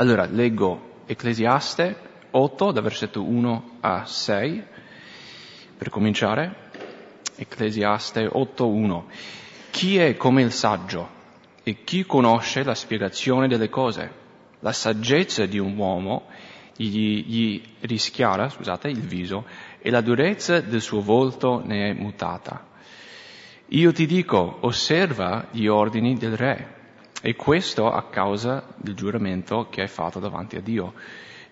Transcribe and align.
Allora, 0.00 0.24
leggo 0.24 1.02
Ecclesiaste 1.04 1.94
8, 2.30 2.72
da 2.72 2.80
versetto 2.80 3.22
1 3.22 3.78
a 3.80 4.06
6, 4.06 4.64
per 5.76 5.90
cominciare. 5.90 6.70
Ecclesiaste 7.36 8.24
8.1. 8.24 9.02
Chi 9.70 9.98
è 9.98 10.16
come 10.16 10.40
il 10.40 10.52
saggio 10.52 11.06
e 11.62 11.84
chi 11.84 12.06
conosce 12.06 12.62
la 12.62 12.74
spiegazione 12.74 13.46
delle 13.46 13.68
cose? 13.68 14.10
La 14.60 14.72
saggezza 14.72 15.44
di 15.44 15.58
un 15.58 15.76
uomo 15.76 16.28
gli, 16.76 17.22
gli 17.26 17.62
rischiara, 17.80 18.48
scusate, 18.48 18.88
il 18.88 19.02
viso 19.02 19.44
e 19.80 19.90
la 19.90 20.00
durezza 20.00 20.62
del 20.62 20.80
suo 20.80 21.02
volto 21.02 21.62
ne 21.62 21.90
è 21.90 21.92
mutata. 21.92 22.68
Io 23.66 23.92
ti 23.92 24.06
dico, 24.06 24.60
osserva 24.60 25.48
gli 25.50 25.66
ordini 25.66 26.14
del 26.14 26.38
re 26.38 26.78
e 27.22 27.36
questo 27.36 27.90
a 27.90 28.04
causa 28.04 28.64
del 28.76 28.94
giuramento 28.94 29.68
che 29.70 29.82
hai 29.82 29.88
fatto 29.88 30.18
davanti 30.18 30.56
a 30.56 30.60
Dio. 30.60 30.94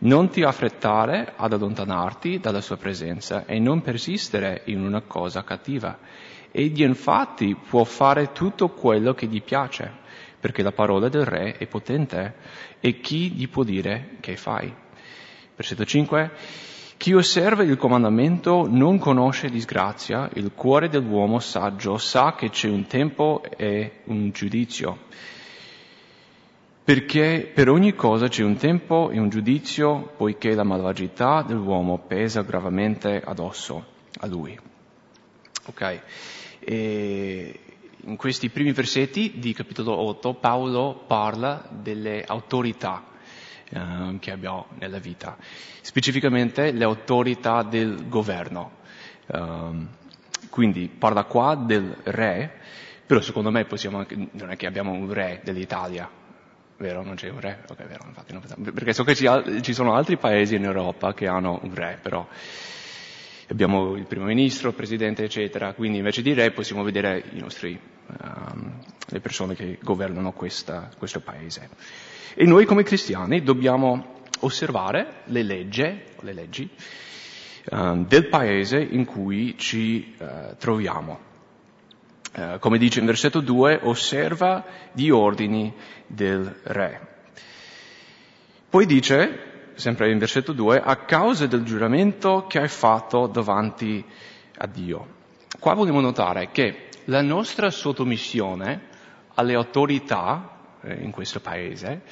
Non 0.00 0.28
ti 0.30 0.42
affrettare 0.42 1.34
ad 1.36 1.52
allontanarti 1.52 2.38
dalla 2.38 2.60
sua 2.60 2.76
presenza 2.76 3.44
e 3.44 3.58
non 3.58 3.82
persistere 3.82 4.62
in 4.66 4.82
una 4.82 5.02
cosa 5.02 5.42
cattiva. 5.42 5.98
Egli 6.50 6.82
infatti 6.82 7.54
può 7.56 7.84
fare 7.84 8.32
tutto 8.32 8.68
quello 8.68 9.12
che 9.12 9.26
gli 9.26 9.42
piace, 9.42 9.90
perché 10.40 10.62
la 10.62 10.72
parola 10.72 11.08
del 11.08 11.24
re 11.24 11.56
è 11.58 11.66
potente 11.66 12.34
e 12.80 13.00
chi 13.00 13.32
gli 13.32 13.48
può 13.48 13.64
dire 13.64 14.16
che 14.20 14.36
fai? 14.36 14.72
Versetto 15.56 15.84
5. 15.84 16.30
Chi 16.96 17.12
osserva 17.12 17.62
il 17.62 17.76
comandamento 17.76 18.66
non 18.68 18.98
conosce 18.98 19.50
disgrazia, 19.50 20.28
il 20.34 20.52
cuore 20.54 20.88
dell'uomo 20.88 21.38
saggio 21.38 21.98
sa 21.98 22.34
che 22.34 22.50
c'è 22.50 22.68
un 22.68 22.86
tempo 22.86 23.42
e 23.56 24.00
un 24.04 24.30
giudizio 24.30 25.06
perché 26.88 27.50
per 27.52 27.68
ogni 27.68 27.94
cosa 27.94 28.28
c'è 28.28 28.42
un 28.42 28.56
tempo 28.56 29.10
e 29.10 29.18
un 29.18 29.28
giudizio, 29.28 30.10
poiché 30.16 30.54
la 30.54 30.62
malvagità 30.62 31.42
dell'uomo 31.46 31.98
pesa 31.98 32.40
gravemente 32.40 33.20
addosso 33.22 33.84
a 34.20 34.26
lui. 34.26 34.58
Ok? 35.66 36.00
E 36.60 37.60
in 37.94 38.16
questi 38.16 38.48
primi 38.48 38.72
versetti 38.72 39.34
di 39.36 39.52
capitolo 39.52 39.98
8 39.98 40.32
Paolo 40.36 41.04
parla 41.06 41.68
delle 41.70 42.24
autorità 42.26 43.04
eh, 43.68 44.16
che 44.18 44.30
abbiamo 44.30 44.68
nella 44.78 44.98
vita, 44.98 45.36
specificamente 45.82 46.72
le 46.72 46.84
autorità 46.84 47.64
del 47.64 48.08
governo. 48.08 48.76
Um, 49.26 49.88
quindi 50.48 50.88
parla 50.88 51.24
qua 51.24 51.54
del 51.54 51.94
re, 52.04 52.50
però 53.04 53.20
secondo 53.20 53.50
me 53.50 53.66
possiamo 53.66 53.98
anche, 53.98 54.16
non 54.30 54.50
è 54.50 54.56
che 54.56 54.66
abbiamo 54.66 54.92
un 54.92 55.12
re 55.12 55.42
dell'Italia, 55.44 56.17
Vero? 56.78 57.02
Non 57.02 57.16
c'è 57.16 57.28
un 57.28 57.40
re? 57.40 57.58
Ok, 57.68 57.86
vero, 57.86 58.04
infatti 58.06 58.32
non 58.32 58.40
pensavo. 58.40 58.62
Perché 58.72 58.92
so 58.92 59.02
che 59.02 59.16
ci, 59.16 59.74
sono 59.74 59.94
altri 59.94 60.16
paesi 60.16 60.54
in 60.54 60.64
Europa 60.64 61.12
che 61.12 61.26
hanno 61.26 61.58
un 61.62 61.74
re, 61.74 61.98
però 62.00 62.26
abbiamo 63.48 63.96
il 63.96 64.06
primo 64.06 64.26
ministro, 64.26 64.68
il 64.68 64.74
presidente, 64.76 65.24
eccetera, 65.24 65.72
quindi 65.72 65.98
invece 65.98 66.22
di 66.22 66.32
re 66.34 66.52
possiamo 66.52 66.84
vedere 66.84 67.24
i 67.32 67.40
nostri, 67.40 67.78
um, 68.06 68.78
le 69.08 69.20
persone 69.20 69.56
che 69.56 69.78
governano 69.82 70.30
questa, 70.32 70.88
questo 70.96 71.18
paese. 71.18 71.68
E 72.34 72.44
noi 72.44 72.64
come 72.64 72.84
cristiani 72.84 73.42
dobbiamo 73.42 74.20
osservare 74.40 75.22
le 75.24 75.42
leggi, 75.42 75.82
le 76.20 76.32
leggi 76.32 76.70
um, 77.72 78.06
del 78.06 78.28
paese 78.28 78.78
in 78.78 79.04
cui 79.04 79.58
ci 79.58 80.14
uh, 80.16 80.54
troviamo. 80.56 81.26
Uh, 82.38 82.60
come 82.60 82.78
dice 82.78 83.00
in 83.00 83.06
versetto 83.06 83.40
2, 83.40 83.80
osserva 83.82 84.64
gli 84.92 85.10
ordini 85.10 85.74
del 86.06 86.60
re. 86.62 87.00
Poi 88.70 88.86
dice, 88.86 89.72
sempre 89.74 90.12
in 90.12 90.18
versetto 90.18 90.52
2, 90.52 90.80
a 90.80 90.98
causa 90.98 91.48
del 91.48 91.64
giuramento 91.64 92.46
che 92.46 92.60
hai 92.60 92.68
fatto 92.68 93.26
davanti 93.26 94.04
a 94.58 94.66
Dio. 94.68 95.16
Qua 95.58 95.74
vogliamo 95.74 96.00
notare 96.00 96.50
che 96.52 96.90
la 97.06 97.22
nostra 97.22 97.70
sottomissione 97.70 98.82
alle 99.34 99.54
autorità 99.54 100.76
eh, 100.82 100.94
in 100.94 101.10
questo 101.10 101.40
paese 101.40 102.02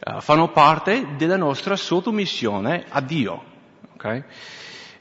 eh, 0.00 0.20
fanno 0.20 0.50
parte 0.50 1.14
della 1.16 1.36
nostra 1.36 1.76
sottomissione 1.76 2.86
a 2.88 3.00
Dio. 3.00 3.44
Okay? 3.94 4.24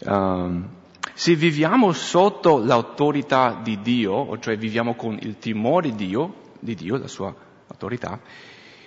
Um, 0.01 0.69
se 1.17 1.33
viviamo 1.33 1.93
sotto 1.93 2.57
l'autorità 2.57 3.57
di 3.63 3.79
Dio, 3.81 4.37
cioè 4.39 4.57
viviamo 4.57 4.95
con 4.95 5.17
il 5.21 5.37
timore 5.37 5.95
di 5.95 6.07
Dio, 6.07 6.33
di 6.59 6.75
Dio, 6.75 6.97
la 6.97 7.07
sua 7.07 7.33
autorità, 7.67 8.19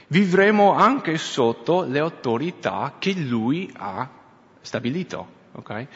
vivremo 0.09 0.75
anche 0.75 1.17
sotto 1.17 1.85
le 1.85 1.99
autorità 1.99 2.97
che 2.99 3.15
lui 3.15 3.73
ha 3.75 4.11
stabilito. 4.61 5.37
Okay? 5.53 5.89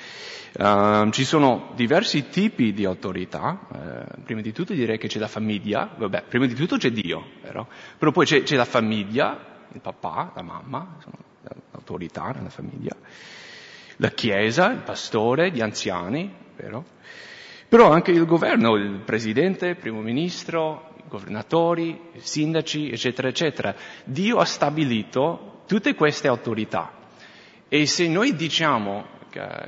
Uh, 0.59 1.10
ci 1.10 1.25
sono 1.25 1.72
diversi 1.75 2.31
tipi 2.31 2.72
di 2.72 2.87
autorità, 2.87 3.60
uh, 3.69 4.22
prima 4.22 4.41
di 4.41 4.53
tutto 4.53 4.72
direi 4.72 4.97
che 4.97 5.09
c'è 5.09 5.19
la 5.19 5.28
famiglia, 5.28 5.94
vabbè, 5.97 6.25
prima 6.28 6.47
di 6.47 6.54
tutto 6.54 6.78
c'è 6.78 6.91
Dio, 6.91 7.26
vero? 7.43 7.69
Però 7.99 8.10
poi 8.10 8.25
c'è, 8.25 8.43
c'è 8.43 8.56
la 8.56 8.64
famiglia, 8.64 9.66
il 9.70 9.81
papà, 9.81 10.32
la 10.34 10.43
mamma, 10.43 10.97
sono 10.99 11.16
l'autorità 11.70 12.32
nella 12.34 12.49
famiglia, 12.49 12.97
la 13.97 14.10
chiesa, 14.10 14.70
il 14.70 14.82
pastore, 14.82 15.50
gli 15.50 15.60
anziani, 15.60 16.32
vero? 16.56 16.84
Però 17.69 17.91
anche 17.91 18.10
il 18.10 18.26
governo, 18.26 18.75
il 18.76 19.00
presidente, 19.04 19.69
il 19.69 19.76
primo 19.76 20.00
ministro, 20.00 20.94
governatori, 21.08 22.10
sindaci, 22.19 22.91
eccetera, 22.91 23.28
eccetera. 23.28 23.75
Dio 24.04 24.38
ha 24.38 24.44
stabilito 24.44 25.62
tutte 25.66 25.94
queste 25.94 26.28
autorità. 26.28 26.92
E 27.69 27.86
se 27.86 28.08
noi 28.08 28.34
diciamo 28.34 29.20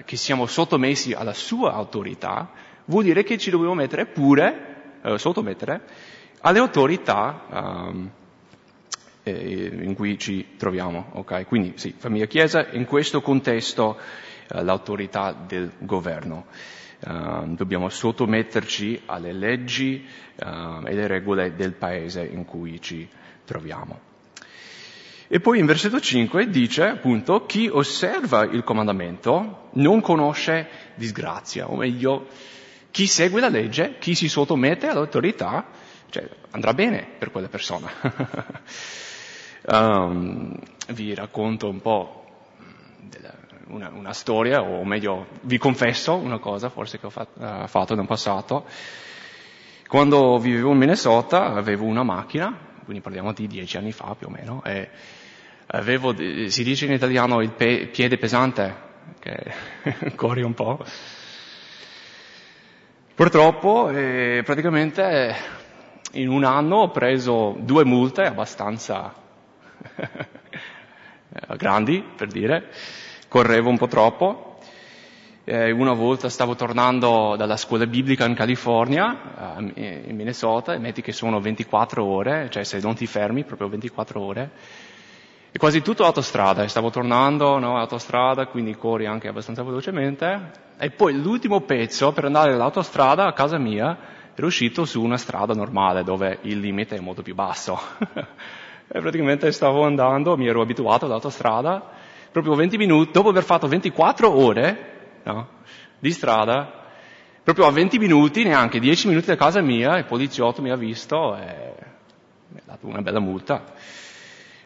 che 0.04 0.16
siamo 0.16 0.44
sottomessi 0.44 1.12
alla 1.12 1.32
sua 1.32 1.72
autorità, 1.72 2.50
vuol 2.86 3.04
dire 3.04 3.22
che 3.22 3.38
ci 3.38 3.50
dobbiamo 3.50 3.74
mettere 3.74 4.04
pure, 4.04 4.98
eh, 5.02 5.18
sottomettere, 5.18 5.80
alle 6.40 6.58
autorità 6.58 7.46
um, 7.50 8.10
in 9.30 9.94
cui 9.94 10.18
ci 10.18 10.56
troviamo. 10.56 11.10
Okay? 11.12 11.44
Quindi 11.44 11.74
sì, 11.76 11.94
famiglia 11.96 12.26
Chiesa, 12.26 12.68
in 12.72 12.84
questo 12.84 13.20
contesto 13.20 13.98
eh, 14.48 14.62
l'autorità 14.62 15.32
del 15.32 15.72
governo. 15.78 16.46
Uh, 17.06 17.54
dobbiamo 17.54 17.90
sottometterci 17.90 19.02
alle 19.04 19.32
leggi 19.32 20.06
uh, 20.36 20.86
e 20.86 20.94
le 20.94 21.06
regole 21.06 21.54
del 21.54 21.72
paese 21.72 22.24
in 22.24 22.46
cui 22.46 22.80
ci 22.80 23.06
troviamo. 23.44 24.12
E 25.26 25.40
poi 25.40 25.58
in 25.58 25.66
versetto 25.66 26.00
5 26.00 26.48
dice 26.48 26.86
appunto 26.86 27.44
chi 27.44 27.68
osserva 27.70 28.44
il 28.44 28.64
comandamento 28.64 29.68
non 29.72 30.00
conosce 30.00 30.68
disgrazia, 30.94 31.70
o 31.70 31.76
meglio, 31.76 32.28
chi 32.90 33.06
segue 33.06 33.40
la 33.40 33.48
legge, 33.48 33.96
chi 33.98 34.14
si 34.14 34.28
sottomette 34.28 34.86
all'autorità, 34.86 35.66
cioè 36.08 36.26
andrà 36.50 36.72
bene 36.72 37.06
per 37.18 37.30
quella 37.30 37.48
persona. 37.48 37.90
um, 39.66 40.54
vi 40.88 41.14
racconto 41.14 41.68
un 41.68 41.80
po' 41.80 42.24
una, 43.68 43.90
una, 43.94 44.12
storia, 44.12 44.62
o 44.62 44.84
meglio, 44.84 45.26
vi 45.42 45.58
confesso 45.58 46.14
una 46.14 46.38
cosa 46.38 46.68
forse 46.68 46.98
che 46.98 47.06
ho 47.06 47.10
fatto, 47.10 47.40
uh, 47.42 47.66
fatto 47.66 47.94
nel 47.94 48.06
passato. 48.06 48.64
Quando 49.88 50.38
vivevo 50.38 50.72
in 50.72 50.78
Minnesota 50.78 51.52
avevo 51.52 51.84
una 51.84 52.02
macchina, 52.02 52.56
quindi 52.84 53.02
parliamo 53.02 53.32
di 53.32 53.46
dieci 53.46 53.76
anni 53.76 53.92
fa 53.92 54.14
più 54.18 54.26
o 54.26 54.30
meno, 54.30 54.62
e 54.64 54.88
avevo, 55.66 56.14
si 56.14 56.62
dice 56.62 56.86
in 56.86 56.92
italiano, 56.92 57.40
il 57.40 57.52
pe- 57.52 57.88
piede 57.90 58.18
pesante, 58.18 58.74
che 59.18 59.52
corri 60.14 60.42
un 60.42 60.54
po'. 60.54 60.84
Purtroppo, 63.14 63.90
eh, 63.90 64.42
praticamente 64.44 65.34
in 66.12 66.28
un 66.28 66.44
anno 66.44 66.76
ho 66.78 66.90
preso 66.90 67.56
due 67.60 67.84
multe 67.84 68.22
abbastanza 68.22 69.22
grandi, 71.56 72.04
per 72.16 72.28
dire, 72.28 72.70
correvo 73.28 73.68
un 73.68 73.78
po' 73.78 73.88
troppo. 73.88 74.58
Eh, 75.46 75.70
una 75.72 75.92
volta 75.92 76.30
stavo 76.30 76.54
tornando 76.54 77.34
dalla 77.36 77.56
scuola 77.56 77.86
biblica 77.86 78.24
in 78.24 78.34
California, 78.34 79.58
eh, 79.74 80.04
in 80.06 80.16
Minnesota, 80.16 80.72
e 80.72 80.78
metti 80.78 81.02
che 81.02 81.12
sono 81.12 81.40
24 81.40 82.02
ore, 82.02 82.48
cioè 82.50 82.64
se 82.64 82.78
non 82.80 82.94
ti 82.94 83.06
fermi, 83.06 83.44
proprio 83.44 83.68
24 83.68 84.20
ore, 84.20 84.50
e 85.52 85.58
quasi 85.58 85.82
tutto 85.82 86.04
autostrada, 86.04 86.62
e 86.62 86.68
stavo 86.68 86.90
tornando, 86.90 87.58
no, 87.58 87.76
autostrada, 87.76 88.46
quindi 88.46 88.74
corri 88.74 89.06
anche 89.06 89.28
abbastanza 89.28 89.62
velocemente, 89.62 90.62
e 90.78 90.90
poi 90.90 91.20
l'ultimo 91.20 91.60
pezzo 91.60 92.12
per 92.12 92.24
andare 92.24 92.54
all'autostrada 92.54 93.26
a 93.26 93.32
casa 93.32 93.58
mia 93.58 93.96
ero 94.34 94.46
uscito 94.46 94.84
su 94.84 95.00
una 95.02 95.16
strada 95.16 95.54
normale 95.54 96.02
dove 96.02 96.38
il 96.42 96.58
limite 96.58 96.96
è 96.96 97.00
molto 97.00 97.22
più 97.22 97.34
basso. 97.34 97.78
e 98.86 99.00
praticamente 99.00 99.50
stavo 99.52 99.84
andando, 99.84 100.36
mi 100.36 100.46
ero 100.46 100.60
abituato 100.60 101.06
all'autostrada, 101.06 101.82
proprio 102.30 102.54
20 102.54 102.76
minuti, 102.76 103.12
dopo 103.12 103.30
aver 103.30 103.44
fatto 103.44 103.66
24 103.66 104.30
ore 104.30 104.92
no, 105.22 105.48
di 105.98 106.10
strada, 106.10 106.82
proprio 107.42 107.66
a 107.66 107.70
20 107.70 107.98
minuti, 107.98 108.44
neanche 108.44 108.78
10 108.78 109.08
minuti 109.08 109.26
da 109.26 109.36
casa 109.36 109.60
mia, 109.60 109.96
il 109.98 110.04
poliziotto 110.04 110.62
mi 110.62 110.70
ha 110.70 110.76
visto 110.76 111.36
e 111.36 111.74
mi 112.48 112.58
ha 112.58 112.62
dato 112.64 112.86
una 112.86 113.02
bella 113.02 113.20
multa. 113.20 113.62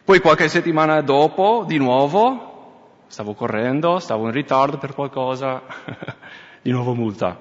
Poi 0.03 0.19
qualche 0.19 0.47
settimana 0.47 1.01
dopo, 1.01 1.63
di 1.67 1.77
nuovo, 1.77 3.03
stavo 3.07 3.33
correndo, 3.33 3.99
stavo 3.99 4.25
in 4.25 4.31
ritardo 4.31 4.77
per 4.77 4.93
qualcosa, 4.93 5.61
di 6.61 6.71
nuovo 6.71 6.93
multa. 6.93 7.39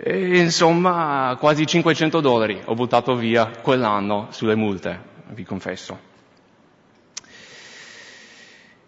E 0.00 0.38
insomma, 0.38 1.36
quasi 1.40 1.66
500 1.66 2.20
dollari 2.20 2.60
ho 2.64 2.74
buttato 2.74 3.16
via 3.16 3.50
quell'anno 3.60 4.28
sulle 4.30 4.54
multe, 4.54 5.00
vi 5.30 5.42
confesso. 5.42 6.06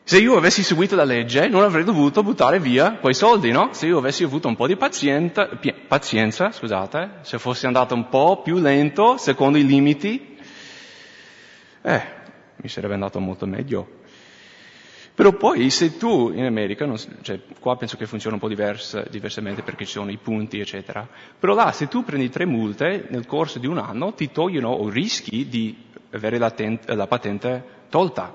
Se 0.04 0.18
io 0.18 0.36
avessi 0.36 0.62
seguito 0.62 0.94
la 0.94 1.02
legge 1.02 1.48
non 1.48 1.64
avrei 1.64 1.82
dovuto 1.82 2.22
buttare 2.22 2.60
via 2.60 2.94
quei 2.94 3.14
soldi, 3.14 3.50
no? 3.50 3.70
Se 3.72 3.86
io 3.86 3.98
avessi 3.98 4.22
avuto 4.22 4.46
un 4.46 4.54
po' 4.54 4.68
di 4.68 4.76
pazienza, 4.76 5.48
pazienza 5.88 6.52
scusate, 6.52 7.18
se 7.22 7.38
fossi 7.38 7.66
andato 7.66 7.94
un 7.94 8.08
po' 8.08 8.40
più 8.42 8.58
lento, 8.58 9.16
secondo 9.16 9.58
i 9.58 9.66
limiti, 9.66 10.36
eh, 11.82 12.02
mi 12.54 12.68
sarebbe 12.68 12.94
andato 12.94 13.18
molto 13.18 13.46
meglio. 13.46 13.99
Però 15.20 15.32
poi 15.32 15.68
se 15.68 15.98
tu 15.98 16.32
in 16.32 16.46
America, 16.46 16.86
non, 16.86 16.96
cioè, 17.20 17.38
qua 17.58 17.76
penso 17.76 17.98
che 17.98 18.06
funziona 18.06 18.36
un 18.36 18.40
po' 18.40 18.48
diversa, 18.48 19.02
diversamente 19.02 19.60
perché 19.60 19.84
ci 19.84 19.90
sono 19.92 20.10
i 20.10 20.16
punti, 20.16 20.58
eccetera, 20.58 21.06
però 21.38 21.52
là 21.52 21.72
se 21.72 21.88
tu 21.88 22.04
prendi 22.04 22.30
tre 22.30 22.46
multe 22.46 23.04
nel 23.10 23.26
corso 23.26 23.58
di 23.58 23.66
un 23.66 23.76
anno 23.76 24.14
ti 24.14 24.30
togliono 24.32 24.70
o 24.70 24.88
rischi 24.88 25.46
di 25.46 25.76
avere 26.12 26.38
la, 26.38 26.50
ten- 26.52 26.78
la 26.86 27.06
patente 27.06 27.62
tolta. 27.90 28.34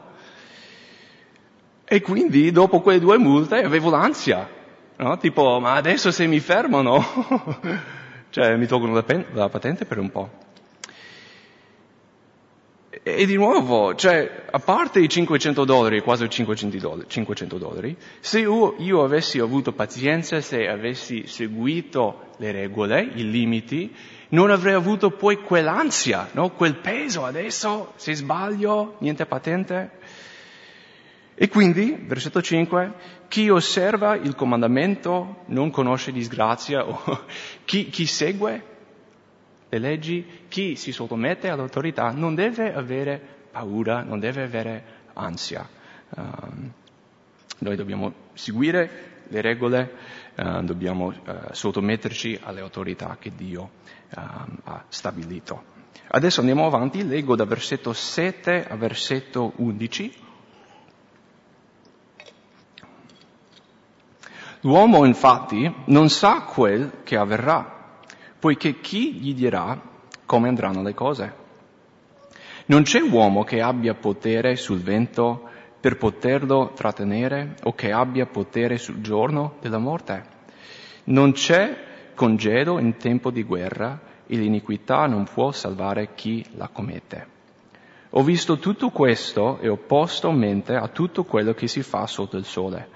E 1.85 2.01
quindi 2.01 2.51
dopo 2.51 2.81
quelle 2.81 2.99
due 2.99 3.17
multe 3.17 3.63
avevo 3.63 3.89
l'ansia, 3.89 4.47
no? 4.97 5.17
Tipo, 5.17 5.59
ma 5.59 5.73
adesso 5.73 6.11
se 6.11 6.27
mi 6.27 6.39
fermano, 6.39 7.03
cioè 8.29 8.55
mi 8.57 8.67
tolgono 8.67 8.93
la, 8.93 9.01
pen- 9.01 9.25
la 9.31 9.49
patente 9.49 9.85
per 9.85 9.97
un 9.97 10.11
po'. 10.11 10.44
E, 13.07 13.27
di 13.27 13.35
nuovo, 13.35 13.93
cioè, 13.93 14.45
a 14.49 14.57
parte 14.57 14.99
i 14.99 15.07
500 15.07 15.63
dollari, 15.63 16.01
quasi 16.01 16.27
500 16.27 16.77
dollari, 16.77 17.07
500 17.07 17.57
dollari 17.59 17.95
se 18.19 18.39
io, 18.39 18.77
io 18.79 19.03
avessi 19.03 19.37
avuto 19.37 19.73
pazienza, 19.73 20.41
se 20.41 20.67
avessi 20.67 21.27
seguito 21.27 22.31
le 22.37 22.51
regole, 22.51 23.07
i 23.13 23.29
limiti, 23.29 23.95
non 24.29 24.49
avrei 24.49 24.73
avuto 24.73 25.11
poi 25.11 25.39
quell'ansia, 25.39 26.29
no? 26.31 26.49
quel 26.53 26.77
peso 26.77 27.25
adesso, 27.25 27.93
se 27.95 28.15
sbaglio, 28.15 28.95
niente 29.01 29.27
patente. 29.27 29.91
E 31.35 31.47
quindi, 31.47 31.95
versetto 32.07 32.41
5, 32.41 32.93
chi 33.27 33.49
osserva 33.49 34.15
il 34.15 34.33
comandamento 34.33 35.43
non 35.49 35.69
conosce 35.69 36.11
disgrazia, 36.11 36.83
o 36.87 36.99
chi, 37.65 37.89
chi 37.89 38.07
segue 38.07 38.73
le 39.75 39.80
leggi, 39.80 40.25
chi 40.48 40.75
si 40.75 40.92
sottomette 40.92 41.50
all'autorità 41.50 42.12
non 42.12 42.33
deve 42.36 42.74
avere 42.74 43.19
paura, 43.51 44.04
non 44.04 44.19
deve 44.19 44.44
avere 44.44 44.83
ansia. 45.13 45.68
Um, 46.16 46.72
noi 47.60 47.75
dobbiamo 47.75 48.13
seguire 48.33 49.13
le 49.27 49.42
regole, 49.42 49.92
uh, 50.36 50.62
dobbiamo 50.62 51.07
uh, 51.07 51.13
sottometterci 51.51 52.39
alle 52.42 52.62
autorità 52.62 53.18
che 53.19 53.31
Dio 53.36 53.62
uh, 53.63 54.19
ha 54.63 54.83
stabilito. 54.88 55.74
Adesso 56.07 56.39
andiamo 56.39 56.66
avanti, 56.66 57.06
leggo 57.06 57.36
da 57.36 57.45
versetto 57.45 57.92
7 57.92 58.68
a 58.68 58.75
versetto 58.75 59.54
11. 59.57 60.24
L'uomo 64.62 65.06
infatti 65.06 65.72
non 65.86 66.10
sa 66.10 66.42
quel 66.42 67.01
che 67.04 67.18
avverrà, 67.18 67.75
poiché 68.45 68.80
chi 68.80 69.13
gli 69.13 69.33
dirà 69.33 69.81
come 70.24 70.47
andranno 70.47 70.83
le 70.83 70.94
cose? 70.94 71.33
Non 72.68 72.83
c'è 72.83 73.01
uomo 73.01 73.44
che 73.44 73.59
abbia 73.59 73.95
potere 73.95 74.56
sul 74.56 74.81
vento 74.81 75.50
per 75.80 75.97
poterlo 75.97 76.71
trattenere 76.75 77.56
o 77.63 77.74
che 77.74 77.92
abbia 77.92 78.27
potere 78.27 78.77
sul 78.77 79.01
giorno 79.01 79.56
della 79.62 79.80
morte. 79.80 80.24
Non 81.06 81.31
c'è 81.31 82.12
congedo 82.13 82.77
in 82.77 82.97
tempo 82.97 83.31
di 83.31 83.42
guerra 83.42 84.00
e 84.27 84.36
l'iniquità 84.36 85.07
non 85.07 85.24
può 85.24 85.51
salvare 85.51 86.13
chi 86.13 86.45
la 86.53 86.68
commette. 86.68 87.27
Ho 88.12 88.21
visto 88.21 88.59
tutto 88.59 88.91
questo 88.91 89.57
e 89.57 89.69
ho 89.69 89.77
posto 89.77 90.31
mente 90.31 90.75
a 90.75 90.88
tutto 90.89 91.24
quello 91.24 91.56
che 91.56 91.68
si 91.68 91.81
fa 91.81 92.06
sotto 92.06 92.38
il 92.38 92.45
sole 92.45 92.89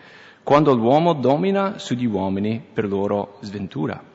quando 0.49 0.73
l'uomo 0.73 1.13
domina 1.13 1.77
sugli 1.77 2.07
uomini 2.07 2.59
per 2.73 2.87
loro 2.87 3.37
sventura. 3.41 4.08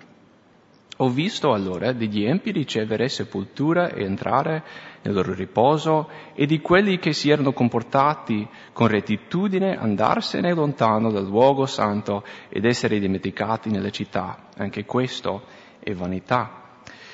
Ho 0.98 1.08
visto 1.08 1.52
allora 1.52 1.92
degli 1.92 2.24
empi 2.24 2.52
ricevere 2.52 3.08
sepoltura 3.08 3.88
e 3.88 4.04
entrare 4.04 4.62
nel 5.02 5.12
loro 5.12 5.34
riposo 5.34 6.08
e 6.34 6.46
di 6.46 6.60
quelli 6.60 6.98
che 6.98 7.12
si 7.12 7.30
erano 7.30 7.52
comportati 7.52 8.46
con 8.72 8.86
rettitudine 8.86 9.76
andarsene 9.76 10.54
lontano 10.54 11.10
dal 11.10 11.26
luogo 11.26 11.66
santo 11.66 12.22
ed 12.48 12.64
essere 12.64 13.00
dimenticati 13.00 13.70
nelle 13.70 13.90
città. 13.90 14.50
Anche 14.56 14.84
questo 14.84 15.42
è 15.80 15.92
vanità. 15.92 16.62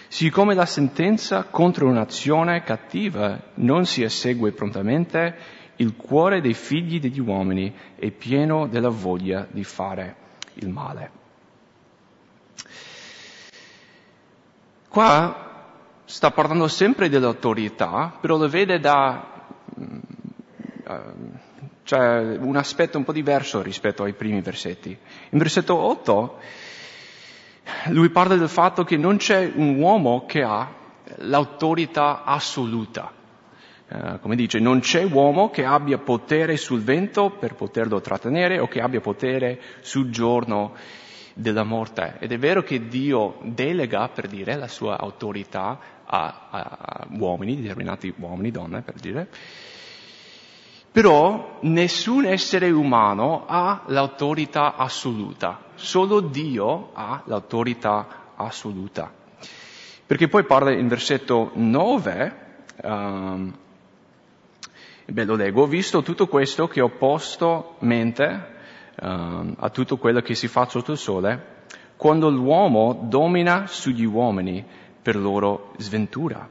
Siccome 0.08 0.54
la 0.54 0.66
sentenza 0.66 1.44
contro 1.44 1.88
un'azione 1.88 2.62
cattiva 2.62 3.40
non 3.54 3.86
si 3.86 4.02
esegue 4.02 4.52
prontamente, 4.52 5.36
il 5.76 5.96
cuore 5.96 6.42
dei 6.42 6.52
figli 6.52 7.00
degli 7.00 7.20
uomini 7.20 7.72
è 7.96 8.10
pieno 8.10 8.66
della 8.66 8.90
voglia 8.90 9.46
di 9.50 9.64
fare 9.64 10.16
il 10.54 10.68
male. 10.68 11.19
Qua 14.90 15.68
sta 16.04 16.32
parlando 16.32 16.66
sempre 16.66 17.08
dell'autorità, 17.08 18.12
però 18.20 18.36
lo 18.36 18.48
vede 18.48 18.80
da 18.80 19.46
uh, 19.76 20.00
cioè, 21.84 22.36
un 22.36 22.56
aspetto 22.56 22.98
un 22.98 23.04
po' 23.04 23.12
diverso 23.12 23.62
rispetto 23.62 24.02
ai 24.02 24.14
primi 24.14 24.40
versetti. 24.40 24.90
In 25.28 25.38
versetto 25.38 25.76
8 25.76 26.38
lui 27.90 28.10
parla 28.10 28.34
del 28.34 28.48
fatto 28.48 28.82
che 28.82 28.96
non 28.96 29.18
c'è 29.18 29.52
un 29.54 29.76
uomo 29.76 30.24
che 30.26 30.42
ha 30.42 30.68
l'autorità 31.18 32.24
assoluta. 32.24 33.12
Eh, 33.86 34.18
come 34.20 34.34
dice, 34.34 34.58
non 34.58 34.80
c'è 34.80 35.04
uomo 35.04 35.50
che 35.50 35.64
abbia 35.64 35.98
potere 35.98 36.56
sul 36.56 36.82
vento 36.82 37.30
per 37.30 37.54
poterlo 37.54 38.00
trattenere 38.00 38.58
o 38.58 38.66
che 38.66 38.80
abbia 38.80 39.00
potere 39.00 39.60
sul 39.82 40.10
giorno 40.10 40.74
della 41.40 41.64
morte. 41.64 42.16
Ed 42.18 42.32
è 42.32 42.38
vero 42.38 42.62
che 42.62 42.88
Dio 42.88 43.38
delega, 43.42 44.08
per 44.08 44.28
dire, 44.28 44.56
la 44.56 44.68
sua 44.68 44.98
autorità 44.98 45.78
a, 46.04 46.48
a, 46.50 47.06
uomini, 47.18 47.60
determinati 47.60 48.12
uomini, 48.16 48.50
donne, 48.50 48.82
per 48.82 48.94
dire, 48.94 49.28
però 50.92 51.58
nessun 51.62 52.24
essere 52.24 52.70
umano 52.70 53.44
ha 53.46 53.82
l'autorità 53.86 54.74
assoluta, 54.74 55.66
solo 55.76 56.20
Dio 56.20 56.90
ha 56.94 57.22
l'autorità 57.26 58.32
assoluta. 58.34 59.12
Perché 60.04 60.26
poi 60.26 60.44
parla 60.44 60.72
in 60.72 60.88
versetto 60.88 61.52
9, 61.54 62.36
um, 62.82 63.54
Beh, 65.10 65.24
lo 65.24 65.34
leggo, 65.34 65.66
visto 65.66 66.02
tutto 66.02 66.28
questo 66.28 66.68
che 66.68 66.80
ho 66.80 66.88
posto 66.88 67.74
mente 67.80 68.58
uh, 69.00 69.54
a 69.56 69.70
tutto 69.70 69.96
quello 69.96 70.20
che 70.20 70.34
si 70.34 70.48
fa 70.48 70.68
sotto 70.68 70.92
il 70.92 70.98
sole, 70.98 71.58
quando 71.96 72.30
l'uomo 72.30 73.06
domina 73.08 73.66
sugli 73.66 74.04
uomini 74.04 74.64
per 75.02 75.16
loro 75.16 75.72
sventura. 75.78 76.48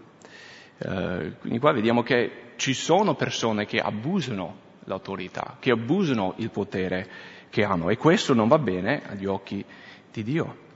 Uh, 0.78 1.34
quindi 1.40 1.60
qua 1.60 1.72
vediamo 1.72 2.04
che 2.04 2.54
ci 2.56 2.74
sono 2.74 3.16
persone 3.16 3.66
che 3.66 3.80
abusano 3.80 4.68
l'autorità, 4.86 5.58
che 5.60 5.72
abusano 5.72 6.34
il 6.38 6.50
potere 6.50 7.10
che 7.50 7.64
hanno 7.64 7.90
e 7.90 7.98
questo 7.98 8.34
non 8.34 8.48
va 8.48 8.60
bene 8.60 9.02
agli 9.08 9.26
occhi 9.26 9.64
di 10.12 10.24
Dio. 10.24 10.68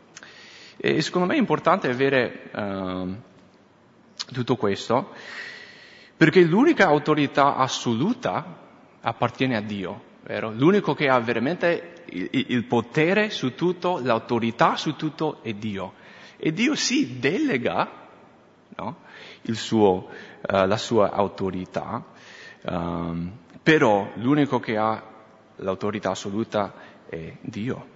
E 0.77 1.01
secondo 1.01 1.27
me 1.27 1.36
è 1.36 1.38
importante 1.38 1.89
avere 1.89 2.50
uh, 2.53 3.15
tutto 4.32 4.56
questo 4.56 5.12
perché 6.15 6.42
l'unica 6.42 6.88
autorità 6.88 7.56
assoluta 7.56 8.62
appartiene 9.01 9.58
a 9.58 9.62
Dio, 9.62 10.12
vero? 10.24 10.51
L'unico 10.51 10.94
che 10.94 11.08
ha 11.08 11.20
veramente 11.20 12.03
il, 12.06 12.30
il 12.32 12.63
potere 12.65 13.30
su 13.30 13.56
tutto, 13.56 14.00
l'autorità 14.01 14.75
su 14.75 14.96
tutto 14.96 15.39
è 15.42 15.53
Dio. 15.53 15.94
E 16.38 16.51
Dio 16.51 16.75
si 16.75 17.20
delega 17.20 17.89
no? 18.75 18.98
suo, 19.51 20.10
uh, 20.42 20.65
la 20.65 20.77
sua 20.77 21.12
autorità, 21.12 22.03
um, 22.63 23.32
però 23.62 24.12
l'unico 24.15 24.60
che 24.60 24.77
ha 24.77 25.01
l'autorità 25.58 26.12
assoluta 26.12 26.74
è 27.08 27.34
Dio. 27.42 27.92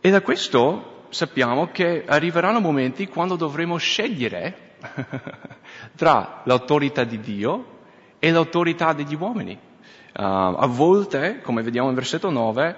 E 0.00 0.10
da 0.10 0.22
questo 0.22 1.04
sappiamo 1.10 1.70
che 1.70 2.04
arriveranno 2.06 2.60
momenti 2.60 3.06
quando 3.06 3.36
dovremo 3.36 3.76
scegliere 3.76 4.76
tra 5.94 6.42
l'autorità 6.44 7.04
di 7.04 7.20
Dio 7.20 7.78
e 8.18 8.30
l'autorità 8.30 8.92
degli 8.92 9.14
uomini. 9.14 9.58
Uh, 10.12 10.22
a 10.22 10.66
volte, 10.66 11.40
come 11.40 11.62
vediamo 11.62 11.88
in 11.88 11.94
versetto 11.94 12.30
9, 12.30 12.76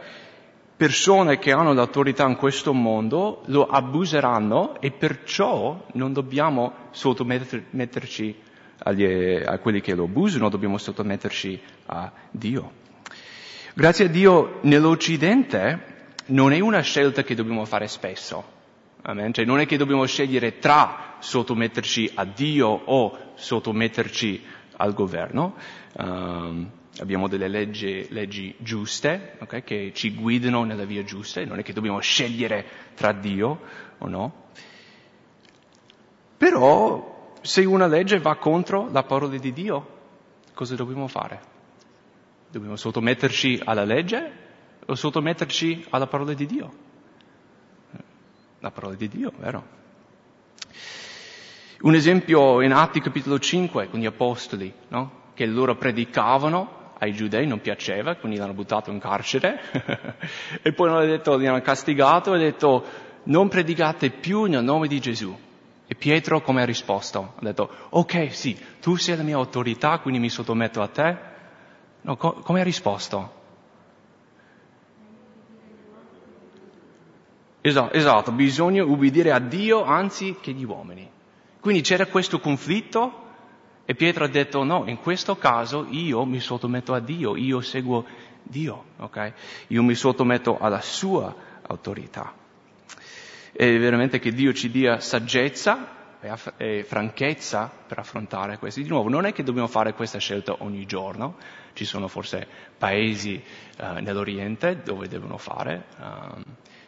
persone 0.77 1.39
che 1.39 1.53
hanno 1.53 1.73
l'autorità 1.73 2.27
in 2.27 2.37
questo 2.37 2.73
mondo 2.73 3.43
lo 3.47 3.67
abuseranno 3.67 4.81
e 4.81 4.91
perciò 4.91 5.87
non 5.93 6.13
dobbiamo 6.13 6.89
sottometterci 6.91 8.37
agli, 8.79 9.05
a 9.45 9.59
quelli 9.59 9.81
che 9.81 9.95
lo 9.95 10.05
abusano, 10.05 10.49
dobbiamo 10.49 10.79
sottometterci 10.79 11.61
a 11.87 12.11
Dio. 12.31 12.73
Grazie 13.75 14.07
a 14.07 14.09
Dio 14.09 14.59
nell'Occidente 14.63 15.91
non 16.27 16.53
è 16.53 16.61
una 16.61 16.81
scelta 16.81 17.23
che 17.23 17.35
dobbiamo 17.35 17.65
fare 17.65 17.87
spesso. 17.87 18.61
Amen? 19.03 19.33
Cioè 19.33 19.45
non 19.45 19.61
è 19.61 19.67
che 19.67 19.77
dobbiamo 19.77 20.05
scegliere 20.05 20.59
tra 20.59 21.17
sottometterci 21.21 22.11
a 22.15 22.25
Dio 22.25 22.69
o 22.69 23.19
sottometterci 23.35 24.45
al 24.77 24.95
governo. 24.95 25.55
Um, 25.97 26.71
abbiamo 26.99 27.29
delle 27.29 27.49
leggi, 27.49 28.07
leggi 28.11 28.55
giuste 28.59 29.37
okay, 29.41 29.63
che 29.63 29.93
ci 29.95 30.15
guidano 30.15 30.65
nella 30.65 30.85
via 30.85 31.03
giusta 31.05 31.41
e 31.41 31.45
non 31.45 31.59
è 31.59 31.63
che 31.63 31.73
dobbiamo 31.73 32.01
scegliere 32.01 32.67
tra 32.95 33.13
Dio 33.13 33.61
o 33.99 34.09
no. 34.09 34.51
Però 36.37 37.35
se 37.41 37.65
una 37.65 37.87
legge 37.87 38.19
va 38.19 38.37
contro 38.37 38.89
la 38.91 39.05
parola 39.05 39.39
di 39.39 39.53
Dio, 39.53 40.01
cosa 40.55 40.75
dobbiamo 40.75 41.09
fare? 41.09 41.51
Dobbiamo 42.51 42.77
sottometterci 42.77 43.63
alla 43.65 43.85
legge 43.85 44.41
o 44.85 44.95
sottometterci 44.95 45.87
alla 45.91 46.07
parola 46.07 46.35
di 46.35 46.47
Dio? 46.47 46.73
La 48.59 48.71
parola 48.71 48.95
di 48.95 49.09
Dio, 49.09 49.33
vero? 49.39 49.81
Un 51.81 51.95
esempio 51.95 52.61
in 52.61 52.73
Atti 52.73 53.01
capitolo 53.01 53.39
5 53.39 53.89
con 53.89 53.99
gli 53.99 54.07
apostoli, 54.07 54.73
no? 54.89 55.21
che 55.35 55.47
loro 55.47 55.77
predicavano 55.77 56.81
ai 57.03 57.13
giudei 57.13 57.49
non 57.49 57.61
piaceva, 57.61 58.15
quindi 58.15 58.39
l'hanno 58.39 58.53
buttato 58.53 58.93
in 58.93 59.01
carcere 59.01 59.61
e 60.63 60.73
poi 60.73 60.89
hanno 60.89 61.05
detto, 61.05 61.37
li 61.37 61.49
hanno 61.49 61.61
castigato 61.61 62.33
e 62.33 62.39
detto 62.39 62.85
non 63.25 63.49
predicate 63.49 64.11
più 64.11 64.45
nel 64.45 64.63
nome 64.63 64.87
di 64.87 65.01
Gesù. 65.01 65.37
E 65.85 65.95
Pietro 65.97 66.41
come 66.43 66.63
ha 66.63 66.65
risposto? 66.65 67.35
Ha 67.37 67.41
detto, 67.43 67.69
ok, 67.89 68.33
sì, 68.33 68.57
tu 68.81 68.95
sei 68.95 69.17
la 69.17 69.25
mia 69.25 69.35
autorità, 69.35 69.99
quindi 69.99 70.21
mi 70.21 70.31
sottometto 70.31 70.81
a 70.81 70.87
te. 70.87 71.17
No, 72.03 72.17
co- 72.17 72.35
come 72.35 72.61
ha 72.61 72.65
risposto? 72.65 73.41
Esatto, 77.61 77.95
esatto, 77.95 78.31
bisogna 78.31 78.85
ubbidire 78.85 79.33
a 79.33 79.41
Dio 79.41 79.83
anzi 79.83 80.37
che 80.41 80.51
agli 80.51 80.65
uomini. 80.65 81.11
Quindi 81.59 81.83
c'era 81.83 82.07
questo 82.07 82.39
conflitto 82.39 83.22
e 83.85 83.95
Pietro 83.95 84.25
ha 84.25 84.29
detto 84.29 84.63
no, 84.63 84.85
in 84.87 84.99
questo 84.99 85.37
caso 85.37 85.87
io 85.91 86.25
mi 86.25 86.41
sottometto 86.41 86.95
a 86.95 87.01
Dio, 87.01 87.37
io 87.37 87.61
seguo 87.61 88.05
Dio, 88.43 88.85
ok? 88.99 89.33
Io 89.69 89.83
mi 89.83 89.95
sottometto 89.95 90.59
alla 90.59 90.81
sua 90.81 91.35
autorità. 91.63 92.33
E 93.53 93.79
veramente 93.79 94.19
che 94.19 94.33
Dio 94.33 94.53
ci 94.53 94.71
dia 94.71 94.99
saggezza 95.01 96.01
e 96.57 96.85
franchezza 96.85 97.71
per 97.87 97.99
affrontare 97.99 98.59
questo. 98.59 98.81
Di 98.81 98.89
nuovo, 98.89 99.09
non 99.09 99.25
è 99.25 99.33
che 99.33 99.43
dobbiamo 99.43 99.67
fare 99.67 99.93
questa 99.93 100.19
scelta 100.19 100.57
ogni 100.61 100.87
giorno, 100.87 101.37
ci 101.73 101.85
sono 101.85 102.07
forse 102.07 102.47
paesi 102.79 103.43
uh, 103.79 104.01
nell'Oriente 104.01 104.83
dove 104.83 105.09
devono 105.09 105.37
fare, 105.37 105.87
um, 105.99 106.45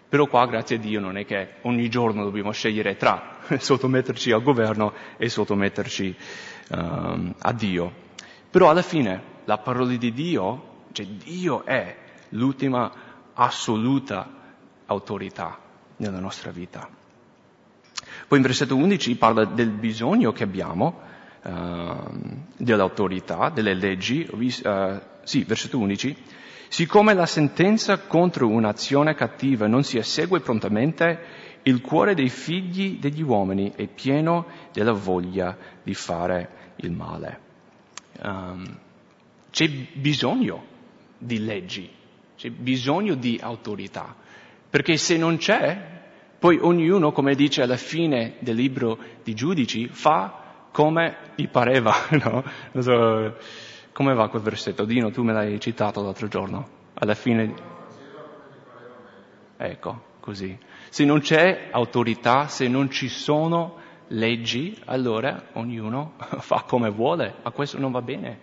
però 0.08 0.26
qua, 0.26 0.46
grazie 0.46 0.76
a 0.76 0.78
Dio, 0.78 1.00
non 1.00 1.16
è 1.16 1.24
che 1.24 1.54
ogni 1.62 1.88
giorno 1.88 2.22
dobbiamo 2.22 2.52
scegliere 2.52 2.96
tra 2.96 3.38
sottometterci 3.58 4.30
al 4.30 4.44
governo 4.44 4.92
e 5.16 5.28
sottometterci 5.28 6.16
um, 6.70 7.34
a 7.38 7.52
Dio. 7.52 7.92
Però 8.50 8.70
alla 8.70 8.82
fine 8.82 9.32
la 9.44 9.58
parola 9.58 9.94
di 9.94 10.12
Dio, 10.12 10.82
cioè 10.92 11.06
Dio 11.06 11.64
è 11.64 11.96
l'ultima 12.30 12.92
assoluta 13.34 14.28
autorità 14.86 15.58
nella 15.96 16.20
nostra 16.20 16.50
vita. 16.50 16.88
Poi 18.26 18.38
in 18.38 18.44
versetto 18.44 18.76
11 18.76 19.16
parla 19.16 19.44
del 19.44 19.70
bisogno 19.70 20.32
che 20.32 20.44
abbiamo 20.44 21.00
uh, 21.42 22.40
dell'autorità, 22.56 23.50
delle 23.50 23.74
leggi. 23.74 24.26
Uh, 24.30 25.00
sì, 25.22 25.44
versetto 25.44 25.78
11. 25.78 26.16
Siccome 26.68 27.14
la 27.14 27.26
sentenza 27.26 27.98
contro 27.98 28.48
un'azione 28.48 29.14
cattiva 29.14 29.66
non 29.66 29.84
si 29.84 29.96
esegue 29.96 30.40
prontamente, 30.40 31.18
il 31.64 31.80
cuore 31.80 32.14
dei 32.14 32.28
figli 32.28 32.98
degli 32.98 33.22
uomini 33.22 33.72
è 33.74 33.86
pieno 33.86 34.46
della 34.72 34.92
voglia 34.92 35.56
di 35.82 35.94
fare 35.94 36.72
il 36.76 36.92
male. 36.92 37.40
Um, 38.22 38.78
c'è 39.50 39.68
bisogno 39.68 40.64
di 41.16 41.38
leggi, 41.44 41.88
c'è 42.36 42.50
bisogno 42.50 43.14
di 43.14 43.38
autorità, 43.42 44.14
perché 44.68 44.96
se 44.96 45.16
non 45.16 45.36
c'è, 45.36 45.92
poi 46.38 46.58
ognuno, 46.60 47.12
come 47.12 47.34
dice 47.34 47.62
alla 47.62 47.76
fine 47.76 48.34
del 48.40 48.56
libro 48.56 48.98
di 49.22 49.34
giudici, 49.34 49.88
fa 49.88 50.42
come 50.70 51.16
gli 51.36 51.48
pareva, 51.48 51.94
no? 52.22 52.44
So, 52.78 53.36
come 53.92 54.12
va 54.12 54.28
quel 54.28 54.42
versetto? 54.42 54.84
Dino, 54.84 55.10
tu 55.10 55.22
me 55.22 55.32
l'hai 55.32 55.60
citato 55.60 56.02
l'altro 56.02 56.28
giorno, 56.28 56.68
alla 56.94 57.14
fine... 57.14 57.72
Ecco, 59.56 60.02
così. 60.20 60.58
Se 60.94 61.04
non 61.04 61.18
c'è 61.18 61.70
autorità, 61.72 62.46
se 62.46 62.68
non 62.68 62.88
ci 62.88 63.08
sono 63.08 63.78
leggi, 64.10 64.80
allora 64.84 65.46
ognuno 65.54 66.12
fa 66.38 66.62
come 66.68 66.88
vuole, 66.88 67.34
ma 67.42 67.50
questo 67.50 67.80
non 67.80 67.90
va 67.90 68.00
bene, 68.00 68.38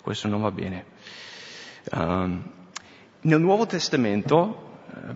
questo 0.00 0.26
non 0.26 0.40
va 0.40 0.50
bene. 0.50 0.86
Um, 1.92 2.42
nel 3.20 3.38
Nuovo 3.38 3.66
Testamento 3.66 4.78
uh, 4.86 5.14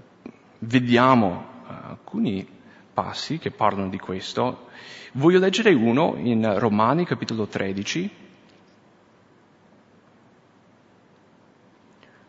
vediamo 0.59 1.47
uh, 1.63 1.73
alcuni 1.89 2.47
passi 2.93 3.39
che 3.39 3.51
parlano 3.51 3.89
di 3.89 3.99
questo. 3.99 4.69
Voglio 5.13 5.39
leggere 5.39 5.73
uno 5.73 6.17
in 6.19 6.59
Romani 6.59 7.07
capitolo 7.07 7.47
13. 7.47 8.11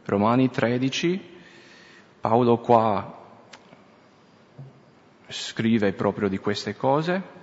Romani 0.05 0.49
13, 0.49 1.21
Paolo 2.21 2.57
qua 2.59 3.17
scrive 5.29 5.93
proprio 5.93 6.27
di 6.27 6.37
queste 6.37 6.75
cose. 6.75 7.37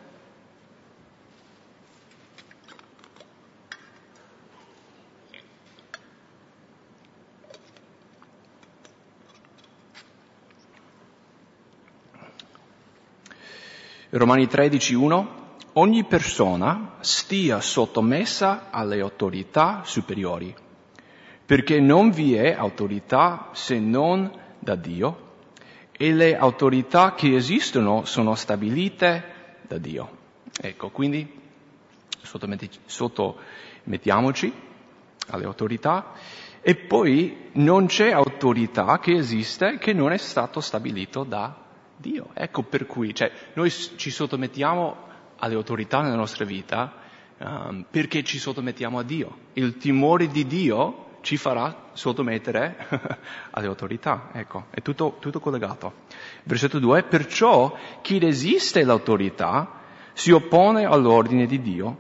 Romani 14.10 14.44
13.1 14.44 15.44
Ogni 15.74 16.04
persona 16.04 16.94
stia 17.00 17.60
sottomessa 17.60 18.70
alle 18.70 19.00
autorità 19.00 19.82
superiori, 19.84 20.54
perché 21.44 21.80
non 21.80 22.10
vi 22.10 22.34
è 22.34 22.52
autorità 22.52 23.50
se 23.52 23.78
non 23.78 24.32
da 24.58 24.74
Dio 24.74 25.25
e 25.96 26.12
le 26.12 26.36
autorità 26.36 27.14
che 27.14 27.34
esistono 27.34 28.04
sono 28.04 28.34
stabilite 28.34 29.34
da 29.62 29.78
Dio. 29.78 30.24
Ecco, 30.60 30.90
quindi 30.90 31.26
sottomettiamoci 32.86 34.52
alle 35.28 35.44
autorità 35.44 36.12
e 36.60 36.74
poi 36.74 37.50
non 37.52 37.86
c'è 37.86 38.10
autorità 38.10 38.98
che 38.98 39.14
esiste 39.14 39.78
che 39.78 39.92
non 39.92 40.12
è 40.12 40.16
stato 40.18 40.60
stabilito 40.60 41.24
da 41.24 41.64
Dio. 41.96 42.30
Ecco 42.34 42.62
per 42.62 42.86
cui, 42.86 43.14
cioè, 43.14 43.30
noi 43.54 43.70
ci 43.70 44.10
sottomettiamo 44.10 45.04
alle 45.38 45.54
autorità 45.54 46.00
nella 46.02 46.16
nostra 46.16 46.44
vita 46.44 46.92
um, 47.38 47.84
perché 47.90 48.22
ci 48.22 48.38
sottomettiamo 48.38 48.98
a 48.98 49.02
Dio. 49.02 49.38
Il 49.54 49.76
timore 49.76 50.28
di 50.28 50.46
Dio 50.46 51.05
ci 51.26 51.36
farà 51.36 51.88
sottomettere 51.92 52.76
alle 53.50 53.66
autorità. 53.66 54.28
Ecco, 54.32 54.66
è 54.70 54.80
tutto, 54.80 55.16
tutto 55.18 55.40
collegato. 55.40 56.04
Versetto 56.44 56.78
2, 56.78 57.02
perciò 57.02 57.76
chi 58.00 58.20
resiste 58.20 58.84
l'autorità 58.84 59.80
si 60.12 60.30
oppone 60.30 60.84
all'ordine 60.84 61.46
di 61.46 61.60
Dio. 61.60 61.98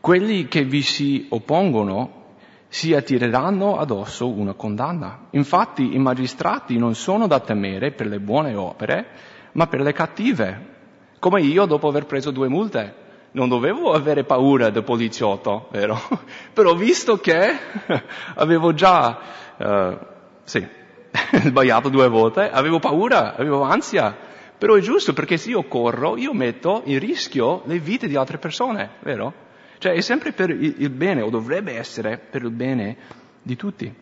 Quelli 0.00 0.48
che 0.48 0.64
vi 0.64 0.82
si 0.82 1.28
oppongono 1.30 2.34
si 2.66 2.94
attireranno 2.94 3.78
addosso 3.78 4.28
una 4.28 4.54
condanna. 4.54 5.28
Infatti 5.30 5.94
i 5.94 5.98
magistrati 6.00 6.76
non 6.78 6.96
sono 6.96 7.28
da 7.28 7.38
temere 7.38 7.92
per 7.92 8.08
le 8.08 8.18
buone 8.18 8.56
opere, 8.56 9.06
ma 9.52 9.68
per 9.68 9.82
le 9.82 9.92
cattive. 9.92 10.76
Come 11.20 11.42
io 11.42 11.64
dopo 11.64 11.86
aver 11.86 12.06
preso 12.06 12.32
due 12.32 12.48
multe. 12.48 13.06
Non 13.30 13.48
dovevo 13.48 13.92
avere 13.92 14.24
paura 14.24 14.70
del 14.70 14.84
poliziotto, 14.84 15.68
vero? 15.70 15.98
Però 16.52 16.74
visto 16.74 17.18
che 17.18 17.56
avevo 18.34 18.72
già, 18.72 19.18
uh, 19.56 19.98
sì, 20.44 20.66
sbagliato 21.44 21.88
due 21.88 22.08
volte, 22.08 22.50
avevo 22.50 22.78
paura, 22.78 23.34
avevo 23.34 23.62
ansia. 23.62 24.16
Però 24.56 24.74
è 24.74 24.80
giusto 24.80 25.12
perché 25.12 25.36
se 25.36 25.50
io 25.50 25.64
corro, 25.64 26.16
io 26.16 26.32
metto 26.32 26.82
in 26.86 26.98
rischio 26.98 27.62
le 27.66 27.78
vite 27.78 28.08
di 28.08 28.16
altre 28.16 28.38
persone, 28.38 28.90
vero? 29.00 29.46
Cioè 29.78 29.92
è 29.92 30.00
sempre 30.00 30.32
per 30.32 30.50
il 30.50 30.90
bene, 30.90 31.22
o 31.22 31.30
dovrebbe 31.30 31.76
essere 31.76 32.18
per 32.18 32.42
il 32.42 32.50
bene 32.50 32.96
di 33.40 33.54
tutti. 33.54 33.94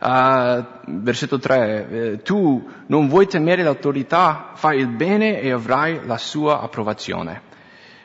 Uh, 0.00 0.64
versetto 1.02 1.38
3, 1.38 1.88
eh, 1.90 2.22
tu 2.22 2.66
non 2.86 3.08
vuoi 3.08 3.26
temere 3.26 3.62
l'autorità, 3.62 4.52
fai 4.54 4.78
il 4.78 4.88
bene 4.88 5.40
e 5.40 5.50
avrai 5.52 6.00
la 6.06 6.16
sua 6.16 6.60
approvazione. 6.60 7.48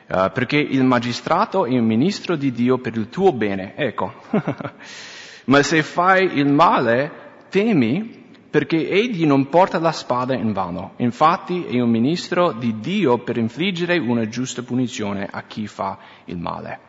Uh, 0.08 0.30
perché 0.32 0.56
il 0.56 0.84
magistrato 0.84 1.66
è 1.66 1.76
un 1.76 1.84
ministro 1.84 2.36
di 2.36 2.52
Dio 2.52 2.78
per 2.78 2.96
il 2.96 3.08
tuo 3.08 3.32
bene, 3.32 3.74
ecco. 3.74 4.12
Ma 5.46 5.62
se 5.62 5.82
fai 5.82 6.38
il 6.38 6.46
male, 6.46 7.10
temi 7.48 8.24
perché 8.48 8.88
egli 8.88 9.26
non 9.26 9.48
porta 9.48 9.78
la 9.78 9.92
spada 9.92 10.34
in 10.34 10.52
vano. 10.52 10.92
Infatti 10.96 11.64
è 11.64 11.80
un 11.80 11.90
ministro 11.90 12.52
di 12.52 12.78
Dio 12.80 13.18
per 13.18 13.36
infliggere 13.36 13.98
una 13.98 14.28
giusta 14.28 14.62
punizione 14.62 15.28
a 15.30 15.42
chi 15.42 15.66
fa 15.66 15.98
il 16.24 16.38
male. 16.38 16.80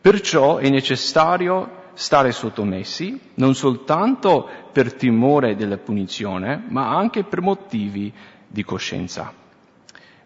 Perciò 0.00 0.58
è 0.58 0.68
necessario 0.68 1.82
stare 1.94 2.30
sottomessi, 2.30 3.18
non 3.34 3.54
soltanto 3.54 4.48
per 4.70 4.92
timore 4.94 5.56
della 5.56 5.78
punizione, 5.78 6.62
ma 6.68 6.94
anche 6.94 7.24
per 7.24 7.40
motivi 7.40 8.12
di 8.46 8.62
coscienza. 8.62 9.32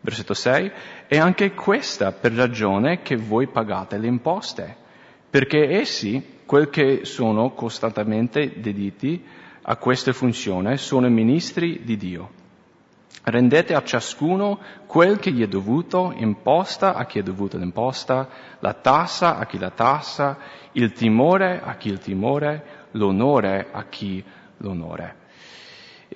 Versetto 0.08 0.32
6. 0.32 0.72
E 1.06 1.18
anche 1.18 1.52
questa 1.52 2.12
per 2.12 2.32
ragione 2.32 3.02
che 3.02 3.16
voi 3.16 3.46
pagate 3.46 3.98
le 3.98 4.06
imposte, 4.06 4.74
perché 5.28 5.68
essi, 5.68 6.38
quel 6.46 6.70
che 6.70 7.04
sono 7.04 7.50
costantemente 7.50 8.58
dediti 8.58 9.22
a 9.60 9.76
questa 9.76 10.14
funzione, 10.14 10.78
sono 10.78 11.10
ministri 11.10 11.82
di 11.84 11.98
Dio. 11.98 12.30
Rendete 13.24 13.74
a 13.74 13.82
ciascuno 13.82 14.58
quel 14.86 15.18
che 15.18 15.30
gli 15.30 15.42
è 15.42 15.46
dovuto, 15.46 16.14
imposta 16.16 16.94
a 16.94 17.04
chi 17.04 17.18
è 17.18 17.22
dovuta 17.22 17.58
l'imposta, 17.58 18.28
la 18.60 18.72
tassa 18.72 19.36
a 19.36 19.44
chi 19.44 19.58
la 19.58 19.70
tassa, 19.70 20.38
il 20.72 20.92
timore 20.92 21.60
a 21.62 21.76
chi 21.76 21.90
il 21.90 21.98
timore, 21.98 22.86
l'onore 22.92 23.68
a 23.70 23.84
chi 23.84 24.24
l'onore. 24.58 25.16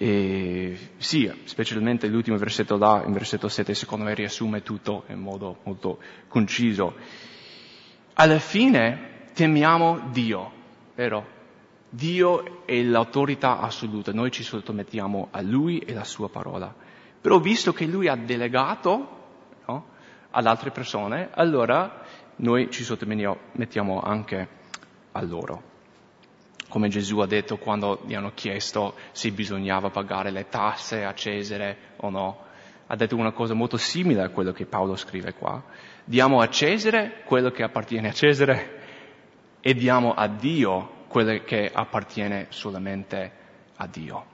E 0.03 0.77
sì, 0.97 1.33
specialmente 1.45 2.09
l'ultimo 2.09 2.37
versetto 2.37 2.77
là, 2.77 3.05
in 3.07 3.13
versetto 3.13 3.47
7, 3.47 3.73
secondo 3.73 4.05
me 4.05 4.15
riassume 4.15 4.65
tutto 4.65 5.05
in 5.07 5.21
modo 5.21 5.59
molto 5.63 6.01
conciso. 6.27 6.97
Alla 8.15 8.41
fine 8.41 9.29
temiamo 9.33 10.09
Dio, 10.11 10.51
vero? 10.97 11.25
Dio 11.89 12.67
è 12.67 12.83
l'autorità 12.83 13.61
assoluta, 13.61 14.13
noi 14.13 14.33
ci 14.33 14.43
sottomettiamo 14.43 15.29
a 15.31 15.41
Lui 15.41 15.79
e 15.79 15.93
alla 15.93 16.03
Sua 16.03 16.29
parola. 16.29 16.75
Però 17.21 17.39
visto 17.39 17.73
che 17.73 17.87
Lui 17.87 18.09
ha 18.09 18.17
delegato 18.17 19.09
no, 19.67 19.87
ad 20.31 20.47
altre 20.47 20.73
persone, 20.73 21.29
allora 21.31 22.03
noi 22.39 22.73
ci 22.73 22.83
sottomettiamo 22.83 24.01
anche 24.01 24.49
a 25.13 25.23
loro 25.23 25.71
come 26.73 26.89
Gesù 26.89 27.19
ha 27.19 27.27
detto 27.27 27.59
quando 27.59 28.01
gli 28.07 28.15
hanno 28.15 28.33
chiesto 28.33 28.95
se 29.13 29.31
bisognava 29.31 29.91
pagare 29.91 30.31
le 30.31 30.49
tasse 30.49 31.05
a 31.05 31.13
Cesare 31.13 31.77
o 31.97 32.09
no. 32.09 32.45
Ha 32.87 32.97
detto 32.97 33.15
una 33.15 33.33
cosa 33.33 33.53
molto 33.53 33.77
simile 33.77 34.23
a 34.23 34.31
quello 34.31 34.53
che 34.53 34.65
Paolo 34.65 34.97
scrive 34.97 35.35
qua. 35.35 35.63
Diamo 36.03 36.41
a 36.41 36.49
Cesare 36.49 37.25
quello 37.27 37.51
che 37.51 37.63
appartiene 37.63 38.09
a 38.09 38.13
Cesare 38.13 38.81
e 39.61 39.75
diamo 39.75 40.15
a 40.15 40.27
Dio 40.29 41.05
quello 41.09 41.43
che 41.45 41.71
appartiene 41.71 42.47
solamente 42.49 43.33
a 43.77 43.87
Dio. 43.87 44.25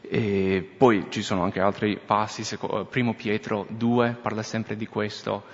E 0.00 0.68
poi 0.76 1.06
ci 1.08 1.22
sono 1.22 1.44
anche 1.44 1.60
altri 1.60 2.00
passi, 2.04 2.44
primo 2.90 3.14
Pietro 3.14 3.64
2 3.68 4.18
parla 4.20 4.42
sempre 4.42 4.74
di 4.74 4.88
questo, 4.88 5.44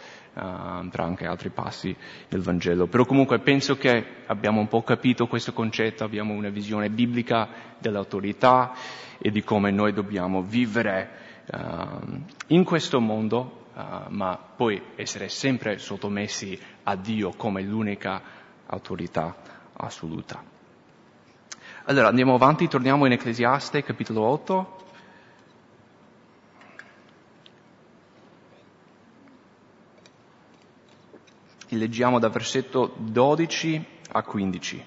tra 0.91 1.05
anche 1.05 1.27
altri 1.27 1.51
passi 1.51 1.95
del 2.29 2.43
Vangelo. 2.43 2.87
Però 2.87 3.05
comunque 3.05 3.41
penso 3.41 3.77
che 3.77 4.05
abbiamo 4.27 4.61
un 4.61 4.69
po' 4.69 4.83
capito 4.83 5.27
questo 5.27 5.53
concetto, 5.53 6.05
abbiamo 6.05 6.33
una 6.35 6.49
visione 6.51 6.91
biblica 6.91 7.49
dell'autorità 7.79 8.73
e 9.19 9.31
di 9.31 9.43
come 9.43 9.71
noi 9.71 9.93
dobbiamo 9.93 10.43
vivere 10.43 11.11
uh, 11.53 12.21
in 12.49 12.63
questo 12.65 13.01
mondo, 13.01 13.67
uh, 13.75 13.81
ma 14.11 14.39
poi 14.57 14.81
essere 14.95 15.29
sempre 15.29 15.79
sottomessi 15.79 16.59
a 16.85 16.95
Dio 16.95 17.31
come 17.31 17.63
l'unica 17.63 18.23
autorità 18.67 19.35
assoluta. 19.73 20.43
Allora 21.85 22.09
andiamo 22.09 22.35
avanti, 22.35 22.69
torniamo 22.69 23.07
in 23.07 23.13
Ecclesiaste 23.13 23.83
capitolo 23.83 24.23
8. 24.23 24.77
E 31.69 31.77
leggiamo 31.77 32.19
da 32.19 32.29
versetto 32.29 32.95
12 32.97 33.85
a 34.13 34.23
15. 34.23 34.85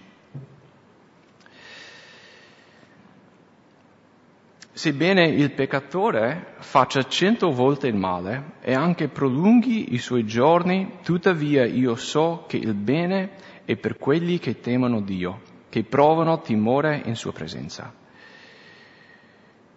Sebbene 4.74 5.28
il 5.28 5.52
peccatore 5.52 6.56
faccia 6.60 7.04
cento 7.04 7.52
volte 7.52 7.88
il 7.88 7.96
male 7.96 8.54
e 8.62 8.74
anche 8.74 9.10
prolunghi 9.10 9.94
i 9.94 10.00
suoi 10.00 10.26
giorni, 10.26 10.94
tuttavia 11.04 11.66
io 11.66 11.96
so 11.96 12.46
che 12.48 12.58
il 12.58 12.74
bene 12.74 13.32
è 13.66 13.76
per 13.76 13.98
quelli 13.98 14.40
che 14.40 14.60
temono 14.60 15.02
Dio, 15.02 15.42
che 15.70 15.84
provano 15.84 16.42
timore 16.42 17.02
in 17.06 17.16
sua 17.16 17.32
presenza. 17.32 17.94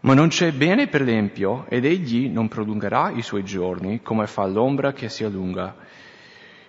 Ma 0.01 0.15
non 0.15 0.29
c'è 0.29 0.53
bene 0.53 0.87
per 0.87 1.03
l'empio 1.03 1.67
ed 1.69 1.85
egli 1.85 2.29
non 2.29 2.49
prolungherà 2.49 3.11
i 3.11 3.23
suoi 3.23 3.43
giorni 3.43 4.01
come 4.01 4.27
fa 4.27 4.47
l'ombra 4.47 4.93
che 4.93 5.09
si 5.09 5.25
allunga 5.25 5.77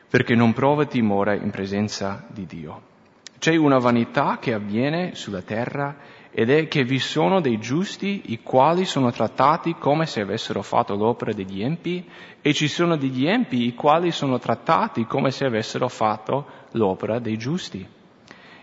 perché 0.09 0.35
non 0.35 0.53
prova 0.53 0.85
timore 0.85 1.37
in 1.37 1.49
presenza 1.49 2.25
di 2.29 2.45
Dio. 2.45 2.93
C'è 3.37 3.55
una 3.55 3.79
vanità 3.79 4.37
che 4.39 4.53
avviene 4.53 5.13
sulla 5.13 5.41
terra 5.41 5.95
ed 6.31 6.49
è 6.49 6.67
che 6.67 6.83
vi 6.83 6.99
sono 6.99 7.39
dei 7.39 7.59
giusti 7.59 8.23
i 8.25 8.41
quali 8.41 8.85
sono 8.85 9.11
trattati 9.11 9.75
come 9.75 10.05
se 10.05 10.21
avessero 10.21 10.61
fatto 10.61 10.95
l'opera 10.95 11.31
degli 11.31 11.61
empi 11.63 12.05
e 12.41 12.53
ci 12.53 12.67
sono 12.67 12.97
degli 12.97 13.25
empi 13.25 13.65
i 13.65 13.73
quali 13.73 14.11
sono 14.11 14.37
trattati 14.37 15.05
come 15.05 15.31
se 15.31 15.45
avessero 15.45 15.87
fatto 15.87 16.45
l'opera 16.71 17.19
dei 17.19 17.37
giusti. 17.37 17.87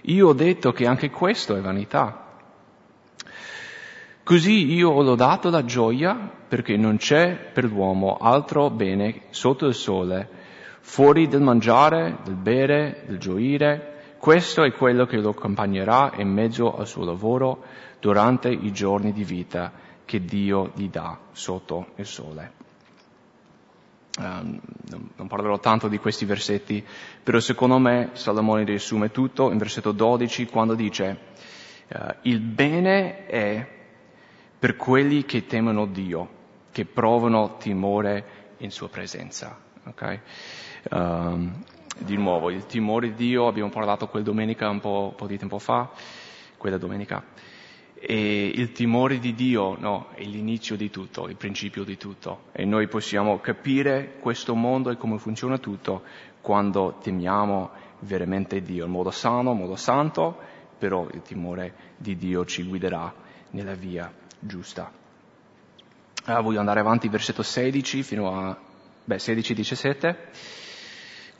Io 0.03 0.29
ho 0.29 0.33
detto 0.35 0.73
che 0.73 0.87
anche 0.87 1.11
questo 1.11 1.57
è 1.57 1.61
vanità. 1.61 2.41
Così 4.25 4.73
io 4.73 4.91
ho 4.91 5.03
lodato 5.03 5.49
la 5.49 5.65
gioia 5.65 6.31
perché 6.47 6.77
non 6.77 6.97
c'è 6.97 7.35
per 7.53 7.65
l'uomo 7.65 8.17
altro 8.21 8.69
bene 8.69 9.23
sotto 9.31 9.67
il 9.67 9.75
sole 9.75 10.29
fuori 10.83 11.29
del 11.29 11.41
mangiare, 11.41 12.19
del 12.25 12.35
bere, 12.35 13.05
del 13.07 13.19
gioire, 13.19 14.17
questo 14.19 14.63
è 14.63 14.73
quello 14.73 15.07
che 15.07 15.17
lo 15.17 15.31
accompagnerà 15.31 16.13
in 16.17 16.29
mezzo 16.29 16.77
al 16.77 16.87
suo 16.87 17.05
lavoro 17.05 17.65
durante 17.99 18.49
i 18.51 18.71
giorni 18.73 19.13
di 19.13 19.25
vita 19.25 19.73
che 20.05 20.25
Dio 20.25 20.73
gli 20.75 20.89
dà 20.89 21.19
sotto 21.33 21.89
il 21.97 22.07
sole. 22.07 22.61
Um, 24.19 24.61
non 25.17 25.27
parlerò 25.27 25.59
tanto 25.59 25.89
di 25.89 25.99
questi 25.99 26.27
versetti, 26.27 26.85
però 27.23 27.41
secondo 27.41 27.79
me 27.79 28.11
Salomone 28.13 28.65
riassume 28.65 29.11
tutto 29.11 29.51
in 29.51 29.57
versetto 29.57 29.93
12 29.93 30.47
quando 30.47 30.75
dice 30.75 31.19
uh, 31.89 32.15
il 32.23 32.41
bene 32.41 33.27
è 33.27 33.67
per 34.59 34.77
quelli 34.77 35.25
che 35.25 35.47
temono 35.47 35.87
Dio, 35.87 36.29
che 36.71 36.85
provano 36.85 37.57
timore 37.57 38.55
in 38.59 38.71
sua 38.71 38.89
presenza. 38.89 39.59
Okay? 39.85 40.21
Um, 40.91 41.65
di 41.99 42.17
nuovo, 42.17 42.51
il 42.51 42.67
timore 42.67 43.15
di 43.15 43.29
Dio, 43.29 43.47
abbiamo 43.47 43.71
parlato 43.71 44.09
quella 44.09 44.25
domenica 44.25 44.69
un 44.69 44.81
po', 44.81 45.09
un 45.11 45.15
po', 45.15 45.27
di 45.27 45.39
tempo 45.39 45.59
fa, 45.59 45.91
quella 46.57 46.79
domenica, 46.79 47.23
e 47.95 48.47
il 48.47 48.73
timore 48.73 49.19
di 49.19 49.35
Dio 49.35 49.77
no, 49.79 50.09
è 50.15 50.25
l'inizio 50.25 50.77
di 50.77 50.91
tutto, 50.91 51.29
il 51.29 51.37
principio 51.37 51.85
di 51.85 51.97
tutto. 51.97 52.45
E 52.53 52.65
noi 52.65 52.89
possiamo 52.89 53.39
capire 53.39 54.17
questo 54.19 54.55
mondo 54.55 54.91
e 54.91 54.97
come 54.97 55.19
funziona 55.19 55.59
tutto 55.59 56.03
quando 56.41 56.99
temiamo 57.01 57.71
veramente 58.01 58.61
Dio, 58.61 58.85
in 58.85 58.91
modo 58.91 59.13
sano, 59.13 59.53
in 59.53 59.59
modo 59.59 59.77
santo, 59.77 60.37
però 60.79 61.07
il 61.13 61.23
timore 61.23 61.75
di 61.97 62.17
Dio 62.17 62.45
ci 62.45 62.65
guiderà 62.65 63.15
nella 63.51 63.75
via 63.75 64.13
giusta. 64.41 64.91
Ah, 66.25 66.41
voglio 66.41 66.59
andare 66.59 66.81
avanti, 66.81 67.09
versetto 67.09 67.43
16 67.43 68.03
fino 68.03 68.37
a 68.37 68.59
beh, 69.05 69.17
16-17. 69.17 70.17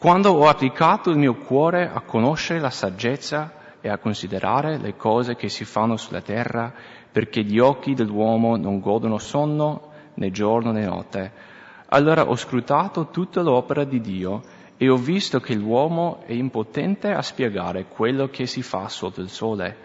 Quando 0.03 0.33
ho 0.33 0.49
applicato 0.49 1.11
il 1.11 1.17
mio 1.17 1.37
cuore 1.37 1.89
a 1.89 2.01
conoscere 2.01 2.59
la 2.59 2.71
saggezza 2.71 3.53
e 3.81 3.89
a 3.89 3.99
considerare 3.99 4.77
le 4.79 4.97
cose 4.97 5.37
che 5.37 5.49
si 5.49 5.65
fanno 5.65 5.97
sulla 5.97 6.21
terra, 6.21 6.75
perché 7.13 7.45
gli 7.45 7.61
occhi 7.61 7.95
dell'uomo 7.95 8.57
non 8.57 8.81
godono 8.81 9.19
sonno 9.19 9.93
né 10.15 10.33
giorno 10.33 10.73
né 10.73 10.85
notte, 10.85 11.33
allora 11.87 12.29
ho 12.29 12.35
scrutato 12.35 13.11
tutta 13.11 13.43
l'opera 13.43 13.85
di 13.85 14.01
Dio 14.01 14.43
e 14.77 14.89
ho 14.89 14.97
visto 14.97 15.39
che 15.39 15.55
l'uomo 15.55 16.25
è 16.27 16.33
impotente 16.33 17.13
a 17.13 17.23
spiegare 17.23 17.87
quello 17.87 18.27
che 18.27 18.47
si 18.47 18.63
fa 18.63 18.89
sotto 18.89 19.21
il 19.21 19.29
sole. 19.29 19.77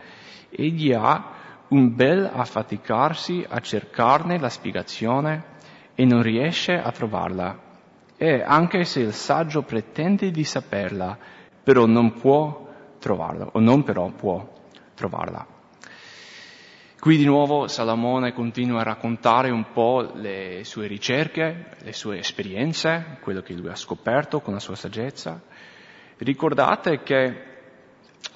Egli 0.49 0.93
ha 0.93 1.31
un 1.67 1.93
bel 1.93 2.27
affaticarsi 2.33 3.45
a 3.47 3.59
cercarne 3.59 4.39
la 4.39 4.49
spiegazione 4.49 5.43
e 5.93 6.05
non 6.05 6.23
riesce 6.23 6.73
a 6.73 6.91
trovarla 6.91 7.65
e 8.17 8.41
anche 8.41 8.83
se 8.83 9.01
il 9.01 9.13
saggio 9.13 9.61
pretende 9.61 10.31
di 10.31 10.43
saperla, 10.43 11.17
però 11.63 11.85
non 11.85 12.13
può 12.13 12.67
trovarla, 12.99 13.49
o 13.53 13.59
non 13.59 13.83
però 13.83 14.09
può 14.09 14.45
trovarla. 14.95 15.45
Qui 16.99 17.15
di 17.15 17.25
nuovo 17.25 17.67
Salomone 17.67 18.33
continua 18.33 18.79
a 18.79 18.83
raccontare 18.83 19.51
un 19.51 19.71
po' 19.71 20.11
le 20.15 20.63
sue 20.63 20.87
ricerche, 20.87 21.75
le 21.77 21.93
sue 21.93 22.17
esperienze, 22.17 23.19
quello 23.21 23.41
che 23.41 23.53
lui 23.53 23.69
ha 23.69 23.75
scoperto 23.75 24.41
con 24.41 24.53
la 24.53 24.59
sua 24.59 24.75
saggezza. 24.75 25.39
Ricordate 26.17 27.03
che 27.03 27.43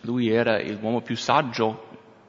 lui 0.01 0.29
era 0.29 0.61
l'uomo 0.61 1.01
più 1.01 1.15
saggio 1.15 1.87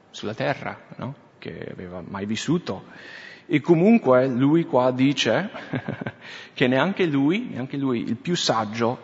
sulla 0.09 0.33
terra, 0.33 0.77
no? 0.97 1.15
che 1.37 1.67
aveva 1.71 2.01
mai 2.05 2.25
vissuto. 2.25 2.85
E 3.45 3.61
comunque 3.61 4.27
lui 4.27 4.65
qua 4.65 4.91
dice 4.91 5.49
che 6.53 6.67
neanche 6.67 7.05
lui, 7.05 7.49
neanche 7.51 7.77
lui, 7.77 8.01
il 8.01 8.15
più 8.15 8.35
saggio, 8.35 8.99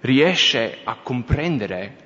riesce 0.00 0.78
a 0.84 0.96
comprendere 1.02 1.96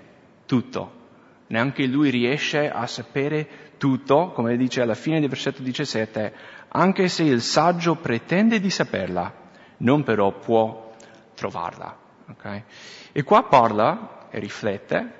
tutto. 0.47 1.03
Neanche 1.49 1.87
lui 1.87 2.11
riesce 2.11 2.71
a 2.71 2.87
sapere 2.87 3.73
tutto, 3.77 4.31
come 4.31 4.57
dice 4.57 4.81
alla 4.81 4.95
fine 4.95 5.21
del 5.21 5.29
versetto 5.29 5.63
17, 5.63 6.33
anche 6.69 7.09
se 7.09 7.23
il 7.23 7.41
saggio 7.41 7.97
pretende 7.97 8.61
di 8.61 8.71
saperla, 8.71 9.33
non 9.79 10.03
però 10.03 10.33
può 10.33 10.93
trovarla. 11.35 11.97
Okay? 12.31 12.65
E 13.13 13.23
qua 13.23 13.45
parla 13.45 14.29
e 14.31 14.39
riflette 14.39 15.13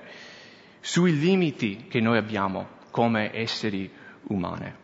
sui 0.81 1.17
limiti 1.17 1.85
che 1.87 1.99
noi 1.99 2.17
abbiamo 2.17 2.67
come 2.91 3.35
esseri 3.35 3.91
umani. 4.27 4.83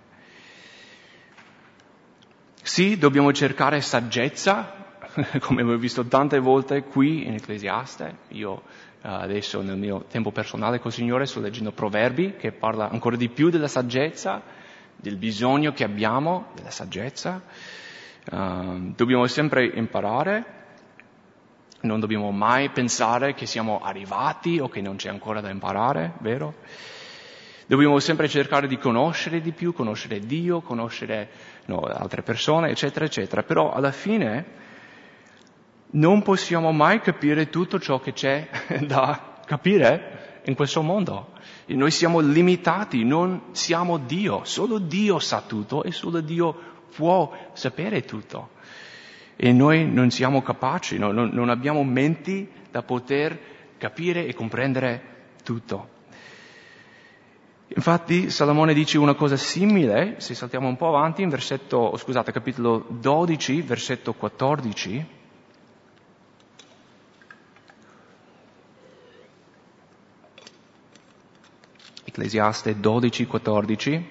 Sì, 2.72 2.98
dobbiamo 2.98 3.34
cercare 3.34 3.82
saggezza, 3.82 4.74
come 5.42 5.60
abbiamo 5.60 5.78
visto 5.78 6.06
tante 6.06 6.40
volte 6.40 6.84
qui 6.84 7.28
in 7.28 7.34
Ecclesiaste. 7.34 8.20
Io 8.30 8.62
eh, 9.02 9.10
adesso 9.10 9.62
nel 9.62 9.76
mio 9.76 10.06
tempo 10.10 10.32
personale 10.32 10.80
col 10.80 10.94
Signore 10.94 11.26
sto 11.26 11.42
leggendo 11.42 11.74
Proverbi 11.74 12.38
che 12.38 12.54
parla 12.54 12.90
ancora 12.90 13.18
di 13.18 13.28
più 13.28 13.50
della 13.50 13.68
saggezza, 13.68 14.42
del 14.96 15.18
bisogno 15.18 15.74
che 15.74 15.84
abbiamo 15.84 16.52
della 16.56 16.72
saggezza. 16.72 17.42
Uh, 18.32 18.94
dobbiamo 18.96 19.28
sempre 19.28 19.66
imparare, 19.66 20.46
non 21.82 22.00
dobbiamo 22.00 22.32
mai 22.32 22.70
pensare 22.70 23.34
che 23.34 23.48
siamo 23.48 23.82
arrivati 23.84 24.60
o 24.60 24.70
che 24.70 24.80
non 24.80 24.96
c'è 24.96 25.10
ancora 25.10 25.42
da 25.42 25.50
imparare, 25.50 26.14
vero? 26.20 26.54
Dobbiamo 27.68 28.00
sempre 28.00 28.28
cercare 28.28 28.68
di 28.68 28.78
conoscere 28.78 29.42
di 29.42 29.52
più, 29.52 29.74
conoscere 29.74 30.20
Dio, 30.20 30.62
conoscere 30.62 31.30
no, 31.66 31.80
altre 31.82 32.22
persone, 32.22 32.70
eccetera, 32.70 33.06
eccetera. 33.06 33.44
Però 33.44 33.72
alla 33.72 33.92
fine 33.92 34.46
non 35.92 36.22
possiamo 36.22 36.72
mai 36.72 37.02
capire 37.02 37.50
tutto 37.50 37.80
ciò 37.80 38.00
che 38.00 38.14
c'è 38.14 38.48
da 38.86 39.40
capire 39.46 40.40
in 40.46 40.56
questo 40.56 40.82
mondo. 40.82 41.34
E 41.66 41.76
noi 41.76 41.92
siamo 41.92 42.20
limitati, 42.20 43.04
non 43.04 43.42
siamo 43.52 43.98
Dio, 43.98 44.44
solo 44.44 44.80
Dio 44.80 45.20
sa 45.20 45.42
tutto 45.42 45.84
e 45.84 45.92
solo 45.92 46.22
Dio 46.22 46.70
può 46.96 47.32
sapere 47.54 48.04
tutto. 48.04 48.50
E 49.36 49.52
noi 49.54 49.90
non 49.90 50.12
siamo 50.12 50.42
capaci, 50.42 50.98
no, 50.98 51.12
non, 51.12 51.30
non 51.34 51.50
abbiamo 51.50 51.84
menti 51.84 52.48
da 52.70 52.84
poter 52.84 53.40
capire 53.78 54.26
e 54.26 54.34
comprendere 54.34 55.04
tutto. 55.44 56.00
Infatti 57.74 58.30
Salomone 58.30 58.74
dice 58.74 58.98
una 58.98 59.14
cosa 59.14 59.38
simile, 59.38 60.16
se 60.20 60.36
saltiamo 60.36 60.68
un 60.68 60.76
po' 60.76 60.90
avanti, 60.90 61.22
in 61.22 61.30
versetto, 61.30 61.96
scusate, 61.96 62.34
capitolo 62.34 62.86
12, 62.90 63.62
versetto 63.62 64.12
14. 64.14 65.08
Ecclesiaste 72.04 72.78
12, 72.78 73.26
14. 73.26 74.10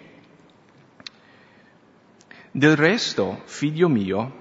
Del 2.53 2.77
resto, 2.77 3.43
figlio 3.45 3.89
mio, 3.91 4.33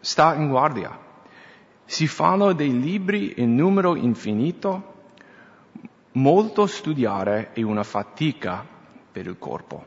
sta 0.00 0.34
in 0.34 0.48
guardia. 0.48 0.98
Si 1.84 2.08
fanno 2.08 2.52
dei 2.52 2.80
libri 2.80 3.34
in 3.36 3.54
numero 3.54 3.94
infinito, 3.94 4.95
molto 6.16 6.66
studiare 6.66 7.52
è 7.52 7.62
una 7.62 7.82
fatica 7.82 8.64
per 9.10 9.26
il 9.26 9.38
corpo. 9.38 9.86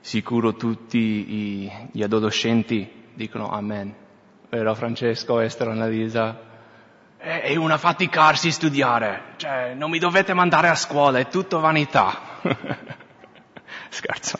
Sicuro 0.00 0.54
tutti 0.54 1.70
gli 1.90 2.02
adolescenti 2.02 3.08
dicono 3.14 3.50
amen. 3.50 3.94
Vero 4.48 4.74
Francesco, 4.74 5.40
Esther, 5.40 5.68
Annalisa? 5.68 6.44
È 7.16 7.56
una 7.56 7.76
faticarsi 7.76 8.52
studiare, 8.52 9.34
cioè 9.36 9.74
non 9.74 9.90
mi 9.90 9.98
dovete 9.98 10.32
mandare 10.32 10.68
a 10.68 10.76
scuola, 10.76 11.18
è 11.18 11.26
tutto 11.26 11.58
vanità. 11.58 12.38
Scherzo. 13.88 14.38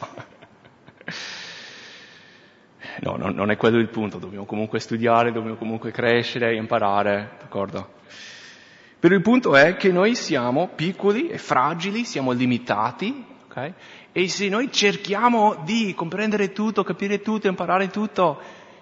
No, 3.01 3.17
no, 3.17 3.31
non 3.31 3.51
è 3.51 3.57
quello 3.57 3.79
il 3.79 3.89
punto, 3.89 4.19
dobbiamo 4.19 4.45
comunque 4.45 4.79
studiare, 4.79 5.33
dobbiamo 5.33 5.57
comunque 5.57 5.91
crescere, 5.91 6.55
imparare, 6.55 7.37
d'accordo? 7.41 7.95
Però 9.07 9.19
il 9.19 9.23
punto 9.23 9.55
è 9.55 9.77
che 9.77 9.93
noi 9.93 10.17
siamo 10.17 10.67
piccoli 10.75 11.29
e 11.29 11.39
fragili, 11.39 12.03
siamo 12.03 12.33
limitati, 12.33 13.25
ok? 13.45 13.73
E 14.11 14.29
se 14.29 14.49
noi 14.49 14.73
cerchiamo 14.73 15.63
di 15.65 15.95
comprendere 15.95 16.51
tutto, 16.51 16.83
capire 16.83 17.21
tutto, 17.21 17.47
imparare 17.47 17.87
tutto, 17.87 18.41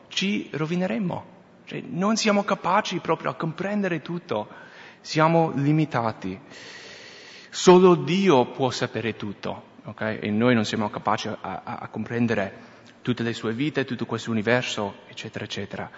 ci 0.08 0.48
rovineremmo. 0.50 1.24
Cioè, 1.66 1.82
non 1.90 2.16
siamo 2.16 2.42
capaci 2.42 3.00
proprio 3.00 3.32
a 3.32 3.34
comprendere 3.34 4.00
tutto, 4.00 4.48
siamo 5.02 5.52
limitati. 5.56 6.40
Solo 7.50 7.94
Dio 7.94 8.46
può 8.46 8.70
sapere 8.70 9.16
tutto, 9.16 9.62
ok? 9.84 10.20
E 10.22 10.30
noi 10.30 10.54
non 10.54 10.64
siamo 10.64 10.88
capaci 10.88 11.28
a, 11.28 11.36
a, 11.38 11.60
a 11.80 11.88
comprendere 11.88 12.52
tutte 13.02 13.22
le 13.22 13.34
sue 13.34 13.52
vite, 13.52 13.84
tutto 13.84 14.06
questo 14.06 14.30
universo, 14.30 15.00
eccetera, 15.06 15.44
eccetera. 15.44 15.90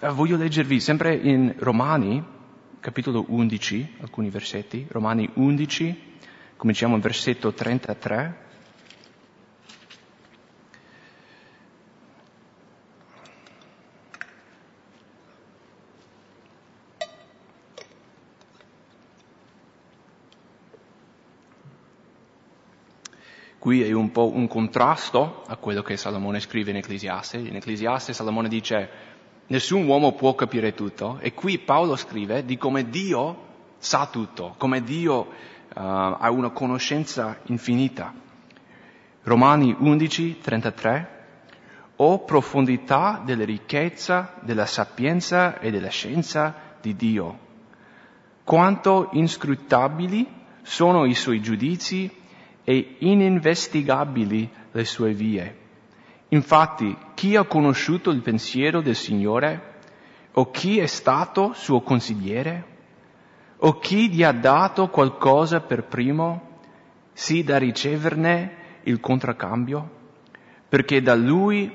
Eh, 0.00 0.08
voglio 0.08 0.38
leggervi 0.38 0.80
sempre 0.80 1.14
in 1.14 1.54
Romani, 1.58 2.36
capitolo 2.80 3.24
11, 3.28 3.96
alcuni 4.00 4.30
versetti, 4.30 4.86
Romani 4.88 5.28
11, 5.34 6.18
cominciamo 6.56 6.96
il 6.96 7.02
versetto 7.02 7.52
33. 7.52 8.44
Qui 23.58 23.82
è 23.82 23.90
un 23.90 24.12
po' 24.12 24.32
un 24.32 24.46
contrasto 24.46 25.42
a 25.44 25.56
quello 25.56 25.82
che 25.82 25.96
Salomone 25.96 26.38
scrive 26.38 26.70
in 26.70 26.76
Ecclesiaste. 26.76 27.38
In 27.38 27.56
Ecclesiaste 27.56 28.12
Salomone 28.12 28.48
dice 28.48 29.15
nessun 29.48 29.86
uomo 29.86 30.12
può 30.12 30.34
capire 30.34 30.74
tutto 30.74 31.18
e 31.20 31.32
qui 31.34 31.58
Paolo 31.58 31.96
scrive 31.96 32.44
di 32.44 32.56
come 32.56 32.88
Dio 32.88 33.44
sa 33.78 34.06
tutto, 34.06 34.54
come 34.58 34.82
Dio 34.82 35.18
uh, 35.20 35.28
ha 35.74 36.30
una 36.30 36.50
conoscenza 36.50 37.38
infinita. 37.44 38.12
Romani 39.22 39.74
11, 39.78 40.38
33. 40.40 41.14
O 41.96 42.24
profondità 42.24 43.22
della 43.24 43.44
ricchezza, 43.44 44.34
della 44.40 44.66
sapienza 44.66 45.58
e 45.58 45.70
della 45.70 45.88
scienza 45.88 46.54
di 46.80 46.94
Dio. 46.94 47.38
Quanto 48.44 49.08
inscrutabili 49.12 50.28
sono 50.62 51.06
i 51.06 51.14
suoi 51.14 51.40
giudizi 51.40 52.10
e 52.62 52.96
ininvestigabili 52.98 54.50
le 54.72 54.84
sue 54.84 55.12
vie. 55.12 55.56
Infatti, 56.28 56.96
chi 57.16 57.34
ha 57.34 57.44
conosciuto 57.44 58.10
il 58.10 58.20
pensiero 58.20 58.82
del 58.82 58.94
Signore? 58.94 59.74
O 60.32 60.50
chi 60.50 60.78
è 60.78 60.84
stato 60.84 61.54
suo 61.54 61.80
consigliere? 61.80 62.74
O 63.56 63.78
chi 63.78 64.10
gli 64.10 64.22
ha 64.22 64.32
dato 64.32 64.88
qualcosa 64.88 65.60
per 65.60 65.84
primo, 65.84 66.58
sì 67.14 67.42
da 67.42 67.56
riceverne 67.56 68.80
il 68.82 69.00
contraccambio? 69.00 69.90
Perché 70.68 71.00
da 71.00 71.14
lui, 71.14 71.74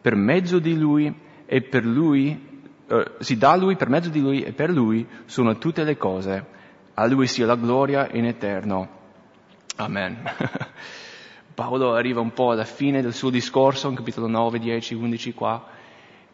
per 0.00 0.14
mezzo 0.14 0.60
di 0.60 0.78
lui 0.78 1.12
e 1.46 1.62
per 1.62 1.84
lui, 1.84 2.62
eh, 2.86 3.10
sì, 3.18 3.36
da 3.36 3.56
lui, 3.56 3.74
per 3.74 3.88
mezzo 3.88 4.08
di 4.08 4.20
lui 4.20 4.42
e 4.42 4.52
per 4.52 4.70
lui 4.70 5.04
sono 5.24 5.58
tutte 5.58 5.82
le 5.82 5.96
cose. 5.96 6.46
A 6.94 7.06
lui 7.06 7.26
sia 7.26 7.44
la 7.44 7.56
gloria 7.56 8.08
in 8.12 8.24
eterno. 8.24 8.88
Amen. 9.74 10.16
Paolo 11.56 11.94
arriva 11.94 12.20
un 12.20 12.34
po' 12.34 12.50
alla 12.50 12.66
fine 12.66 13.00
del 13.00 13.14
suo 13.14 13.30
discorso, 13.30 13.88
in 13.88 13.94
capitolo 13.94 14.26
9, 14.26 14.58
10, 14.58 14.92
11 14.92 15.32
qua, 15.32 15.66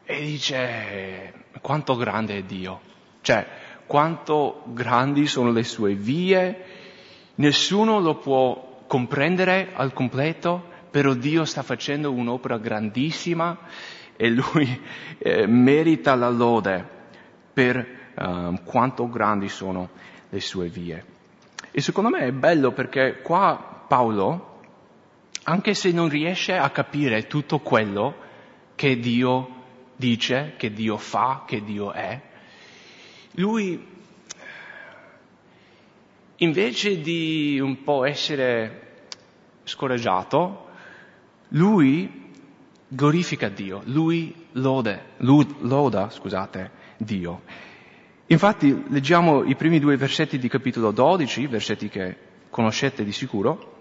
e 0.03 0.21
dice 0.21 1.33
quanto 1.61 1.95
grande 1.95 2.39
è 2.39 2.43
Dio, 2.43 2.81
cioè 3.21 3.47
quanto 3.87 4.65
grandi 4.67 5.29
sono 5.29 5.53
le 5.53 5.63
sue 5.63 5.95
vie, 5.95 6.65
nessuno 7.37 8.01
lo 8.01 8.17
può 8.17 8.83
comprendere 8.89 9.69
al 9.75 9.93
completo, 9.93 10.61
però 10.91 11.15
Dio 11.15 11.45
sta 11.45 11.63
facendo 11.63 12.11
un'opera 12.11 12.59
grandissima 12.59 13.57
e 14.17 14.29
lui 14.29 14.83
eh, 15.19 15.47
merita 15.47 16.17
la 16.17 16.31
lode 16.31 16.85
per 17.53 17.77
eh, 17.77 18.61
quanto 18.65 19.09
grandi 19.09 19.49
sono 19.49 19.89
le 20.29 20.41
sue 20.41 20.67
vie. 20.67 21.05
E 21.71 21.81
secondo 21.81 22.11
me 22.11 22.27
è 22.27 22.33
bello 22.33 22.73
perché 22.73 23.21
qua 23.23 23.85
Paolo 23.87 24.51
anche 25.45 25.75
se 25.75 25.91
non 25.93 26.09
riesce 26.09 26.57
a 26.57 26.71
capire 26.71 27.27
tutto 27.27 27.59
quello 27.59 28.15
che 28.75 28.99
Dio 28.99 29.61
dice, 29.97 30.55
che 30.57 30.73
Dio 30.73 30.97
fa, 30.97 31.45
che 31.47 31.63
Dio 31.63 31.93
è, 31.93 32.21
lui 33.33 33.91
invece 36.37 37.01
di 37.01 37.59
un 37.61 37.83
po' 37.83 38.05
essere 38.05 39.07
scoraggiato, 39.65 40.69
lui 41.49 42.31
glorifica 42.89 43.49
Dio, 43.49 43.81
lui 43.85 44.35
lode, 44.53 45.03
loda, 45.19 46.11
scusate, 46.11 46.71
Dio. 46.99 47.43
Infatti 48.27 48.85
leggiamo 48.89 49.45
i 49.45 49.55
primi 49.57 49.79
due 49.79 49.97
versetti 49.97 50.39
di 50.39 50.49
capitolo 50.49 50.91
12, 50.91 51.47
versetti 51.47 51.89
che 51.89 52.17
conoscete 52.51 53.05
di 53.05 53.13
sicuro. 53.13 53.81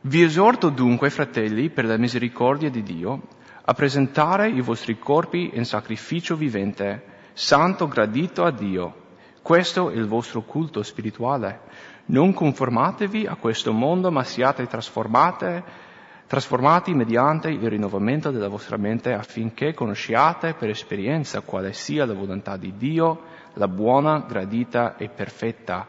Vi 0.00 0.22
esorto 0.22 0.68
dunque, 0.68 1.10
fratelli, 1.10 1.70
per 1.70 1.84
la 1.84 1.96
misericordia 1.96 2.70
di 2.70 2.84
Dio, 2.84 3.20
a 3.64 3.74
presentare 3.74 4.48
i 4.48 4.60
vostri 4.60 4.96
corpi 4.96 5.50
in 5.54 5.64
sacrificio 5.64 6.36
vivente, 6.36 7.02
santo, 7.32 7.88
gradito 7.88 8.44
a 8.44 8.52
Dio. 8.52 9.06
Questo 9.42 9.90
è 9.90 9.94
il 9.94 10.06
vostro 10.06 10.42
culto 10.42 10.84
spirituale. 10.84 11.60
Non 12.06 12.32
conformatevi 12.32 13.26
a 13.26 13.34
questo 13.34 13.72
mondo, 13.72 14.12
ma 14.12 14.22
siate 14.22 14.66
trasformate 14.66 15.86
trasformati 16.28 16.92
mediante 16.92 17.48
il 17.48 17.68
rinnovamento 17.70 18.30
della 18.30 18.48
vostra 18.48 18.76
mente 18.76 19.14
affinché 19.14 19.72
conosciate 19.72 20.52
per 20.52 20.68
esperienza 20.68 21.40
quale 21.40 21.72
sia 21.72 22.04
la 22.04 22.12
volontà 22.12 22.58
di 22.58 22.74
Dio, 22.76 23.22
la 23.54 23.66
buona, 23.66 24.26
gradita 24.28 24.96
e 24.96 25.08
perfetta 25.08 25.86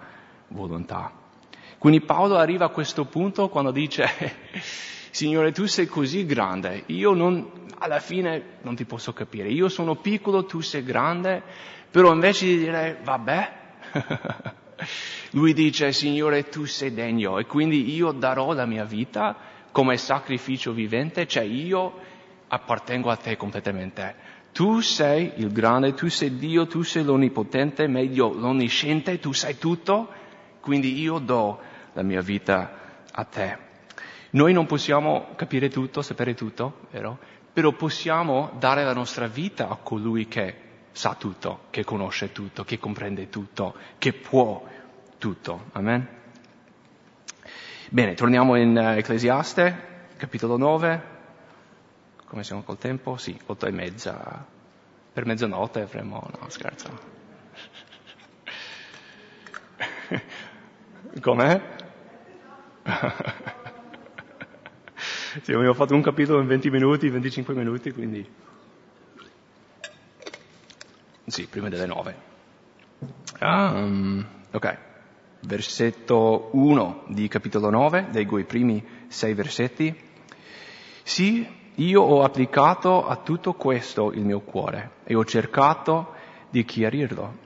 volontà. 0.47 1.18
Quindi 1.79 2.01
Paolo 2.01 2.35
arriva 2.35 2.65
a 2.65 2.69
questo 2.69 3.05
punto 3.05 3.47
quando 3.47 3.71
dice, 3.71 4.05
Signore, 5.11 5.53
tu 5.53 5.65
sei 5.65 5.87
così 5.87 6.25
grande, 6.25 6.83
io 6.87 7.13
non, 7.13 7.49
alla 7.77 7.99
fine 7.99 8.57
non 8.61 8.75
ti 8.75 8.83
posso 8.83 9.13
capire, 9.13 9.49
io 9.49 9.69
sono 9.69 9.95
piccolo, 9.95 10.45
tu 10.45 10.59
sei 10.59 10.83
grande, 10.83 11.41
però 11.89 12.11
invece 12.13 12.45
di 12.45 12.57
dire, 12.57 12.99
vabbè, 13.01 13.57
lui 15.31 15.53
dice, 15.53 15.91
Signore, 15.93 16.49
tu 16.49 16.65
sei 16.65 16.93
degno. 16.93 17.39
E 17.39 17.45
quindi 17.45 17.93
io 17.95 18.11
darò 18.11 18.53
la 18.53 18.65
mia 18.65 18.83
vita 18.83 19.35
come 19.71 19.97
sacrificio 19.97 20.73
vivente, 20.73 21.27
cioè 21.27 21.43
io 21.43 21.93
appartengo 22.47 23.09
a 23.09 23.15
te 23.15 23.37
completamente. 23.37 24.37
Tu 24.51 24.81
sei 24.81 25.31
il 25.37 25.51
grande, 25.51 25.93
tu 25.93 26.09
sei 26.09 26.35
Dio, 26.37 26.67
tu 26.67 26.81
sei 26.81 27.03
l'onnipotente, 27.03 27.87
meglio 27.87 28.33
l'onnisciente, 28.33 29.19
tu 29.19 29.31
sai 29.31 29.57
tutto, 29.57 30.09
quindi 30.59 30.99
io 30.99 31.19
do 31.19 31.59
la 31.93 32.01
mia 32.03 32.21
vita 32.21 32.71
a 33.11 33.23
te. 33.23 33.57
Noi 34.31 34.53
non 34.53 34.65
possiamo 34.65 35.29
capire 35.35 35.69
tutto, 35.69 36.01
sapere 36.01 36.35
tutto, 36.35 36.87
vero? 36.91 37.17
Però 37.51 37.71
possiamo 37.71 38.51
dare 38.59 38.83
la 38.83 38.93
nostra 38.93 39.27
vita 39.27 39.69
a 39.69 39.75
colui 39.75 40.27
che 40.27 40.67
sa 40.91 41.15
tutto, 41.15 41.61
che 41.69 41.83
conosce 41.83 42.31
tutto, 42.31 42.63
che 42.63 42.77
comprende 42.77 43.29
tutto, 43.29 43.75
che 43.97 44.13
può 44.13 44.63
tutto. 45.17 45.65
Amen? 45.71 46.07
Bene, 47.89 48.13
torniamo 48.13 48.55
in 48.55 48.77
uh, 48.77 48.97
Ecclesiaste, 48.97 50.07
capitolo 50.17 50.57
9. 50.57 51.17
Come 52.25 52.43
siamo 52.43 52.61
col 52.61 52.77
tempo? 52.77 53.17
Sì, 53.17 53.35
otto 53.47 53.65
e 53.65 53.71
mezza. 53.71 54.45
Per 55.11 55.25
mezzanotte 55.25 55.81
avremo... 55.81 56.29
No, 56.39 56.49
scherzo. 56.49 57.17
Com'è? 61.19 61.61
sì, 65.41 65.51
abbiamo 65.51 65.73
fatto 65.73 65.93
un 65.95 66.01
capitolo 66.01 66.41
in 66.41 66.47
20 66.47 66.69
minuti, 66.69 67.09
25 67.09 67.53
minuti, 67.53 67.91
quindi... 67.91 68.27
Sì, 71.25 71.47
prima 71.47 71.69
delle 71.69 71.85
9. 71.85 72.15
Um, 73.39 74.25
ok 74.51 74.87
versetto 75.41 76.49
1 76.51 77.03
di 77.07 77.27
capitolo 77.27 77.69
9, 77.69 78.07
leggo 78.11 78.37
i 78.37 78.43
primi 78.43 78.83
sei 79.07 79.33
versetti. 79.33 79.95
Sì, 81.03 81.47
io 81.75 82.01
ho 82.01 82.23
applicato 82.23 83.05
a 83.05 83.15
tutto 83.17 83.53
questo 83.53 84.11
il 84.11 84.25
mio 84.25 84.41
cuore 84.41 84.91
e 85.03 85.15
ho 85.15 85.23
cercato 85.23 86.13
di 86.49 86.65
chiarirlo, 86.65 87.37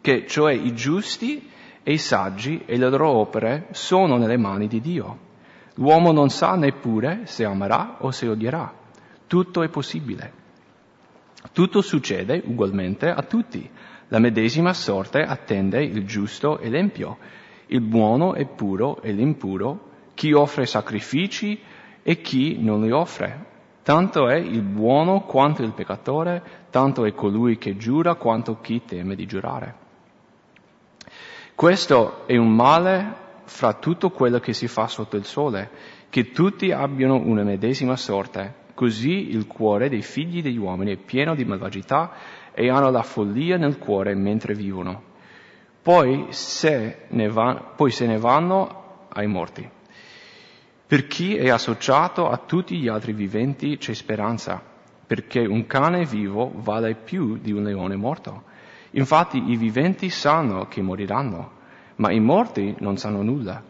che 0.00 0.26
cioè 0.26 0.52
i 0.52 0.74
giusti 0.74 1.50
e 1.82 1.92
i 1.92 1.98
saggi 1.98 2.62
e 2.66 2.76
le 2.76 2.88
loro 2.88 3.10
opere 3.10 3.68
sono 3.70 4.16
nelle 4.16 4.36
mani 4.36 4.66
di 4.66 4.80
Dio. 4.80 5.28
L'uomo 5.74 6.12
non 6.12 6.28
sa 6.28 6.54
neppure 6.56 7.22
se 7.24 7.44
amerà 7.44 7.96
o 8.00 8.10
se 8.10 8.28
odierà. 8.28 8.72
Tutto 9.26 9.62
è 9.62 9.68
possibile. 9.68 10.32
Tutto 11.52 11.80
succede 11.80 12.42
ugualmente 12.44 13.08
a 13.08 13.22
tutti 13.22 13.70
la 14.12 14.18
medesima 14.18 14.72
sorte 14.72 15.20
attende 15.20 15.84
il 15.84 16.04
giusto 16.04 16.58
e 16.58 16.68
l'empio, 16.68 17.18
il 17.66 17.80
buono 17.80 18.34
e 18.34 18.44
puro 18.44 19.00
e 19.02 19.12
l'impuro, 19.12 19.88
chi 20.14 20.32
offre 20.32 20.66
sacrifici 20.66 21.60
e 22.02 22.20
chi 22.20 22.60
non 22.60 22.82
li 22.82 22.90
offre. 22.90 23.46
Tanto 23.84 24.28
è 24.28 24.34
il 24.34 24.62
buono 24.62 25.20
quanto 25.20 25.62
il 25.62 25.72
peccatore, 25.72 26.42
tanto 26.70 27.04
è 27.04 27.12
colui 27.12 27.56
che 27.56 27.76
giura 27.76 28.16
quanto 28.16 28.58
chi 28.60 28.82
teme 28.84 29.14
di 29.14 29.26
giurare. 29.26 29.79
Questo 31.60 32.26
è 32.26 32.38
un 32.38 32.54
male 32.54 33.14
fra 33.44 33.74
tutto 33.74 34.08
quello 34.08 34.38
che 34.38 34.54
si 34.54 34.66
fa 34.66 34.86
sotto 34.86 35.18
il 35.18 35.26
sole, 35.26 35.68
che 36.08 36.30
tutti 36.30 36.72
abbiano 36.72 37.16
una 37.16 37.42
medesima 37.42 37.96
sorte. 37.96 38.54
Così 38.72 39.28
il 39.28 39.46
cuore 39.46 39.90
dei 39.90 40.00
figli 40.00 40.40
degli 40.40 40.56
uomini 40.56 40.94
è 40.94 40.96
pieno 40.96 41.34
di 41.34 41.44
malvagità 41.44 42.12
e 42.54 42.70
hanno 42.70 42.88
la 42.88 43.02
follia 43.02 43.58
nel 43.58 43.76
cuore 43.76 44.14
mentre 44.14 44.54
vivono. 44.54 45.02
Poi 45.82 46.28
se 46.30 47.02
ne, 47.08 47.28
va, 47.28 47.74
poi 47.76 47.90
se 47.90 48.06
ne 48.06 48.16
vanno 48.16 49.08
ai 49.10 49.26
morti. 49.26 49.68
Per 50.86 51.06
chi 51.08 51.36
è 51.36 51.50
associato 51.50 52.30
a 52.30 52.38
tutti 52.38 52.78
gli 52.78 52.88
altri 52.88 53.12
viventi 53.12 53.76
c'è 53.76 53.92
speranza, 53.92 54.62
perché 55.06 55.40
un 55.40 55.66
cane 55.66 56.06
vivo 56.06 56.50
vale 56.54 56.94
più 56.94 57.36
di 57.36 57.52
un 57.52 57.64
leone 57.64 57.96
morto. 57.96 58.48
Infatti 58.92 59.50
i 59.50 59.56
viventi 59.56 60.10
sanno 60.10 60.66
che 60.66 60.82
moriranno, 60.82 61.58
ma 61.96 62.12
i 62.12 62.20
morti 62.20 62.74
non 62.80 62.96
sanno 62.96 63.22
nulla, 63.22 63.62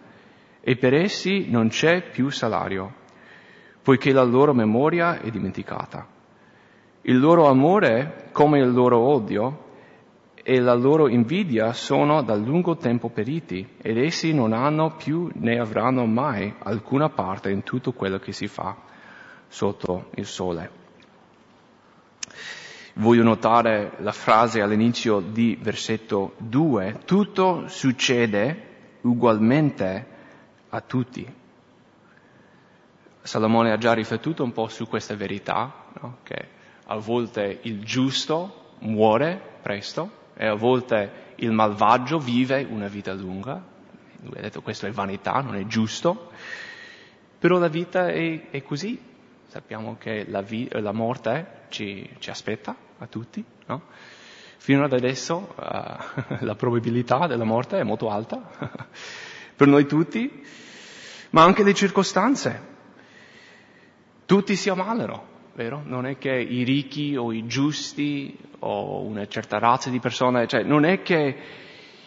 e 0.60 0.76
per 0.76 0.94
essi 0.94 1.50
non 1.50 1.68
c'è 1.68 2.10
più 2.10 2.30
salario, 2.30 2.94
poiché 3.82 4.12
la 4.12 4.22
loro 4.22 4.54
memoria 4.54 5.20
è 5.20 5.30
dimenticata. 5.30 6.06
Il 7.02 7.18
loro 7.18 7.48
amore, 7.48 8.28
come 8.32 8.60
il 8.60 8.72
loro 8.72 8.98
odio, 8.98 9.68
e 10.42 10.58
la 10.58 10.74
loro 10.74 11.08
invidia 11.08 11.72
sono 11.72 12.22
da 12.22 12.34
lungo 12.34 12.76
tempo 12.76 13.10
periti 13.10 13.76
ed 13.80 13.98
essi 13.98 14.32
non 14.32 14.52
hanno 14.52 14.96
più 14.96 15.30
né 15.34 15.58
avranno 15.58 16.06
mai 16.06 16.54
alcuna 16.60 17.10
parte 17.10 17.50
in 17.50 17.62
tutto 17.62 17.92
quello 17.92 18.18
che 18.18 18.32
si 18.32 18.46
fa 18.46 18.74
sotto 19.48 20.08
il 20.14 20.26
sole. 20.26 20.79
Voglio 22.94 23.22
notare 23.22 23.92
la 23.98 24.12
frase 24.12 24.60
all'inizio 24.60 25.20
di 25.20 25.56
versetto 25.60 26.34
2, 26.38 27.00
tutto 27.04 27.68
succede 27.68 28.68
ugualmente 29.02 30.06
a 30.68 30.80
tutti. 30.80 31.34
Salomone 33.22 33.72
ha 33.72 33.78
già 33.78 33.92
riflettuto 33.92 34.42
un 34.42 34.52
po' 34.52 34.68
su 34.68 34.88
questa 34.88 35.14
verità, 35.14 35.84
no? 36.00 36.18
che 36.22 36.48
a 36.86 36.96
volte 36.96 37.60
il 37.62 37.84
giusto 37.84 38.74
muore 38.80 39.40
presto 39.62 40.10
e 40.34 40.46
a 40.46 40.54
volte 40.54 41.28
il 41.36 41.52
malvagio 41.52 42.18
vive 42.18 42.66
una 42.68 42.88
vita 42.88 43.12
lunga. 43.12 43.62
Lui 44.22 44.38
ha 44.38 44.42
detto 44.42 44.62
questo 44.62 44.86
è 44.86 44.90
vanità, 44.90 45.40
non 45.40 45.54
è 45.56 45.64
giusto, 45.66 46.30
però 47.38 47.58
la 47.58 47.68
vita 47.68 48.08
è, 48.08 48.50
è 48.50 48.62
così. 48.62 49.08
Sappiamo 49.50 49.96
che 49.98 50.26
la, 50.28 50.42
vi- 50.42 50.68
la 50.70 50.92
morte 50.92 51.62
ci, 51.70 52.08
ci, 52.20 52.30
aspetta 52.30 52.76
a 52.98 53.06
tutti, 53.08 53.44
no? 53.66 53.82
Fino 54.58 54.84
ad 54.84 54.92
adesso 54.92 55.52
uh, 55.56 56.36
la 56.44 56.54
probabilità 56.54 57.26
della 57.26 57.42
morte 57.42 57.80
è 57.80 57.82
molto 57.82 58.10
alta 58.10 58.48
per 59.56 59.66
noi 59.66 59.86
tutti, 59.86 60.46
ma 61.30 61.42
anche 61.42 61.64
le 61.64 61.74
circostanze. 61.74 62.68
Tutti 64.24 64.54
si 64.54 64.70
ammalano, 64.70 65.26
vero? 65.54 65.82
Non 65.84 66.06
è 66.06 66.16
che 66.16 66.30
i 66.30 66.62
ricchi 66.62 67.16
o 67.16 67.32
i 67.32 67.44
giusti 67.48 68.38
o 68.60 69.00
una 69.02 69.26
certa 69.26 69.58
razza 69.58 69.90
di 69.90 69.98
persone, 69.98 70.46
cioè 70.46 70.62
non 70.62 70.84
è 70.84 71.02
che 71.02 71.36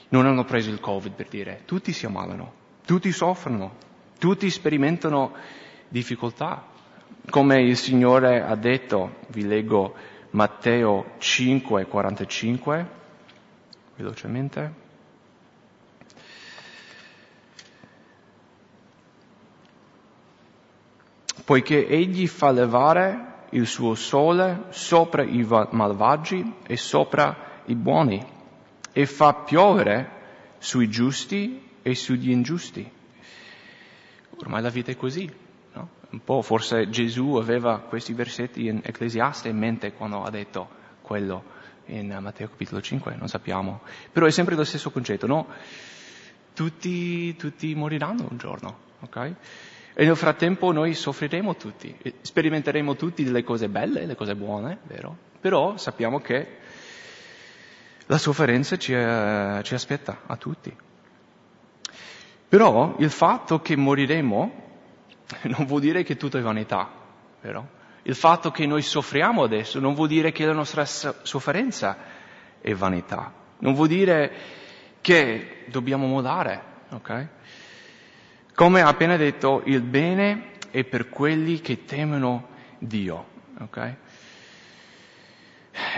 non 0.08 0.26
hanno 0.26 0.46
preso 0.46 0.70
il 0.70 0.80
Covid 0.80 1.12
per 1.12 1.28
dire, 1.28 1.64
tutti 1.66 1.92
si 1.92 2.06
ammalano, 2.06 2.54
tutti 2.86 3.12
soffrono, 3.12 3.76
tutti 4.18 4.50
sperimentano 4.50 5.34
difficoltà. 5.90 6.72
Come 7.30 7.62
il 7.62 7.78
Signore 7.78 8.41
ha 8.41 8.56
detto, 8.56 9.15
vi 9.28 9.45
leggo 9.45 9.95
Matteo 10.32 11.13
5, 11.17 11.86
45, 11.86 12.88
velocemente. 13.95 14.82
poiché 21.43 21.88
egli 21.88 22.28
fa 22.28 22.52
levare 22.52 23.32
il 23.49 23.67
suo 23.67 23.95
sole 23.95 24.65
sopra 24.69 25.23
i 25.23 25.45
malvagi 25.71 26.54
e 26.65 26.78
sopra 26.78 27.62
i 27.65 27.76
buoni 27.76 28.26
e 28.91 29.06
fa 29.06 29.34
piovere 29.34 30.21
sui 30.58 30.89
giusti 30.89 31.62
e 31.82 31.95
sugli 31.95 32.32
ingiusti. 32.32 32.89
Ormai 34.39 34.62
la 34.62 34.69
vita 34.69 34.91
è 34.91 34.95
così? 34.95 35.30
Un 36.13 36.23
po' 36.23 36.43
forse 36.43 36.91
Gesù 36.91 37.38
aveva 37.38 37.80
questi 37.80 38.13
versetti 38.13 38.67
in 38.67 38.82
Ecclesiaste 38.84 39.49
in 39.49 39.58
mente 39.58 39.93
quando 39.93 40.23
ha 40.23 40.30
detto 40.30 40.69
quello 41.02 41.43
in 41.86 42.15
Matteo 42.21 42.49
capitolo 42.49 42.82
5, 42.82 43.15
non 43.15 43.28
sappiamo. 43.28 43.82
Però 44.12 44.28
è 44.28 44.32
sempre 44.32 44.54
lo 44.54 44.63
stesso 44.63 44.91
concetto, 44.91 45.26
no? 45.26 45.47
Tutti, 46.54 47.36
tutti 47.36 47.73
moriranno 47.73 48.28
un 48.30 48.38
giorno, 48.38 48.78
ok? 48.99 49.34
E 49.95 50.06
nel 50.06 50.15
frattempo 50.15 50.71
noi 50.71 50.93
soffriremo 50.93 51.56
tutti, 51.56 51.97
sperimenteremo 52.21 52.95
tutti 52.95 53.23
delle 53.23 53.43
cose 53.43 53.67
belle, 53.67 54.06
le 54.06 54.15
cose 54.15 54.36
buone, 54.36 54.82
vero? 54.84 55.17
Però 55.41 55.78
sappiamo 55.78 56.19
che 56.19 56.58
la 58.06 58.19
sofferenza 58.19 58.78
ci, 58.78 58.93
eh, 58.93 59.62
ci 59.63 59.73
aspetta 59.73 60.21
a 60.28 60.38
tutti. 60.38 60.71
Però 62.49 62.97
il 62.99 63.10
fatto 63.10 63.62
che 63.62 63.76
moriremo 63.76 64.62
non 65.44 65.66
vuol 65.66 65.82
dire 65.82 66.04
che 66.04 66.16
tutto 66.16 66.38
è 66.38 66.42
vanità, 66.42 66.90
vero? 67.42 67.82
Il 68.04 68.16
fatto 68.16 68.52
che 68.52 68.66
noi 68.66 68.82
soffriamo 68.82 69.44
adesso 69.44 69.80
non 69.80 69.94
vuol 69.94 70.10
dire 70.10 70.32
che 70.32 70.46
la 70.46 70.54
nostra 70.54 70.86
sofferenza 70.86 71.98
è 72.60 72.74
vanità, 72.74 73.34
non 73.60 73.74
vuol 73.74 73.88
dire 73.88 74.32
che 75.00 75.66
dobbiamo 75.68 76.06
mollare, 76.08 76.64
ok? 76.90 77.28
Come 78.56 78.82
ha 78.82 78.88
appena 78.88 79.16
detto, 79.18 79.64
il 79.66 79.82
bene 79.82 80.52
è 80.70 80.84
per 80.84 81.10
quelli 81.10 81.60
che 81.62 81.86
temono 81.86 82.50
Dio, 82.78 83.26
ok? 83.60 83.96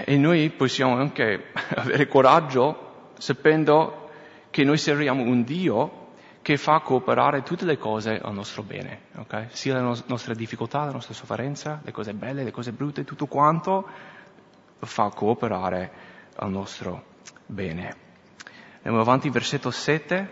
E 0.05 0.17
noi 0.17 0.49
possiamo 0.51 0.95
anche 0.95 1.51
avere 1.75 2.07
coraggio 2.07 3.11
sapendo 3.17 4.09
che 4.51 4.63
noi 4.63 4.77
serviamo 4.77 5.23
un 5.23 5.43
Dio 5.43 6.04
che 6.45 6.57
fa 6.57 6.79
cooperare 6.81 7.41
tutte 7.41 7.65
le 7.65 7.79
cose 7.79 8.19
al 8.19 8.31
nostro 8.31 8.61
bene, 8.61 8.99
okay? 9.15 9.47
sia 9.49 9.73
la 9.73 9.81
no- 9.81 9.97
nostra 10.05 10.35
difficoltà, 10.35 10.83
la 10.85 10.91
nostra 10.91 11.15
sofferenza, 11.15 11.81
le 11.83 11.91
cose 11.91 12.13
belle, 12.13 12.43
le 12.43 12.51
cose 12.51 12.71
brutte, 12.71 13.03
tutto 13.03 13.25
quanto 13.25 13.87
fa 14.77 15.09
cooperare 15.09 15.91
al 16.35 16.51
nostro 16.51 17.03
bene. 17.47 17.95
Andiamo 18.75 18.99
avanti, 18.99 19.31
versetto 19.31 19.71
7. 19.71 20.29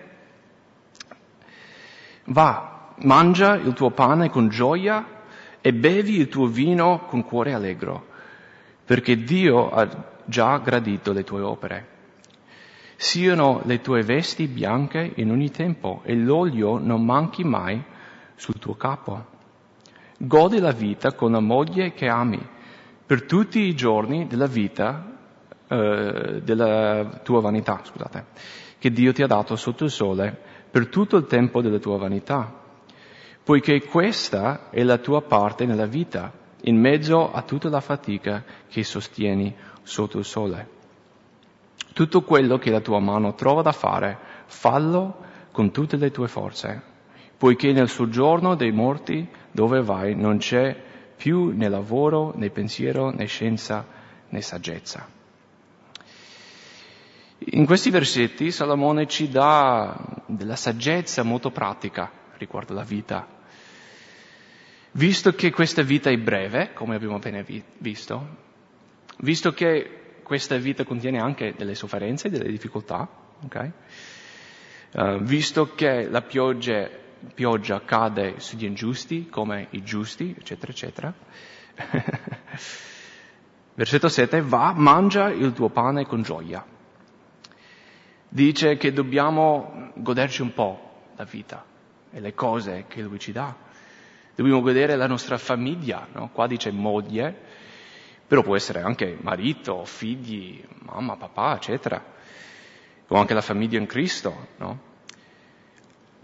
Va, 2.26 2.94
mangia 2.98 3.56
il 3.56 3.74
tuo 3.74 3.90
pane 3.90 4.30
con 4.30 4.50
gioia 4.50 5.04
e 5.62 5.74
bevi 5.74 6.18
il 6.18 6.28
tuo 6.28 6.46
vino 6.46 7.06
con 7.08 7.24
cuore 7.24 7.54
allegro, 7.56 8.10
perché 8.86 9.16
Dio 9.24 9.72
ha 9.72 9.90
già 10.26 10.60
gradito 10.60 11.12
le 11.12 11.24
tue 11.24 11.42
opere. 11.42 11.88
Siano 13.04 13.62
le 13.66 13.82
tue 13.82 14.02
vesti 14.02 14.48
bianche 14.48 15.12
in 15.16 15.30
ogni 15.30 15.52
tempo 15.52 16.00
e 16.06 16.16
l'olio 16.16 16.78
non 16.78 17.04
manchi 17.04 17.44
mai 17.44 17.84
sul 18.36 18.58
tuo 18.60 18.76
capo. 18.76 19.26
Godi 20.18 20.60
la 20.60 20.72
vita 20.72 21.12
con 21.12 21.34
la 21.34 21.42
moglie 21.42 21.92
che 21.92 22.08
ami 22.08 22.42
per 23.06 23.26
tutti 23.26 23.60
i 23.60 23.76
giorni 23.76 24.26
della 24.26 24.46
vita, 24.46 25.18
eh, 25.68 26.40
della 26.42 27.20
tua 27.24 27.42
vanità, 27.42 27.82
scusate, 27.84 28.26
che 28.80 28.90
Dio 28.90 29.12
ti 29.12 29.22
ha 29.22 29.28
dato 29.28 29.58
sotto 29.58 29.84
il 29.84 29.92
sole 29.92 30.40
per 30.72 30.88
tutto 30.88 31.18
il 31.18 31.26
tempo 31.26 31.62
della 31.62 31.80
tua 31.80 31.98
vanità, 31.98 32.58
poiché 33.44 33.84
questa 33.84 34.70
è 34.70 34.82
la 34.82 34.98
tua 34.98 35.22
parte 35.24 35.66
nella 35.66 35.88
vita, 35.88 36.32
in 36.62 36.80
mezzo 36.80 37.34
a 37.34 37.42
tutta 37.42 37.68
la 37.68 37.82
fatica 37.82 38.46
che 38.70 38.82
sostieni 38.86 39.54
sotto 39.82 40.20
il 40.20 40.26
sole. 40.26 40.82
Tutto 41.94 42.24
quello 42.24 42.58
che 42.58 42.72
la 42.72 42.82
tua 42.82 43.00
mano 43.00 43.36
trova 43.36 43.62
da 43.62 43.72
fare, 43.72 44.18
fallo 44.48 45.18
con 45.52 45.72
tutte 45.72 45.96
le 45.96 46.10
tue 46.10 46.28
forze, 46.28 46.82
poiché 47.38 47.72
nel 47.72 47.88
soggiorno 47.88 48.56
dei 48.56 48.72
morti 48.72 49.28
dove 49.52 49.82
vai 49.84 50.16
non 50.16 50.38
c'è 50.38 50.76
più 51.16 51.56
né 51.56 51.70
lavoro, 51.70 52.34
né 52.36 52.50
pensiero, 52.50 53.12
né 53.12 53.26
scienza, 53.26 53.86
né 54.30 54.42
saggezza. 54.42 55.08
In 57.46 57.66
questi 57.66 57.90
versetti 57.90 58.52
Salomone 58.52 59.06
ci 59.06 59.30
dà 59.30 59.96
della 60.26 60.56
saggezza 60.56 61.24
molto 61.24 61.52
pratica 61.52 62.10
riguardo 62.38 62.74
la 62.74 62.84
vita. 62.84 63.28
Visto 64.92 65.34
che 65.34 65.52
questa 65.52 65.82
vita 65.82 66.10
è 66.10 66.18
breve, 66.18 66.74
come 66.74 66.96
abbiamo 66.96 67.16
appena 67.16 67.44
visto, 67.80 68.28
visto 69.20 69.54
che 69.54 70.03
questa 70.24 70.58
vita 70.58 70.84
contiene 70.84 71.20
anche 71.20 71.54
delle 71.56 71.76
sofferenze, 71.76 72.30
delle 72.30 72.50
difficoltà, 72.50 73.08
okay? 73.44 73.72
uh, 74.94 75.20
visto 75.20 75.74
che 75.76 76.10
la 76.10 76.22
pioggia, 76.22 76.90
pioggia 77.34 77.84
cade 77.84 78.40
sugli 78.40 78.66
ingiusti 78.66 79.28
come 79.30 79.68
i 79.72 79.84
giusti, 79.84 80.34
eccetera, 80.38 80.72
eccetera. 80.72 81.14
Versetto 83.76 84.08
7, 84.08 84.42
va, 84.42 84.74
mangia 84.76 85.30
il 85.30 85.54
tuo 85.54 85.70
pane 85.70 86.06
con 86.06 86.22
gioia. 86.22 86.66
Dice 88.30 88.78
che 88.78 88.94
dobbiamo 88.94 89.92
goderci 89.96 90.42
un 90.42 90.54
po' 90.54 91.12
la 91.16 91.24
vita 91.24 91.66
e 92.12 92.20
le 92.20 92.34
cose 92.34 92.86
che 92.88 93.02
lui 93.02 93.20
ci 93.20 93.32
dà. 93.32 93.56
Dobbiamo 94.36 94.62
godere 94.62 94.96
la 94.96 95.08
nostra 95.08 95.38
famiglia, 95.38 96.08
no? 96.14 96.30
Qua 96.32 96.48
dice 96.48 96.72
moglie, 96.72 97.62
però 98.28 98.42
può 98.42 98.56
essere 98.56 98.82
anche 98.82 99.18
marito, 99.22 99.86
figli, 99.86 100.64
mamma, 100.80 101.16
papà, 101.16 101.56
eccetera, 101.56 102.04
o 103.08 103.16
anche 103.18 103.34
la 103.34 103.42
famiglia 103.42 103.78
in 103.78 103.86
Cristo, 103.86 104.48
no? 104.58 104.92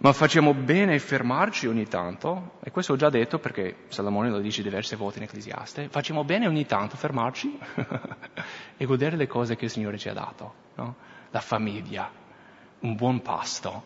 Ma 0.01 0.13
facciamo 0.13 0.53
bene 0.53 0.95
a 0.95 0.99
fermarci 0.99 1.67
ogni 1.67 1.85
tanto, 1.85 2.53
e 2.63 2.71
questo 2.71 2.93
ho 2.93 2.95
già 2.95 3.09
detto 3.09 3.37
perché 3.37 3.75
Salomone 3.89 4.29
lo 4.29 4.39
dice 4.39 4.63
diverse 4.63 4.95
volte 4.95 5.17
in 5.17 5.25
Ecclesiaste, 5.25 5.89
facciamo 5.89 6.23
bene 6.23 6.47
ogni 6.47 6.65
tanto 6.65 6.95
a 6.95 6.97
fermarci 6.97 7.59
e 8.77 8.85
godere 8.85 9.17
le 9.17 9.27
cose 9.27 9.57
che 9.57 9.65
il 9.65 9.71
Signore 9.71 9.97
ci 9.97 10.07
ha 10.07 10.13
dato, 10.13 10.53
no? 10.75 10.95
La 11.31 11.41
famiglia, 11.41 12.09
un 12.79 12.95
buon 12.95 13.21
pasto, 13.21 13.83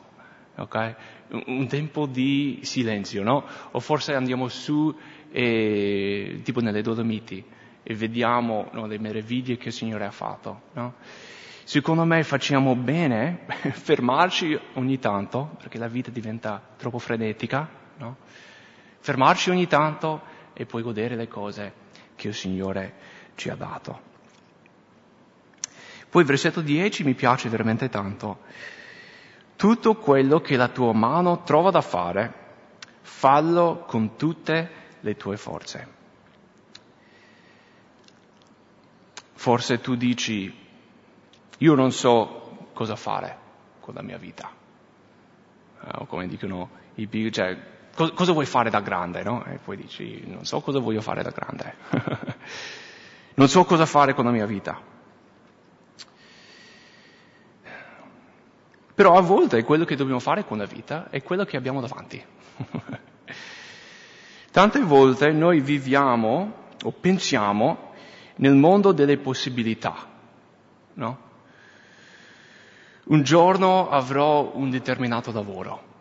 ok? 0.56 0.95
Un, 1.30 1.43
un 1.47 1.67
tempo 1.67 2.06
di 2.06 2.60
silenzio, 2.62 3.23
no? 3.23 3.43
O 3.71 3.80
forse 3.80 4.13
andiamo 4.13 4.49
su, 4.49 4.95
e, 5.32 6.41
tipo 6.43 6.60
nelle 6.62 6.84
Dolomiti, 6.84 7.43
e 7.84 7.93
vediamo 7.93 8.69
no, 8.72 8.88
le 8.88 8.98
meraviglie 8.98 9.58
che 9.58 9.67
il 9.67 9.74
Signore 9.74 10.06
ha 10.06 10.12
fatto. 10.12 10.62
No? 10.74 10.96
Secondo 11.65 12.06
me 12.06 12.24
facciamo 12.24 12.76
bene 12.76 13.46
fermarci 13.72 14.60
ogni 14.74 15.00
tanto, 15.00 15.56
perché 15.58 15.78
la 15.78 15.88
vita 15.88 16.10
diventa 16.10 16.62
troppo 16.78 17.00
frenetica, 17.00 17.69
no? 17.98 18.17
fermarci 19.00 19.50
ogni 19.50 19.67
tanto 19.67 20.22
e 20.54 20.65
poi 20.65 20.82
godere 20.82 21.15
le 21.15 21.28
cose 21.28 21.74
che 22.15 22.30
il 22.30 22.34
Signore 22.34 22.93
ci 23.36 23.50
ha 23.50 23.56
dato. 23.56 24.12
Poi 26.10 26.22
il 26.22 26.28
versetto 26.28 26.62
10 26.62 27.04
mi 27.04 27.15
piace 27.15 27.50
veramente 27.50 27.89
tanto. 27.89 28.41
Tutto 29.56 29.96
quello 29.96 30.41
che 30.41 30.56
la 30.56 30.67
tua 30.67 30.93
mano 30.93 31.43
trova 31.43 31.72
da 31.72 31.82
fare, 31.82 32.34
fallo 33.02 33.84
con 33.88 34.15
tutte 34.15 34.69
le 35.00 35.15
tue 35.15 35.38
forze. 35.38 36.02
Forse 39.43 39.82
tu 39.82 39.95
dici, 39.95 40.58
io 41.58 41.75
non 41.75 41.91
so 41.91 42.69
cosa 42.71 42.95
fare 42.95 43.38
con 43.82 43.93
la 43.93 44.01
mia 44.01 44.17
vita. 44.17 44.49
Eh, 45.82 45.89
o 45.95 46.06
come 46.06 46.29
dicono 46.29 46.69
i 46.95 47.08
big, 47.08 47.29
cioè, 47.29 47.58
co- 47.93 48.13
cosa 48.13 48.32
vuoi 48.32 48.45
fare 48.45 48.69
da 48.69 48.79
grande, 48.79 49.21
no? 49.21 49.43
E 49.43 49.58
poi 49.58 49.75
dici, 49.75 50.23
non 50.27 50.45
so 50.45 50.62
cosa 50.62 50.79
voglio 50.79 51.01
fare 51.01 51.24
da 51.24 51.32
grande. 51.32 51.76
non 53.36 53.49
so 53.49 53.65
cosa 53.65 53.86
fare 53.86 54.13
con 54.13 54.24
la 54.24 54.32
mia 54.32 54.45
vita. 54.45 54.80
Però 58.95 59.18
a 59.18 59.22
volte 59.22 59.61
quello 59.65 59.84
che 59.84 59.97
dobbiamo 59.97 60.22
fare 60.22 60.45
con 60.45 60.57
la 60.57 60.65
vita 60.65 61.09
è 61.09 61.22
quello 61.22 61.43
che 61.43 61.57
abbiamo 61.57 61.82
davanti. 61.82 62.26
Tante 64.51 64.80
volte 64.80 65.34
noi 65.34 65.59
viviamo 65.59 66.70
o 66.82 66.91
pensiamo 66.91 67.91
nel 68.36 68.55
mondo 68.55 68.91
delle 68.91 69.17
possibilità, 69.17 69.95
no? 70.93 71.31
Un 73.05 73.21
giorno 73.23 73.89
avrò 73.89 74.51
un 74.55 74.69
determinato 74.69 75.31
lavoro, 75.31 75.91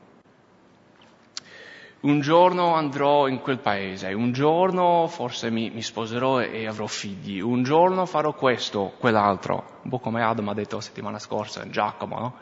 un 2.03 2.21
giorno 2.21 2.75
andrò 2.75 3.29
in 3.29 3.41
quel 3.41 3.59
paese, 3.59 4.13
un 4.13 4.33
giorno 4.33 5.07
forse 5.09 5.51
mi, 5.51 5.71
mi, 5.71 5.83
sposerò 5.83 6.41
e 6.41 6.67
avrò 6.67 6.87
figli, 6.87 7.41
un 7.41 7.63
giorno 7.63 8.07
farò 8.07 8.33
questo, 8.33 8.95
quell'altro, 8.99 9.81
un 9.83 9.91
po' 9.91 9.99
come 9.99 10.23
Adam 10.23 10.49
ha 10.49 10.55
detto 10.55 10.77
la 10.77 10.83
settimana 10.83 11.19
scorsa, 11.19 11.69
Giacomo, 11.69 12.19
no? 12.19 12.35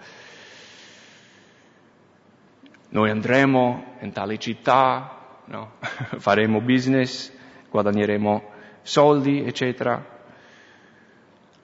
Noi 2.93 3.11
andremo 3.11 3.97
in 4.01 4.13
tale 4.13 4.39
città, 4.39 5.17
no? 5.45 5.73
faremo 6.19 6.61
business, 6.61 7.33
guadagneremo 7.71 8.59
soldi, 8.83 9.45
eccetera. 9.45 10.19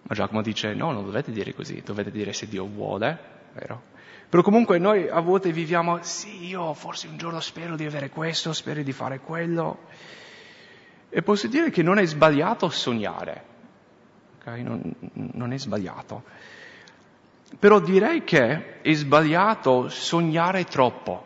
Ma 0.02 0.14
Giacomo 0.14 0.42
dice 0.42 0.74
no, 0.74 0.92
non 0.92 1.04
dovete 1.04 1.32
dire 1.32 1.54
così, 1.54 1.82
dovete 1.84 2.10
dire 2.10 2.32
se 2.32 2.48
Dio 2.48 2.64
vuole, 2.64 3.18
vero? 3.54 3.94
Però 4.28 4.42
comunque 4.42 4.78
noi 4.78 5.08
a 5.08 5.20
volte 5.20 5.52
viviamo, 5.52 5.98
sì, 6.02 6.46
io 6.46 6.74
forse 6.74 7.06
un 7.06 7.16
giorno 7.16 7.40
spero 7.40 7.76
di 7.76 7.84
avere 7.84 8.10
questo, 8.10 8.52
spero 8.52 8.82
di 8.82 8.92
fare 8.92 9.20
quello. 9.20 9.78
E 11.08 11.22
posso 11.22 11.46
dire 11.46 11.70
che 11.70 11.82
non 11.82 11.98
è 11.98 12.04
sbagliato 12.04 12.68
sognare, 12.68 13.44
ok? 14.38 14.46
Non, 14.58 14.94
non 15.12 15.52
è 15.52 15.58
sbagliato. 15.58 16.24
Però 17.58 17.78
direi 17.80 18.24
che 18.24 18.80
è 18.80 18.92
sbagliato 18.92 19.88
sognare 19.88 20.64
troppo 20.64 21.25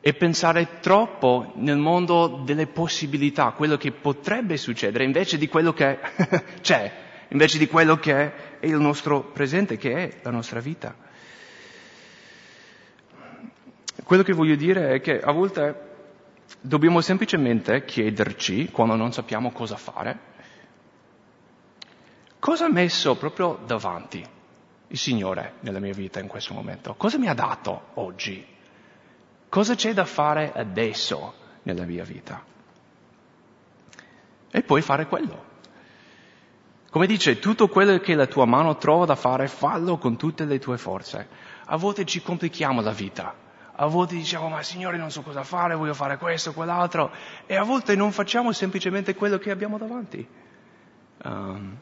e 0.00 0.14
pensare 0.14 0.78
troppo 0.80 1.52
nel 1.56 1.76
mondo 1.76 2.42
delle 2.44 2.66
possibilità, 2.66 3.50
quello 3.50 3.76
che 3.76 3.92
potrebbe 3.92 4.56
succedere, 4.56 5.04
invece 5.04 5.38
di 5.38 5.48
quello 5.48 5.72
che 5.72 5.98
c'è, 6.60 6.92
invece 7.28 7.58
di 7.58 7.66
quello 7.66 7.96
che 7.98 8.14
è 8.60 8.66
il 8.66 8.78
nostro 8.78 9.22
presente, 9.22 9.76
che 9.76 9.92
è 9.92 10.16
la 10.22 10.30
nostra 10.30 10.60
vita. 10.60 10.94
Quello 14.04 14.22
che 14.22 14.32
voglio 14.32 14.54
dire 14.54 14.94
è 14.94 15.00
che 15.00 15.20
a 15.20 15.32
volte 15.32 15.86
dobbiamo 16.60 17.00
semplicemente 17.00 17.84
chiederci, 17.84 18.70
quando 18.70 18.94
non 18.94 19.12
sappiamo 19.12 19.50
cosa 19.50 19.76
fare, 19.76 20.18
cosa 22.38 22.66
ha 22.66 22.72
messo 22.72 23.16
proprio 23.16 23.58
davanti 23.66 24.24
il 24.90 24.96
Signore 24.98 25.54
nella 25.60 25.80
mia 25.80 25.92
vita 25.92 26.20
in 26.20 26.28
questo 26.28 26.54
momento? 26.54 26.94
Cosa 26.94 27.18
mi 27.18 27.28
ha 27.28 27.34
dato 27.34 27.88
oggi? 27.94 28.56
Cosa 29.48 29.74
c'è 29.74 29.92
da 29.92 30.04
fare 30.04 30.52
adesso 30.52 31.34
nella 31.62 31.84
mia 31.84 32.04
vita? 32.04 32.42
E 34.50 34.62
poi 34.62 34.82
fare 34.82 35.06
quello. 35.06 35.46
Come 36.90 37.06
dice, 37.06 37.38
tutto 37.38 37.68
quello 37.68 37.98
che 37.98 38.14
la 38.14 38.26
tua 38.26 38.46
mano 38.46 38.76
trova 38.76 39.04
da 39.04 39.14
fare, 39.14 39.48
fallo 39.48 39.98
con 39.98 40.16
tutte 40.16 40.44
le 40.44 40.58
tue 40.58 40.78
forze. 40.78 41.28
A 41.66 41.76
volte 41.76 42.04
ci 42.04 42.22
complichiamo 42.22 42.80
la 42.80 42.92
vita 42.92 43.46
a 43.80 43.86
volte 43.86 44.16
diciamo 44.16 44.48
ma 44.48 44.62
Signore 44.62 44.96
non 44.96 45.10
so 45.10 45.22
cosa 45.22 45.44
fare, 45.44 45.74
voglio 45.76 45.94
fare 45.94 46.18
questo, 46.18 46.52
quell'altro, 46.52 47.12
e 47.46 47.54
a 47.54 47.62
volte 47.62 47.94
non 47.94 48.10
facciamo 48.10 48.52
semplicemente 48.52 49.14
quello 49.14 49.38
che 49.38 49.52
abbiamo 49.52 49.78
davanti. 49.78 50.26
Um, 51.22 51.76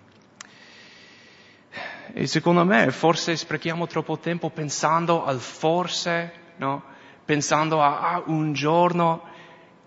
e 2.13 2.27
secondo 2.27 2.65
me 2.65 2.91
forse 2.91 3.35
sprechiamo 3.35 3.87
troppo 3.87 4.19
tempo 4.19 4.51
pensando 4.51 5.25
al 5.25 5.41
forse, 5.41 6.33
no? 6.57 6.83
Pensando 7.27 7.83
a 7.83 8.13
ah, 8.13 8.23
un 8.25 8.55
giorno, 8.55 9.23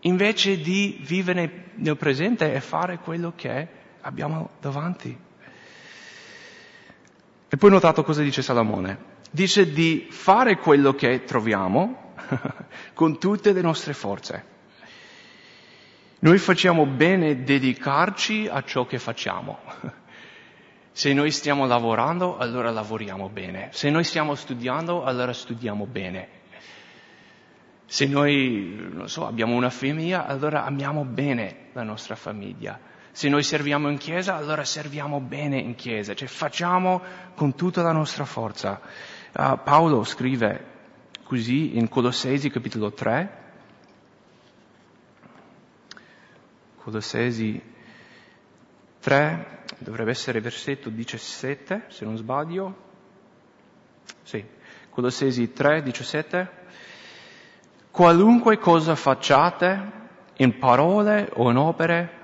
invece 0.02 0.60
di 0.60 1.00
vivere 1.02 1.72
nel 1.76 1.98
presente 1.98 2.54
e 2.54 2.62
fare 2.62 3.00
quello 3.00 3.34
che 3.36 3.68
abbiamo 4.02 4.52
davanti. 4.62 5.18
E 7.52 7.58
poi 7.58 7.70
notato 7.72 8.04
cosa 8.04 8.22
dice 8.22 8.44
Salomone 8.44 9.18
dice 9.32 9.72
di 9.72 10.08
fare 10.10 10.58
quello 10.58 10.94
che 10.94 11.24
troviamo 11.24 12.14
con 12.94 13.20
tutte 13.20 13.54
le 13.54 13.62
nostre 13.62 13.94
forze. 13.94 14.58
Noi 16.20 16.38
facciamo 16.38 16.86
bene 16.86 17.44
dedicarci 17.44 18.48
a 18.50 18.64
ciò 18.64 18.86
che 18.86 19.00
facciamo. 19.00 19.60
Se 20.92 21.14
noi 21.14 21.32
stiamo 21.32 21.66
lavorando, 21.66 22.38
allora 22.38 22.72
lavoriamo 22.72 23.30
bene. 23.30 23.70
Se 23.72 23.90
noi 23.90 24.04
stiamo 24.04 24.36
studiando, 24.36 25.06
allora 25.06 25.32
studiamo 25.32 25.86
bene. 25.86 26.28
Se 27.92 28.06
noi, 28.06 28.88
non 28.92 29.10
so, 29.10 29.26
abbiamo 29.26 29.56
una 29.56 29.72
famiglia, 29.72 30.28
allora 30.28 30.64
amiamo 30.64 31.06
bene 31.06 31.70
la 31.74 31.82
nostra 31.82 32.16
famiglia. 32.16 32.80
Se 33.12 33.28
noi 33.30 33.42
serviamo 33.42 33.90
in 33.90 33.98
chiesa, 33.98 34.36
allora 34.36 34.64
serviamo 34.64 35.20
bene 35.20 35.58
in 35.58 35.74
chiesa, 35.74 36.14
cioè 36.14 36.28
facciamo 36.28 37.02
con 37.34 37.56
tutta 37.56 37.82
la 37.82 37.92
nostra 37.92 38.26
forza. 38.26 38.80
Uh, 39.34 39.58
Paolo 39.64 40.04
scrive 40.04 40.66
così 41.24 41.78
in 41.78 41.90
Colossesi 41.90 42.52
capitolo 42.52 42.94
3, 42.94 43.38
Colossesi 46.78 47.60
3, 49.00 49.64
dovrebbe 49.80 50.12
essere 50.12 50.42
versetto 50.42 50.92
17, 50.92 51.86
se 51.88 52.06
non 52.06 52.18
sbaglio. 52.18 52.88
Sì, 54.22 54.46
Colossesi 54.92 55.52
3, 55.52 55.82
17. 55.82 56.59
Qualunque 57.92 58.58
cosa 58.58 58.96
facciate, 58.96 59.92
in 60.38 60.58
parole 60.58 61.30
o 61.34 61.50
in 61.50 61.58
opere, 61.58 62.18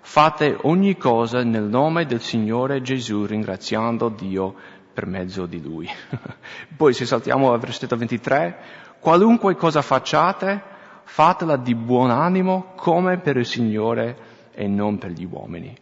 fate 0.00 0.56
ogni 0.62 0.96
cosa 0.96 1.42
nel 1.42 1.64
nome 1.64 2.06
del 2.06 2.20
Signore 2.20 2.82
Gesù, 2.82 3.26
ringraziando 3.26 4.08
Dio 4.08 4.54
per 4.92 5.06
mezzo 5.06 5.46
di 5.46 5.60
lui. 5.60 5.88
Poi 6.76 6.92
se 6.92 7.06
saltiamo 7.06 7.52
al 7.52 7.58
versetto 7.58 7.96
23, 7.96 8.58
qualunque 9.00 9.56
cosa 9.56 9.82
facciate, 9.82 10.62
fatela 11.04 11.56
di 11.56 11.74
buon 11.74 12.10
animo 12.10 12.72
come 12.76 13.18
per 13.18 13.36
il 13.36 13.46
Signore 13.46 14.16
e 14.52 14.66
non 14.68 14.98
per 14.98 15.10
gli 15.10 15.26
uomini. 15.28 15.76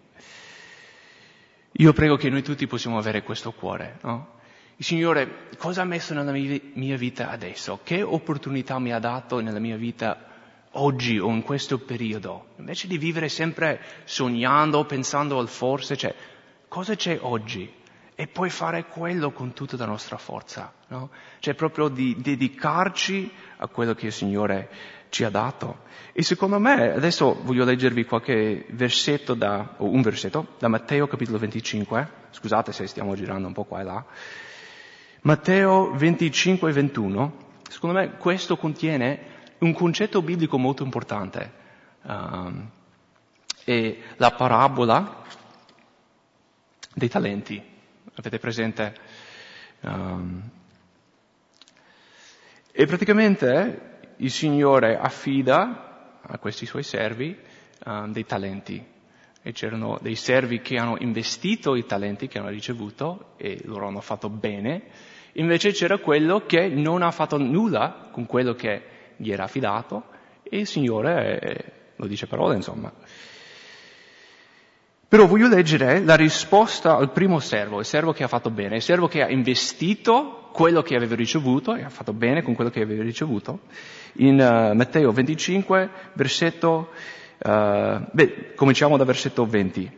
Io 1.79 1.93
prego 1.93 2.17
che 2.17 2.31
noi 2.31 2.43
tutti 2.43 2.67
possiamo 2.67 2.99
avere 2.99 3.23
questo 3.23 3.53
cuore, 3.53 3.99
no? 4.03 4.34
Signore 4.83 5.49
cosa 5.57 5.83
ha 5.83 5.85
messo 5.85 6.15
nella 6.15 6.33
mia 6.33 6.97
vita 6.97 7.31
adesso? 7.31 7.81
Che 7.83 8.03
opportunità 8.03 8.79
mi 8.79 8.93
ha 8.93 8.99
dato 8.99 9.41
nella 9.41 9.61
mia 9.61 9.77
vita 9.77 10.27
oggi 10.73 11.19
o 11.19 11.29
in 11.29 11.43
questo 11.43 11.79
periodo? 11.79 12.47
Invece 12.57 12.89
di 12.89 12.99
vivere 12.99 13.29
sempre 13.29 13.81
sognando, 14.05 14.85
pensando 14.85 15.39
al 15.39 15.49
forse, 15.49 15.97
cioè, 15.97 16.15
cosa 16.69 16.95
c'è 16.97 17.19
oggi? 17.21 17.83
e 18.17 18.29
poi 18.29 18.49
fare 18.49 18.85
quello 18.87 19.33
con 19.33 19.53
tutta 19.53 19.77
la 19.77 19.87
nostra 19.87 20.17
forza, 20.17 20.73
no? 20.89 21.11
Cioè 21.41 21.55
proprio 21.55 21.89
di 21.89 22.17
dedicarci 22.17 23.31
a 23.57 23.67
quello 23.67 23.95
che 23.95 24.07
il 24.07 24.13
Signore 24.13 24.69
ci 25.09 25.25
ha 25.25 25.31
dato. 25.31 25.83
E 26.13 26.23
secondo 26.23 26.61
me, 26.61 26.93
adesso 26.93 27.41
voglio 27.43 27.65
leggervi 27.65 28.05
qualche 28.05 28.67
versetto 28.71 29.35
da, 29.35 29.75
o 29.79 29.89
un 29.89 30.01
versetto, 30.03 30.55
da 30.59 30.69
Matteo 30.69 31.09
capitolo 31.09 31.39
25, 31.39 32.09
scusate 32.31 32.73
se 32.73 32.87
stiamo 32.87 33.17
girando 33.17 33.49
un 33.49 33.53
po' 33.53 33.65
qua 33.65 33.81
e 33.81 33.85
là. 33.85 34.05
Matteo 35.25 35.91
25 35.95 36.69
e 36.69 36.73
21, 36.75 37.37
secondo 37.71 37.99
me 37.99 38.11
questo 38.19 38.59
contiene 38.59 39.33
un 39.61 39.73
concetto 39.73 40.21
biblico 40.21 40.59
molto 40.59 40.83
importante. 40.83 41.51
Um, 42.03 42.69
è 43.65 43.97
la 44.17 44.31
parabola 44.33 45.23
dei 46.93 47.09
talenti. 47.09 47.63
Avete 48.17 48.39
presente? 48.39 48.95
Um, 49.81 50.43
e 52.71 52.85
praticamente 52.85 54.13
il 54.17 54.31
Signore 54.31 54.99
affida 54.99 56.19
a 56.21 56.37
questi 56.37 56.67
suoi 56.67 56.83
servi 56.83 57.35
um, 57.87 58.13
dei 58.13 58.27
talenti. 58.27 58.93
E 59.41 59.53
c'erano 59.53 59.99
dei 60.03 60.17
servi 60.17 60.61
che 60.61 60.77
hanno 60.77 60.97
investito 60.99 61.77
i 61.77 61.87
talenti 61.87 62.29
che 62.29 62.39
hanno 62.39 62.49
ricevuto 62.51 63.33
e 63.39 63.61
loro 63.65 63.87
hanno 63.89 64.03
fatto 64.03 64.29
bene. 64.29 65.13
Invece 65.35 65.73
c'era 65.73 65.99
quello 65.99 66.45
che 66.47 66.69
non 66.69 67.03
ha 67.03 67.11
fatto 67.11 67.39
nulla 67.39 68.09
con 68.11 68.27
quello 68.27 68.55
che 68.55 68.83
gli 69.17 69.31
era 69.31 69.45
affidato 69.45 70.05
e 70.43 70.59
il 70.59 70.67
Signore, 70.67 71.41
eh, 71.41 71.65
lo 71.97 72.07
dice 72.07 72.27
parola 72.27 72.55
insomma, 72.55 72.93
però 75.09 75.27
voglio 75.27 75.49
leggere 75.49 76.03
la 76.03 76.17
risposta 76.17 76.97
al 76.97 77.13
primo 77.13 77.39
servo, 77.39 77.79
il 77.79 77.85
servo 77.85 78.13
che 78.13 78.25
ha 78.25 78.29
fatto 78.29 78.51
bene, 78.51 78.77
il 78.77 78.83
servo 78.83 79.07
che 79.07 79.23
ha 79.23 79.31
investito 79.31 80.49
quello 80.53 80.83
che 80.83 80.97
aveva 80.97 81.15
ricevuto 81.15 81.75
e 81.75 81.85
ha 81.85 81.89
fatto 81.89 82.13
bene 82.13 82.43
con 82.43 82.55
quello 82.55 82.71
che 82.71 82.81
aveva 82.81 83.03
ricevuto. 83.03 83.61
In 84.15 84.35
uh, 84.35 84.75
Matteo 84.75 85.13
25, 85.13 85.91
versetto, 86.15 86.91
uh, 87.39 88.05
beh, 88.11 88.55
cominciamo 88.55 88.97
dal 88.97 89.07
versetto 89.07 89.47
20. 89.47 89.91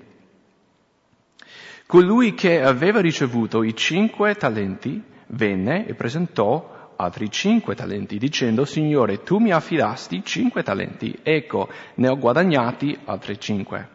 Colui 1.86 2.34
che 2.34 2.62
aveva 2.62 3.00
ricevuto 3.00 3.62
i 3.62 3.74
cinque 3.74 4.34
talenti 4.34 5.02
venne 5.28 5.86
e 5.86 5.94
presentò 5.94 6.92
altri 6.96 7.30
cinque 7.30 7.74
talenti, 7.74 8.18
dicendo, 8.18 8.64
Signore, 8.64 9.22
tu 9.22 9.38
mi 9.38 9.52
affidasti 9.52 10.22
cinque 10.24 10.62
talenti, 10.62 11.18
ecco, 11.22 11.68
ne 11.94 12.08
ho 12.08 12.16
guadagnati 12.16 12.98
altri 13.04 13.38
cinque. 13.38 13.88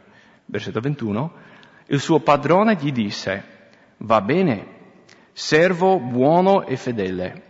Versetto 0.45 0.79
21, 0.79 1.31
il 1.87 1.99
suo 1.99 2.19
padrone 2.19 2.75
gli 2.75 2.91
disse, 2.91 3.43
va 3.97 4.21
bene, 4.21 4.79
servo 5.31 5.99
buono 5.99 6.65
e 6.65 6.77
fedele, 6.77 7.43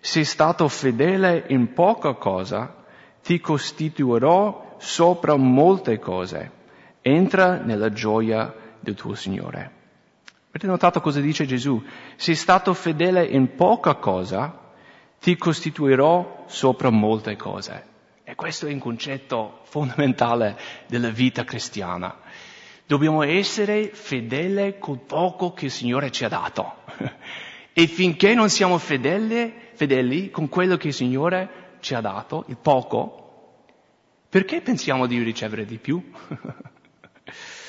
sei 0.00 0.24
stato 0.24 0.66
fedele 0.68 1.44
in 1.48 1.72
poca 1.72 2.14
cosa, 2.14 2.84
ti 3.22 3.40
costituirò 3.40 4.76
sopra 4.78 5.36
molte 5.36 5.98
cose, 5.98 6.50
entra 7.02 7.60
nella 7.62 7.90
gioia 7.90 8.54
del 8.80 8.94
tuo 8.94 9.14
Signore. 9.14 9.77
Avete 10.58 10.72
notato 10.72 11.00
cosa 11.00 11.20
dice 11.20 11.46
Gesù? 11.46 11.80
Sei 12.16 12.34
stato 12.34 12.74
fedele 12.74 13.24
in 13.24 13.54
poca 13.54 13.94
cosa, 13.94 14.72
ti 15.20 15.36
costituirò 15.36 16.46
sopra 16.48 16.90
molte 16.90 17.36
cose. 17.36 17.84
E 18.24 18.34
questo 18.34 18.66
è 18.66 18.72
un 18.72 18.80
concetto 18.80 19.60
fondamentale 19.62 20.58
della 20.88 21.10
vita 21.10 21.44
cristiana. 21.44 22.12
Dobbiamo 22.84 23.22
essere 23.22 23.90
fedeli 23.92 24.80
col 24.80 24.98
poco 24.98 25.52
che 25.52 25.66
il 25.66 25.70
Signore 25.70 26.10
ci 26.10 26.24
ha 26.24 26.28
dato. 26.28 26.74
E 27.72 27.86
finché 27.86 28.34
non 28.34 28.50
siamo 28.50 28.78
fedeli, 28.78 29.54
fedeli 29.74 30.28
con 30.28 30.48
quello 30.48 30.76
che 30.76 30.88
il 30.88 30.94
Signore 30.94 31.76
ci 31.78 31.94
ha 31.94 32.00
dato, 32.00 32.46
il 32.48 32.56
poco, 32.56 33.68
perché 34.28 34.60
pensiamo 34.60 35.06
di 35.06 35.22
ricevere 35.22 35.64
di 35.64 35.76
più? 35.78 36.02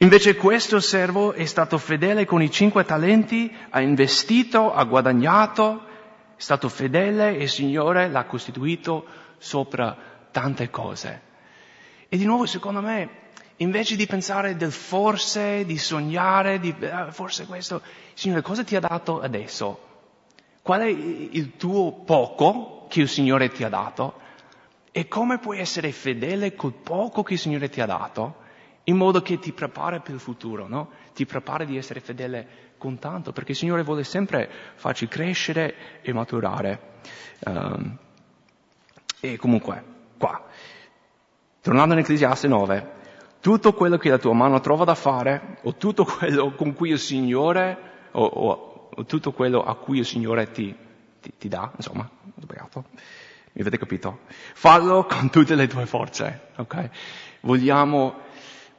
Invece 0.00 0.36
questo 0.36 0.78
servo 0.78 1.32
è 1.32 1.44
stato 1.44 1.76
fedele 1.76 2.24
con 2.24 2.40
i 2.40 2.52
cinque 2.52 2.84
talenti, 2.84 3.52
ha 3.70 3.80
investito, 3.80 4.72
ha 4.72 4.84
guadagnato, 4.84 5.86
è 6.36 6.40
stato 6.40 6.68
fedele 6.68 7.36
e 7.36 7.42
il 7.42 7.48
Signore 7.48 8.08
l'ha 8.08 8.24
costituito 8.24 9.04
sopra 9.38 9.96
tante 10.30 10.70
cose. 10.70 11.22
E 12.08 12.16
di 12.16 12.24
nuovo, 12.24 12.46
secondo 12.46 12.80
me, 12.80 13.08
invece 13.56 13.96
di 13.96 14.06
pensare 14.06 14.54
del 14.54 14.70
forse, 14.70 15.64
di 15.64 15.78
sognare, 15.78 16.60
di 16.60 16.72
ah, 16.88 17.10
forse 17.10 17.46
questo, 17.46 17.82
Signore, 18.14 18.42
cosa 18.42 18.62
ti 18.62 18.76
ha 18.76 18.80
dato 18.80 19.20
adesso? 19.20 19.80
Qual 20.62 20.80
è 20.80 20.86
il 20.86 21.56
tuo 21.56 21.90
poco 21.90 22.86
che 22.88 23.00
il 23.00 23.08
Signore 23.08 23.50
ti 23.50 23.64
ha 23.64 23.68
dato? 23.68 24.20
E 24.92 25.08
come 25.08 25.38
puoi 25.38 25.58
essere 25.58 25.90
fedele 25.90 26.54
col 26.54 26.72
poco 26.72 27.24
che 27.24 27.32
il 27.32 27.40
Signore 27.40 27.68
ti 27.68 27.80
ha 27.80 27.86
dato? 27.86 28.46
In 28.88 28.96
modo 28.96 29.20
che 29.20 29.38
ti 29.38 29.52
prepara 29.52 30.00
per 30.00 30.14
il 30.14 30.20
futuro, 30.20 30.66
no? 30.66 30.90
Ti 31.14 31.26
prepara 31.26 31.64
di 31.64 31.76
essere 31.76 32.00
fedele 32.00 32.46
con 32.78 32.98
tanto, 32.98 33.32
perché 33.32 33.52
il 33.52 33.58
Signore 33.58 33.82
vuole 33.82 34.02
sempre 34.02 34.50
farci 34.76 35.06
crescere 35.08 36.00
e 36.00 36.12
maturare. 36.14 36.80
Um, 37.44 37.98
e 39.20 39.36
comunque, 39.36 39.84
qua, 40.16 40.42
tornando 41.60 41.92
in 41.94 42.00
Ecclesiaste 42.00 42.48
9, 42.48 42.92
tutto 43.40 43.74
quello 43.74 43.98
che 43.98 44.08
la 44.08 44.18
tua 44.18 44.32
mano 44.32 44.58
trova 44.60 44.84
da 44.84 44.94
fare, 44.94 45.58
o 45.62 45.74
tutto 45.74 46.04
quello 46.04 46.54
con 46.54 46.72
cui 46.72 46.90
il 46.90 46.98
Signore, 46.98 47.76
o, 48.12 48.24
o, 48.24 48.90
o 48.94 49.04
tutto 49.04 49.32
quello 49.32 49.62
a 49.64 49.74
cui 49.74 49.98
il 49.98 50.06
Signore 50.06 50.50
ti, 50.50 50.74
ti, 51.20 51.32
ti 51.36 51.48
dà, 51.48 51.70
insomma, 51.76 52.08
sbagliato, 52.40 52.84
mi 53.52 53.60
avete 53.60 53.76
capito? 53.76 54.20
Fallo 54.54 55.04
con 55.04 55.28
tutte 55.28 55.54
le 55.56 55.66
tue 55.66 55.84
forze, 55.84 56.52
ok? 56.56 56.90
Vogliamo 57.40 58.26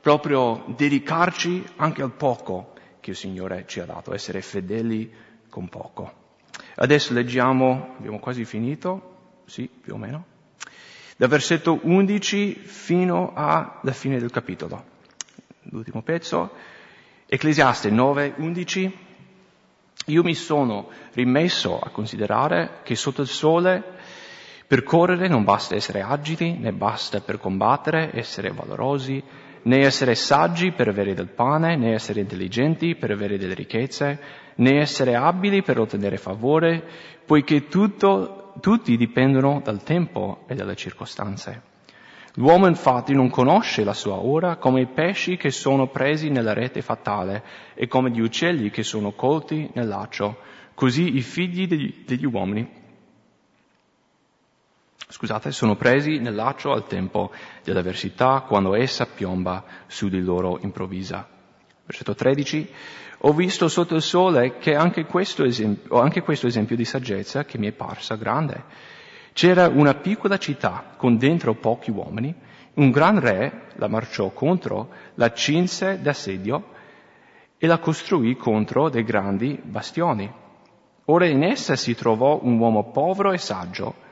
proprio 0.01 0.63
dedicarci 0.67 1.63
anche 1.77 2.01
al 2.01 2.11
poco 2.11 2.73
che 2.99 3.11
il 3.11 3.15
Signore 3.15 3.65
ci 3.67 3.79
ha 3.79 3.85
dato, 3.85 4.13
essere 4.13 4.41
fedeli 4.41 5.11
con 5.49 5.67
poco. 5.69 6.13
Adesso 6.75 7.13
leggiamo, 7.13 7.95
abbiamo 7.97 8.19
quasi 8.19 8.45
finito, 8.45 9.41
sì, 9.45 9.67
più 9.67 9.93
o 9.93 9.97
meno, 9.97 10.25
dal 11.17 11.29
versetto 11.29 11.79
11 11.81 12.53
fino 12.53 13.33
alla 13.35 13.91
fine 13.91 14.19
del 14.19 14.31
capitolo. 14.31 14.97
L'ultimo 15.63 16.01
pezzo, 16.01 16.51
Ecclesiaste 17.31 17.91
9, 17.91 18.33
11. 18.37 18.97
Io 20.05 20.23
mi 20.23 20.33
sono 20.33 20.89
rimesso 21.13 21.79
a 21.79 21.89
considerare 21.89 22.79
che 22.81 22.95
sotto 22.95 23.21
il 23.21 23.27
sole 23.27 23.83
per 24.65 24.81
correre 24.81 25.27
non 25.27 25.43
basta 25.43 25.75
essere 25.75 26.01
agili, 26.01 26.57
né 26.57 26.71
basta 26.71 27.21
per 27.21 27.37
combattere 27.37 28.09
essere 28.17 28.49
valorosi, 28.49 29.23
né 29.63 29.79
essere 29.79 30.15
saggi 30.15 30.71
per 30.71 30.87
avere 30.87 31.13
del 31.13 31.29
pane, 31.29 31.75
né 31.75 31.93
essere 31.93 32.21
intelligenti 32.21 32.95
per 32.95 33.11
avere 33.11 33.37
delle 33.37 33.53
ricchezze, 33.53 34.19
né 34.55 34.79
essere 34.79 35.15
abili 35.15 35.61
per 35.61 35.79
ottenere 35.79 36.17
favore, 36.17 36.83
poiché 37.25 37.67
tutto, 37.67 38.53
tutti 38.61 38.95
dipendono 38.97 39.61
dal 39.63 39.83
tempo 39.83 40.43
e 40.47 40.55
dalle 40.55 40.75
circostanze. 40.75 41.61
L'uomo 42.35 42.67
infatti 42.67 43.13
non 43.13 43.29
conosce 43.29 43.83
la 43.83 43.93
sua 43.93 44.15
ora 44.15 44.57
come 44.57 44.81
i 44.81 44.87
pesci 44.87 45.35
che 45.35 45.49
sono 45.49 45.87
presi 45.87 46.29
nella 46.29 46.53
rete 46.53 46.81
fatale 46.81 47.43
e 47.73 47.87
come 47.87 48.11
gli 48.11 48.21
uccelli 48.21 48.69
che 48.69 48.83
sono 48.83 49.11
colti 49.11 49.69
nel 49.73 49.87
laccio, 49.87 50.37
così 50.73 51.17
i 51.17 51.21
figli 51.21 51.67
degli, 51.67 52.03
degli 52.05 52.25
uomini 52.25 52.78
scusate, 55.11 55.51
sono 55.51 55.75
presi 55.75 56.19
nel 56.19 56.35
laccio 56.35 56.71
al 56.71 56.85
tempo 56.85 57.31
dell'avversità, 57.63 58.41
quando 58.47 58.75
essa 58.75 59.07
piomba 59.07 59.63
su 59.87 60.07
di 60.07 60.21
loro 60.21 60.59
improvvisa. 60.61 61.27
Versetto 61.83 62.13
13. 62.13 62.69
Ho 63.23 63.33
visto 63.33 63.67
sotto 63.67 63.95
il 63.95 64.03
sole 64.03 64.59
che 64.59 64.75
anche 64.75 65.05
questo, 65.05 65.43
esempio, 65.43 65.99
anche 65.99 66.21
questo 66.21 66.45
esempio 66.45 66.75
di 66.75 66.85
saggezza 66.85 67.43
che 67.43 67.57
mi 67.57 67.67
è 67.67 67.71
parsa 67.71 68.15
grande. 68.15 68.63
C'era 69.33 69.67
una 69.67 69.95
piccola 69.95 70.37
città 70.37 70.93
con 70.95 71.17
dentro 71.17 71.55
pochi 71.55 71.89
uomini, 71.89 72.33
un 72.75 72.91
gran 72.91 73.19
re 73.19 73.67
la 73.77 73.87
marciò 73.87 74.29
contro, 74.29 74.89
la 75.15 75.33
cinse 75.33 75.99
d'assedio 76.01 76.63
e 77.57 77.65
la 77.65 77.79
costruì 77.79 78.35
contro 78.35 78.89
dei 78.89 79.03
grandi 79.03 79.59
bastioni. 79.63 80.31
Ora 81.05 81.25
in 81.25 81.43
essa 81.43 81.75
si 81.75 81.95
trovò 81.95 82.39
un 82.43 82.59
uomo 82.59 82.91
povero 82.91 83.31
e 83.31 83.39
saggio, 83.39 84.07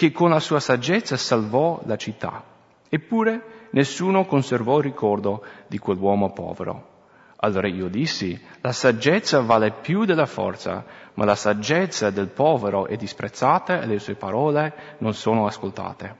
che 0.00 0.12
con 0.12 0.30
la 0.30 0.40
sua 0.40 0.60
saggezza 0.60 1.18
salvò 1.18 1.82
la 1.84 1.96
città. 1.96 2.42
Eppure 2.88 3.68
nessuno 3.72 4.24
conservò 4.24 4.78
il 4.78 4.84
ricordo 4.84 5.44
di 5.66 5.76
quell'uomo 5.76 6.32
povero. 6.32 6.88
Allora 7.36 7.68
io 7.68 7.86
dissi, 7.88 8.40
la 8.62 8.72
saggezza 8.72 9.42
vale 9.42 9.72
più 9.72 10.06
della 10.06 10.24
forza, 10.24 10.86
ma 11.12 11.26
la 11.26 11.34
saggezza 11.34 12.08
del 12.08 12.28
povero 12.28 12.86
è 12.86 12.96
disprezzata 12.96 13.82
e 13.82 13.86
le 13.86 13.98
sue 13.98 14.14
parole 14.14 14.96
non 15.00 15.12
sono 15.12 15.44
ascoltate. 15.44 16.16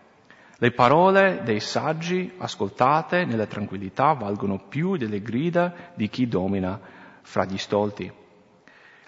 Le 0.59 0.73
parole 0.73 1.41
dei 1.43 1.61
saggi 1.61 2.35
ascoltate 2.37 3.25
nella 3.25 3.47
tranquillità 3.47 4.13
valgono 4.13 4.59
più 4.69 4.99
delle 4.99 5.23
grida 5.23 5.73
di 5.95 6.11
chi 6.11 6.29
domina 6.29 6.79
fra 7.23 7.47
gli 7.47 7.57
stolti. 7.57 8.13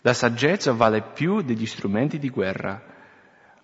La 0.01 0.15
saggezza 0.15 0.73
vale 0.73 1.03
più 1.03 1.43
degli 1.43 1.67
strumenti 1.67 2.19
di 2.19 2.31
guerra 2.31 2.89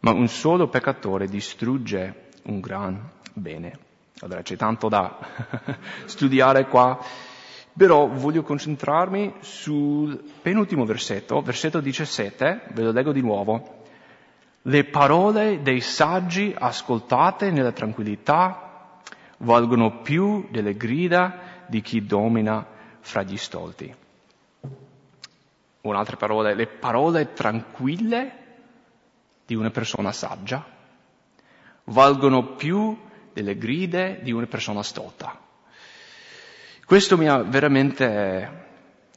ma 0.00 0.12
un 0.12 0.28
solo 0.28 0.68
peccatore 0.68 1.26
distrugge 1.26 2.28
un 2.44 2.60
gran 2.60 3.10
bene. 3.32 3.78
Allora 4.20 4.42
c'è 4.42 4.56
tanto 4.56 4.88
da 4.88 5.18
studiare 6.06 6.66
qua, 6.66 6.98
però 7.76 8.08
voglio 8.08 8.42
concentrarmi 8.42 9.34
sul 9.40 10.22
penultimo 10.42 10.84
versetto, 10.84 11.40
versetto 11.40 11.80
17, 11.80 12.62
ve 12.72 12.82
lo 12.82 12.90
leggo 12.90 13.12
di 13.12 13.20
nuovo. 13.20 13.76
Le 14.62 14.84
parole 14.84 15.62
dei 15.62 15.80
saggi 15.80 16.54
ascoltate 16.56 17.50
nella 17.50 17.72
tranquillità 17.72 18.98
valgono 19.38 20.00
più 20.00 20.48
delle 20.50 20.76
grida 20.76 21.64
di 21.66 21.80
chi 21.80 22.04
domina 22.04 22.66
fra 23.00 23.22
gli 23.22 23.36
stolti. 23.36 23.94
Altre 25.80 26.16
parole, 26.16 26.54
le 26.54 26.66
parole 26.66 27.32
tranquille 27.32 28.47
di 29.48 29.54
una 29.54 29.70
persona 29.70 30.12
saggia 30.12 30.62
valgono 31.84 32.54
più 32.54 32.94
delle 33.32 33.56
gride 33.56 34.20
di 34.22 34.30
una 34.30 34.44
persona 34.44 34.82
stolta. 34.82 35.40
Questo 36.84 37.16
mi 37.16 37.26
ha 37.28 37.38
veramente 37.38 38.66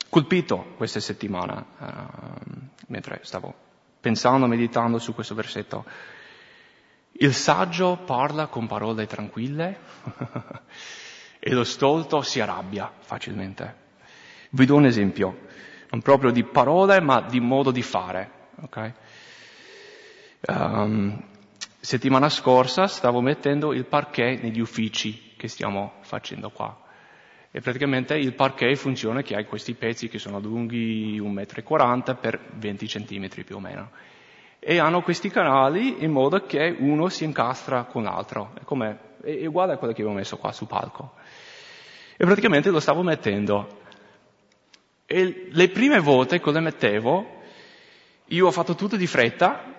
colpito 0.07 0.73
questa 0.77 1.01
settimana, 1.01 1.65
uh, 1.77 2.69
mentre 2.88 3.19
stavo 3.23 3.53
pensando, 3.99 4.47
meditando 4.47 4.99
su 4.99 5.13
questo 5.13 5.36
versetto. 5.36 5.84
Il 7.11 7.34
saggio 7.34 7.97
parla 7.97 8.47
con 8.47 8.67
parole 8.67 9.07
tranquille 9.07 9.79
e 11.39 11.51
lo 11.51 11.65
stolto 11.65 12.21
si 12.21 12.39
arrabbia 12.39 12.89
facilmente. 13.01 13.75
Vi 14.51 14.65
do 14.65 14.75
un 14.75 14.86
esempio, 14.86 15.39
non 15.89 16.01
proprio 16.01 16.32
di 16.32 16.45
parole, 16.45 17.01
ma 17.01 17.19
di 17.19 17.41
modo 17.41 17.71
di 17.71 17.82
fare. 17.82 18.39
Okay? 18.61 18.93
Um, 20.48 21.22
settimana 21.80 22.30
scorsa 22.30 22.88
stavo 22.88 23.22
mettendo 23.22 23.74
il 23.74 23.86
parquet 23.86 24.42
negli 24.42 24.60
uffici 24.60 25.34
che 25.38 25.48
stiamo 25.48 25.94
facendo 26.02 26.50
qua. 26.50 26.78
E 27.52 27.60
praticamente 27.60 28.16
il 28.16 28.34
parquet 28.34 28.76
funziona 28.76 29.22
che 29.22 29.36
hai 29.36 29.46
questi 29.46 29.74
pezzi 29.74 30.08
che 30.08 30.20
sono 30.20 30.39
lunghi 30.39 31.20
1,40 31.20 32.12
m 32.12 32.18
per 32.20 32.39
20 32.54 32.88
cm 32.88 33.44
più 33.44 33.58
o 33.58 33.60
meno. 33.60 33.92
E 34.58 34.80
hanno 34.80 35.02
questi 35.02 35.30
canali 35.30 36.04
in 36.04 36.12
modo 36.12 36.46
che 36.46 36.76
uno 36.80 37.10
si 37.10 37.24
incastra 37.24 37.84
con 37.84 38.04
l'altro. 38.04 38.54
È, 38.60 38.64
come, 38.64 39.18
è 39.24 39.46
uguale 39.46 39.74
a 39.74 39.78
quello 39.78 39.94
che 39.94 40.02
avevo 40.02 40.16
messo 40.16 40.38
qua 40.38 40.52
sul 40.52 40.68
palco. 40.68 41.14
E 42.16 42.26
praticamente 42.26 42.70
lo 42.70 42.80
stavo 42.80 43.04
mettendo. 43.04 43.80
E 45.06 45.50
le 45.52 45.70
prime 45.70 46.00
volte 46.00 46.39
che 46.39 46.52
lo 46.52 46.62
mettevo, 46.62 47.42
io 48.26 48.48
ho 48.48 48.52
fatto 48.52 48.76
tutto 48.76 48.96
di 48.96 49.08
fretta 49.08 49.70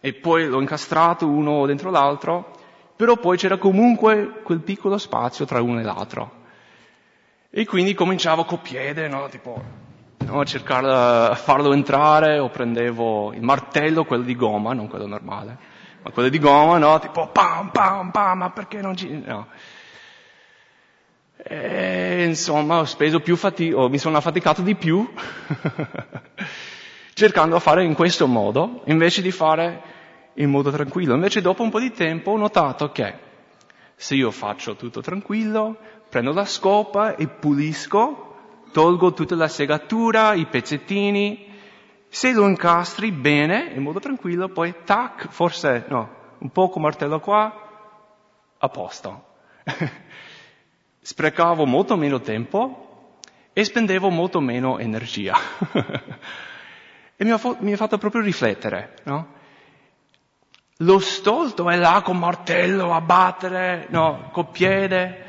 e 0.00 0.12
poi 0.12 0.46
l'ho 0.46 0.60
incastrato 0.60 1.26
uno 1.26 1.66
dentro 1.66 1.90
l'altro, 1.90 2.56
però 2.96 3.16
poi 3.16 3.36
c'era 3.36 3.58
comunque 3.58 4.40
quel 4.42 4.60
piccolo 4.60 4.98
spazio 4.98 5.44
tra 5.44 5.60
uno 5.60 5.80
e 5.80 5.82
l'altro. 5.82 6.36
E 7.50 7.64
quindi 7.64 7.94
cominciavo 7.94 8.44
col 8.44 8.60
piede, 8.60 9.08
no? 9.08 9.28
tipo, 9.28 9.62
no? 10.18 10.40
a 10.40 10.44
cercare 10.44 11.30
di 11.30 11.36
farlo 11.36 11.72
entrare, 11.72 12.38
o 12.38 12.48
prendevo 12.48 13.32
il 13.32 13.42
martello, 13.42 14.04
quello 14.04 14.24
di 14.24 14.36
gomma, 14.36 14.72
non 14.72 14.88
quello 14.88 15.06
normale, 15.06 15.56
ma 16.02 16.10
quelle 16.10 16.30
di 16.30 16.38
gomma, 16.38 16.78
no? 16.78 16.98
Tipo 16.98 17.28
pam, 17.28 17.70
pam, 17.70 18.10
pam, 18.10 18.38
ma 18.38 18.50
perché 18.50 18.80
non 18.80 18.96
ci... 18.96 19.22
No. 19.24 19.46
E, 21.36 22.24
insomma, 22.24 22.80
ho 22.80 22.84
speso 22.84 23.20
più 23.20 23.36
fatica, 23.36 23.88
mi 23.88 23.98
sono 23.98 24.16
affaticato 24.18 24.60
di 24.60 24.74
più 24.74 25.08
cercando 27.18 27.56
di 27.56 27.60
fare 27.60 27.82
in 27.82 27.94
questo 27.94 28.28
modo, 28.28 28.82
invece 28.84 29.22
di 29.22 29.32
fare 29.32 29.82
in 30.34 30.50
modo 30.50 30.70
tranquillo. 30.70 31.14
Invece 31.14 31.40
dopo 31.40 31.64
un 31.64 31.70
po' 31.70 31.80
di 31.80 31.90
tempo 31.90 32.30
ho 32.30 32.36
notato 32.36 32.92
che 32.92 33.12
se 33.96 34.14
io 34.14 34.30
faccio 34.30 34.76
tutto 34.76 35.00
tranquillo, 35.00 35.76
prendo 36.08 36.32
la 36.32 36.44
scopa 36.44 37.16
e 37.16 37.26
pulisco, 37.26 38.36
tolgo 38.70 39.12
tutta 39.14 39.34
la 39.34 39.48
segatura, 39.48 40.34
i 40.34 40.46
pezzettini, 40.46 41.46
se 42.06 42.32
lo 42.32 42.46
incastri 42.46 43.10
bene, 43.10 43.72
in 43.74 43.82
modo 43.82 43.98
tranquillo, 43.98 44.48
poi 44.48 44.72
tac, 44.84 45.28
forse 45.28 45.86
no, 45.88 46.08
un 46.38 46.50
poco 46.50 46.78
martello 46.78 47.18
qua, 47.18 47.52
a 48.58 48.68
posto. 48.68 49.24
Sprecavo 51.00 51.66
molto 51.66 51.96
meno 51.96 52.20
tempo 52.20 53.18
e 53.52 53.64
spendevo 53.64 54.08
molto 54.08 54.38
meno 54.38 54.78
energia. 54.78 55.36
e 57.20 57.24
mi 57.24 57.32
ha, 57.32 57.40
mi 57.58 57.72
ha, 57.72 57.76
fatto 57.76 57.98
proprio 57.98 58.22
riflettere, 58.22 58.94
no? 59.02 59.34
Lo 60.82 61.00
stolto 61.00 61.68
è 61.68 61.74
là 61.74 62.00
con 62.04 62.16
martello 62.16 62.94
a 62.94 63.00
battere, 63.00 63.86
no, 63.88 64.28
col 64.30 64.50
piede. 64.50 65.24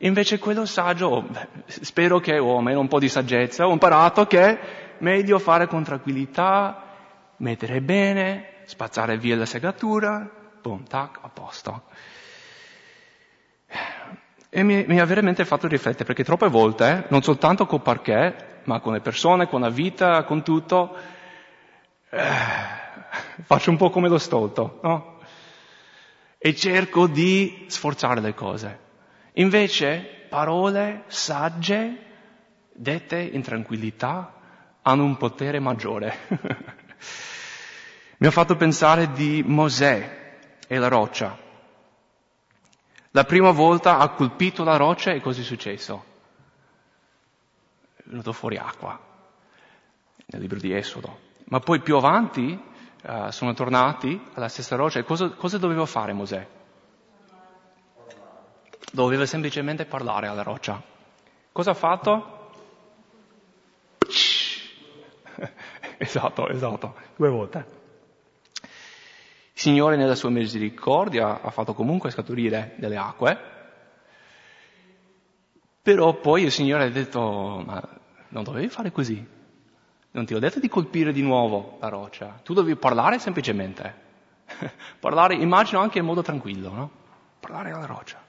Invece 0.00 0.38
quello 0.38 0.66
saggio, 0.66 1.26
spero 1.64 2.20
che 2.20 2.38
ho 2.38 2.58
almeno 2.58 2.80
un 2.80 2.88
po' 2.88 2.98
di 2.98 3.08
saggezza, 3.08 3.66
ho 3.66 3.72
imparato 3.72 4.26
che 4.26 4.58
meglio 4.98 5.38
fare 5.38 5.66
con 5.66 5.82
tranquillità, 5.82 6.84
mettere 7.38 7.80
bene, 7.80 8.56
spazzare 8.66 9.16
via 9.16 9.36
la 9.36 9.46
segatura, 9.46 10.28
boom, 10.60 10.84
tac, 10.84 11.20
a 11.22 11.28
posto. 11.30 11.84
E 14.50 14.62
mi, 14.62 14.84
mi, 14.86 15.00
ha 15.00 15.06
veramente 15.06 15.46
fatto 15.46 15.66
riflettere, 15.68 16.04
perché 16.04 16.22
troppe 16.22 16.48
volte, 16.48 17.06
non 17.08 17.22
soltanto 17.22 17.64
col 17.64 17.80
parquet, 17.80 18.58
ma 18.64 18.80
con 18.80 18.92
le 18.92 19.00
persone, 19.00 19.48
con 19.48 19.62
la 19.62 19.70
vita, 19.70 20.24
con 20.24 20.42
tutto, 20.42 21.18
faccio 22.10 23.70
un 23.70 23.76
po' 23.76 23.90
come 23.90 24.08
lo 24.08 24.18
stolto, 24.18 24.80
no? 24.82 25.18
E 26.38 26.54
cerco 26.56 27.06
di 27.06 27.66
sforzare 27.68 28.20
le 28.20 28.34
cose. 28.34 28.78
Invece, 29.34 30.26
parole 30.28 31.04
sagge, 31.06 32.06
dette 32.72 33.20
in 33.20 33.42
tranquillità, 33.42 34.34
hanno 34.82 35.04
un 35.04 35.16
potere 35.16 35.60
maggiore. 35.60 36.18
Mi 38.18 38.26
ha 38.26 38.30
fatto 38.30 38.56
pensare 38.56 39.12
di 39.12 39.42
Mosè 39.46 40.38
e 40.66 40.78
la 40.78 40.88
roccia. 40.88 41.38
La 43.12 43.24
prima 43.24 43.50
volta 43.50 43.98
ha 43.98 44.08
colpito 44.10 44.62
la 44.62 44.76
roccia 44.76 45.12
e 45.12 45.20
cosa 45.20 45.40
è 45.40 45.44
successo? 45.44 46.04
È 47.96 48.02
venuto 48.04 48.32
fuori 48.32 48.56
acqua, 48.56 48.98
nel 50.26 50.40
libro 50.40 50.58
di 50.58 50.74
Esodo. 50.74 51.28
Ma 51.50 51.58
poi 51.58 51.80
più 51.80 51.96
avanti 51.96 52.58
uh, 53.02 53.30
sono 53.30 53.52
tornati 53.54 54.20
alla 54.34 54.46
stessa 54.46 54.76
roccia 54.76 55.00
e 55.00 55.04
cosa, 55.04 55.30
cosa 55.30 55.58
doveva 55.58 55.84
fare 55.84 56.12
Mosè? 56.12 56.46
Doveva 58.92 59.26
semplicemente 59.26 59.84
parlare 59.84 60.28
alla 60.28 60.44
roccia. 60.44 60.80
Cosa 61.50 61.72
ha 61.72 61.74
fatto? 61.74 62.50
esatto, 65.98 66.48
esatto, 66.48 66.94
due 67.16 67.28
volte. 67.28 67.66
Il 68.62 69.60
Signore 69.60 69.96
nella 69.96 70.14
sua 70.14 70.30
misericordia 70.30 71.40
ha 71.40 71.50
fatto 71.50 71.74
comunque 71.74 72.12
scaturire 72.12 72.74
delle 72.76 72.96
acque, 72.96 73.38
però 75.82 76.14
poi 76.14 76.44
il 76.44 76.52
Signore 76.52 76.84
ha 76.84 76.90
detto, 76.90 77.60
ma 77.66 77.82
non 78.28 78.44
dovevi 78.44 78.68
fare 78.68 78.92
così. 78.92 79.38
Non 80.12 80.26
ti 80.26 80.34
ho 80.34 80.38
detto 80.40 80.58
di 80.58 80.68
colpire 80.68 81.12
di 81.12 81.22
nuovo 81.22 81.78
la 81.80 81.88
roccia, 81.88 82.40
tu 82.42 82.52
dovevi 82.52 82.76
parlare 82.76 83.18
semplicemente. 83.18 84.08
parlare, 84.98 85.34
immagino 85.34 85.80
anche 85.80 85.98
in 85.98 86.04
modo 86.04 86.22
tranquillo, 86.22 86.72
no? 86.72 86.90
Parlare 87.38 87.70
alla 87.70 87.86
roccia. 87.86 88.20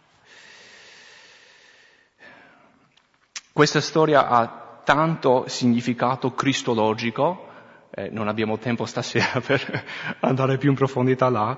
Questa 3.51 3.81
storia 3.81 4.27
ha 4.27 4.81
tanto 4.83 5.47
significato 5.47 6.33
cristologico, 6.33 7.49
eh, 7.89 8.09
non 8.09 8.27
abbiamo 8.27 8.57
tempo 8.57 8.85
stasera 8.85 9.41
per 9.45 9.85
andare 10.19 10.57
più 10.57 10.69
in 10.69 10.75
profondità 10.75 11.29
là, 11.29 11.57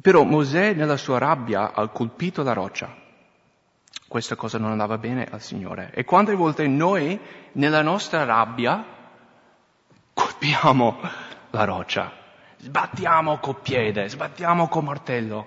però 0.00 0.22
Mosè 0.24 0.74
nella 0.74 0.96
sua 0.96 1.18
rabbia 1.18 1.72
ha 1.72 1.88
colpito 1.88 2.42
la 2.42 2.52
roccia. 2.52 3.08
Questa 4.10 4.34
cosa 4.34 4.58
non 4.58 4.72
andava 4.72 4.98
bene 4.98 5.24
al 5.30 5.40
Signore. 5.40 5.92
E 5.94 6.02
quante 6.02 6.34
volte 6.34 6.66
noi 6.66 7.16
nella 7.52 7.80
nostra 7.80 8.24
rabbia 8.24 8.84
colpiamo 10.12 10.98
la 11.50 11.62
roccia, 11.62 12.10
sbattiamo 12.56 13.38
col 13.38 13.60
piede, 13.60 14.08
sbattiamo 14.08 14.66
col 14.66 14.82
martello. 14.82 15.46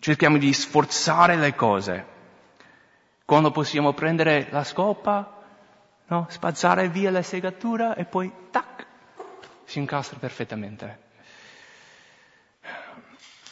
Cerchiamo 0.00 0.38
di 0.38 0.52
sforzare 0.52 1.36
le 1.36 1.54
cose 1.54 2.06
quando 3.24 3.52
possiamo 3.52 3.92
prendere 3.92 4.48
la 4.50 4.64
scopa, 4.64 5.40
no? 6.06 6.26
spazzare 6.28 6.88
via 6.88 7.12
la 7.12 7.22
segatura 7.22 7.94
e 7.94 8.06
poi 8.06 8.32
tac, 8.50 8.84
si 9.62 9.78
incastra 9.78 10.18
perfettamente. 10.18 11.05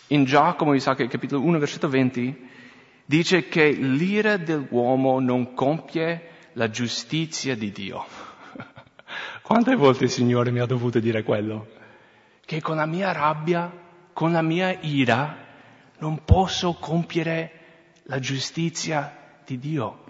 In 0.09 0.25
Giacomo, 0.25 0.73
mi 0.73 0.81
capitolo 0.81 1.43
1, 1.43 1.59
versetto 1.59 1.89
20, 1.89 2.49
dice 3.07 3.49
che 3.49 3.71
l'ira 3.71 4.37
dell'uomo 4.37 5.19
non 5.19 5.55
compie 5.55 6.31
la 6.53 6.69
giustizia 6.69 7.57
di 7.57 7.73
Dio. 7.73 8.05
Quante 9.43 9.75
volte 9.77 10.05
il 10.05 10.11
Signore 10.11 10.51
mi 10.51 10.61
ha 10.61 10.67
dovuto 10.67 10.99
dire 10.99 11.23
quello? 11.23 11.69
Che 12.45 12.61
con 12.61 12.77
la 12.77 12.87
mia 12.87 13.13
rabbia, 13.13 13.73
con 14.13 14.33
la 14.33 14.43
mia 14.43 14.79
ira, 14.81 15.37
non 15.99 16.23
posso 16.25 16.75
compiere 16.75 17.51
la 18.05 18.19
giustizia 18.19 19.39
di 19.47 19.59
Dio. 19.59 20.05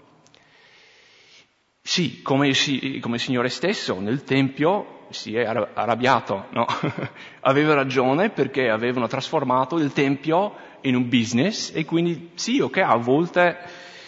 Sì, 1.81 2.21
come, 2.21 2.51
come 2.99 3.15
il 3.15 3.21
Signore 3.21 3.49
stesso 3.49 3.99
nel 3.99 4.23
Tempio 4.23 4.94
si 5.15 5.35
è 5.35 5.45
arrabbiato, 5.45 6.45
no? 6.51 6.65
aveva 7.41 7.73
ragione 7.73 8.29
perché 8.29 8.69
avevano 8.69 9.07
trasformato 9.07 9.77
il 9.77 9.91
Tempio 9.93 10.53
in 10.81 10.95
un 10.95 11.09
business 11.09 11.71
e 11.73 11.85
quindi 11.85 12.31
sì, 12.35 12.59
ok, 12.59 12.77
a 12.77 12.95
volte 12.95 13.57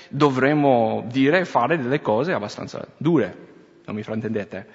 dovremmo 0.10 1.03
dire 1.08 1.39
e 1.39 1.45
fare 1.45 1.78
delle 1.78 2.01
cose 2.01 2.34
abbastanza 2.34 2.86
dure, 2.97 3.36
non 3.86 3.95
mi 3.95 4.03
fraintendete. 4.03 4.68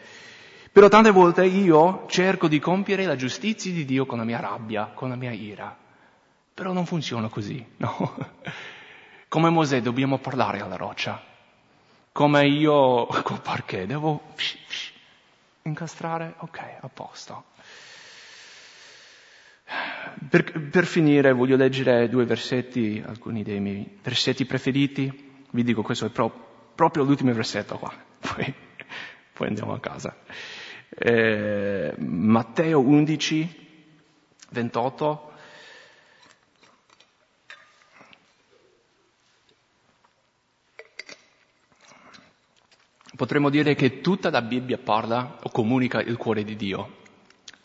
Però 0.72 0.88
tante 0.88 1.10
volte 1.10 1.44
io 1.44 2.06
cerco 2.08 2.48
di 2.48 2.58
compiere 2.58 3.04
la 3.04 3.16
giustizia 3.16 3.70
di 3.70 3.84
Dio 3.84 4.06
con 4.06 4.18
la 4.18 4.24
mia 4.24 4.40
rabbia, 4.40 4.90
con 4.94 5.10
la 5.10 5.16
mia 5.16 5.30
ira. 5.30 5.76
Però 6.54 6.72
non 6.72 6.86
funziona 6.86 7.28
così, 7.28 7.64
no? 7.76 8.14
Come 9.28 9.50
Mosè 9.50 9.80
dobbiamo 9.80 10.18
parlare 10.18 10.60
alla 10.60 10.76
roccia. 10.76 11.22
Come 12.12 12.46
io 12.46 13.06
parquet 13.42 13.86
devo 13.86 14.20
psh, 14.34 14.56
psh, 14.66 14.91
incastrare, 15.62 16.34
ok, 16.38 16.58
a 16.80 16.88
posto. 16.88 17.44
Per, 20.28 20.68
per, 20.68 20.84
finire 20.84 21.32
voglio 21.32 21.56
leggere 21.56 22.08
due 22.08 22.24
versetti, 22.24 23.02
alcuni 23.04 23.42
dei 23.42 23.60
miei 23.60 23.98
versetti 24.02 24.44
preferiti. 24.44 25.30
Vi 25.50 25.62
dico 25.62 25.82
questo 25.82 26.06
è 26.06 26.10
pro, 26.10 26.70
proprio 26.74 27.04
l'ultimo 27.04 27.32
versetto 27.32 27.78
qua, 27.78 27.92
poi, 28.20 28.52
poi 29.32 29.48
andiamo 29.48 29.72
a 29.72 29.80
casa. 29.80 30.16
Eh, 30.88 31.94
Matteo 31.98 32.80
11, 32.80 33.60
28. 34.50 35.31
Potremmo 43.22 43.50
dire 43.50 43.76
che 43.76 44.00
tutta 44.00 44.30
la 44.30 44.42
Bibbia 44.42 44.78
parla 44.78 45.38
o 45.40 45.50
comunica 45.50 46.00
il 46.00 46.16
cuore 46.16 46.42
di 46.42 46.56
Dio, 46.56 46.96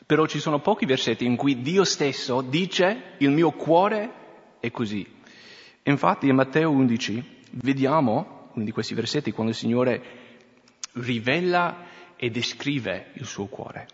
però 0.05 0.27
ci 0.27 0.37
sono 0.37 0.59
pochi 0.59 0.85
versetti 0.85 1.25
in 1.25 1.35
cui 1.35 1.61
Dio 1.61 1.83
stesso 1.83 2.41
dice 2.41 3.15
il 3.17 3.31
mio 3.31 3.49
cuore 3.49 4.11
è 4.59 4.69
così. 4.69 5.03
Infatti 5.81 6.27
in 6.27 6.35
Matteo 6.35 6.69
11 6.69 7.23
vediamo 7.53 8.49
uno 8.53 8.63
di 8.63 8.69
questi 8.69 8.93
versetti 8.93 9.31
quando 9.31 9.51
il 9.51 9.57
Signore 9.57 10.03
rivela 10.93 11.87
e 12.15 12.29
descrive 12.29 13.07
il 13.13 13.25
suo 13.25 13.47
cuore. 13.47 13.87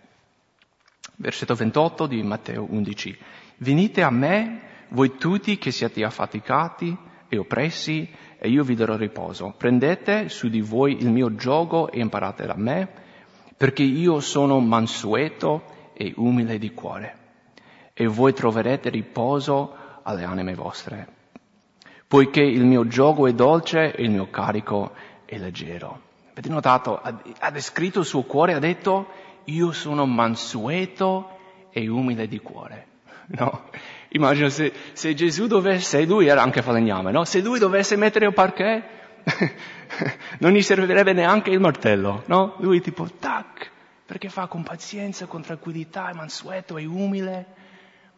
Versetto 1.16 1.56
28 1.56 2.08
di 2.08 2.22
Matteo 2.24 2.68
11. 2.70 3.18
Venite 3.60 4.02
a 4.02 4.12
me, 4.12 4.88
voi 4.90 5.16
tutti 5.16 5.58
che 5.58 5.72
siete 5.72 6.04
affaticati 6.04 6.94
e 7.30 7.38
oppressi, 7.38 8.06
e 8.44 8.50
io 8.50 8.66
vi 8.66 8.76
darò 8.76 8.98
riposo. 8.98 9.54
Prendete 9.56 10.28
su 10.28 10.50
di 10.50 10.60
voi 10.60 10.98
il 11.00 11.10
mio 11.10 11.34
gioco 11.34 11.90
e 11.90 12.02
imparate 12.02 12.46
da 12.46 12.56
me, 12.58 12.90
perché 13.56 13.84
io 13.84 14.20
sono 14.20 14.60
mansueto 14.60 15.64
e 15.94 16.12
umile 16.18 16.58
di 16.58 16.74
cuore, 16.74 17.16
e 17.94 18.06
voi 18.06 18.34
troverete 18.34 18.90
riposo 18.90 19.74
alle 20.04 20.26
anime 20.26 20.56
vostre, 20.56 21.08
poiché 22.06 22.42
il 22.42 22.66
mio 22.66 22.86
gioco 22.86 23.28
è 23.28 23.34
dolce 23.34 23.96
e 23.96 24.04
il 24.04 24.12
mio 24.12 24.30
carico 24.30 24.92
è 25.24 25.38
leggero. 25.38 26.02
Avete 26.32 26.50
notato? 26.50 27.00
Ha 27.00 27.50
descritto 27.50 28.00
il 28.00 28.06
suo 28.06 28.24
cuore, 28.24 28.56
ha 28.56 28.60
detto, 28.60 29.08
io 29.46 29.72
sono 29.72 30.06
mansueto 30.06 31.30
e 31.70 31.88
umile 31.88 32.28
di 32.28 32.40
cuore. 32.40 32.88
No? 33.26 33.70
Immagino 34.16 34.50
se, 34.50 34.72
se 34.94 35.14
Gesù 35.16 35.48
dovesse, 35.48 36.06
lui 36.06 36.28
era 36.28 36.44
anche 36.44 36.62
falegname, 36.62 37.12
no? 37.12 37.26
Se 37.26 37.42
lui 37.42 37.58
dovesse 37.58 37.96
mettere 37.96 38.28
il 38.28 38.34
parquet, 38.34 38.84
non 40.38 40.52
gli 40.52 40.62
servirebbe 40.62 41.14
neanche 41.14 41.50
il 41.50 41.60
martello, 41.60 42.24
no? 42.28 42.56
Lui 42.60 42.80
tipo, 42.80 43.10
tac, 43.20 43.72
perché 44.06 44.30
fa 44.30 44.46
con 44.46 44.62
pazienza, 44.62 45.26
con 45.26 45.42
tranquillità, 45.42 46.12
è 46.12 46.14
mansueto, 46.14 46.78
è 46.78 46.86
umile, 46.86 47.46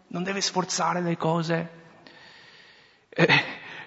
non 0.08 0.24
deve 0.24 0.41
sforzare 0.41 1.00
le 1.00 1.16
cose. 1.16 1.70
E, 3.08 3.28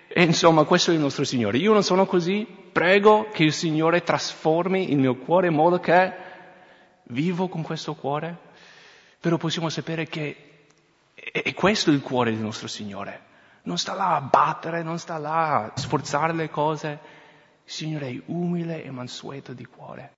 e 0.09 0.22
insomma, 0.22 0.64
questo 0.64 0.92
è 0.92 0.94
il 0.94 1.00
nostro 1.00 1.24
Signore. 1.24 1.59
Io 1.59 1.74
non 1.74 1.82
sono 1.82 2.06
così, 2.06 2.46
prego 2.72 3.28
che 3.30 3.42
il 3.42 3.52
Signore 3.52 4.02
trasformi 4.02 4.90
il 4.90 4.98
mio 4.98 5.16
cuore 5.16 5.48
in 5.48 5.54
modo 5.54 5.78
che 5.78 6.11
vivo 7.09 7.48
con 7.48 7.61
questo 7.61 7.94
cuore, 7.94 8.34
però 9.20 9.36
possiamo 9.36 9.68
sapere 9.68 10.06
che 10.06 10.47
è 11.32 11.54
questo 11.54 11.90
il 11.90 12.00
cuore 12.00 12.30
del 12.30 12.40
nostro 12.40 12.68
Signore. 12.68 13.26
Non 13.62 13.78
sta 13.78 13.94
là 13.94 14.16
a 14.16 14.20
battere, 14.20 14.82
non 14.82 14.98
sta 14.98 15.18
là 15.18 15.64
a 15.64 15.72
sforzare 15.74 16.32
le 16.32 16.48
cose. 16.48 16.98
Signore 17.64 18.08
è 18.08 18.22
umile 18.26 18.82
e 18.82 18.90
mansueto 18.90 19.52
di 19.52 19.64
cuore. 19.66 20.14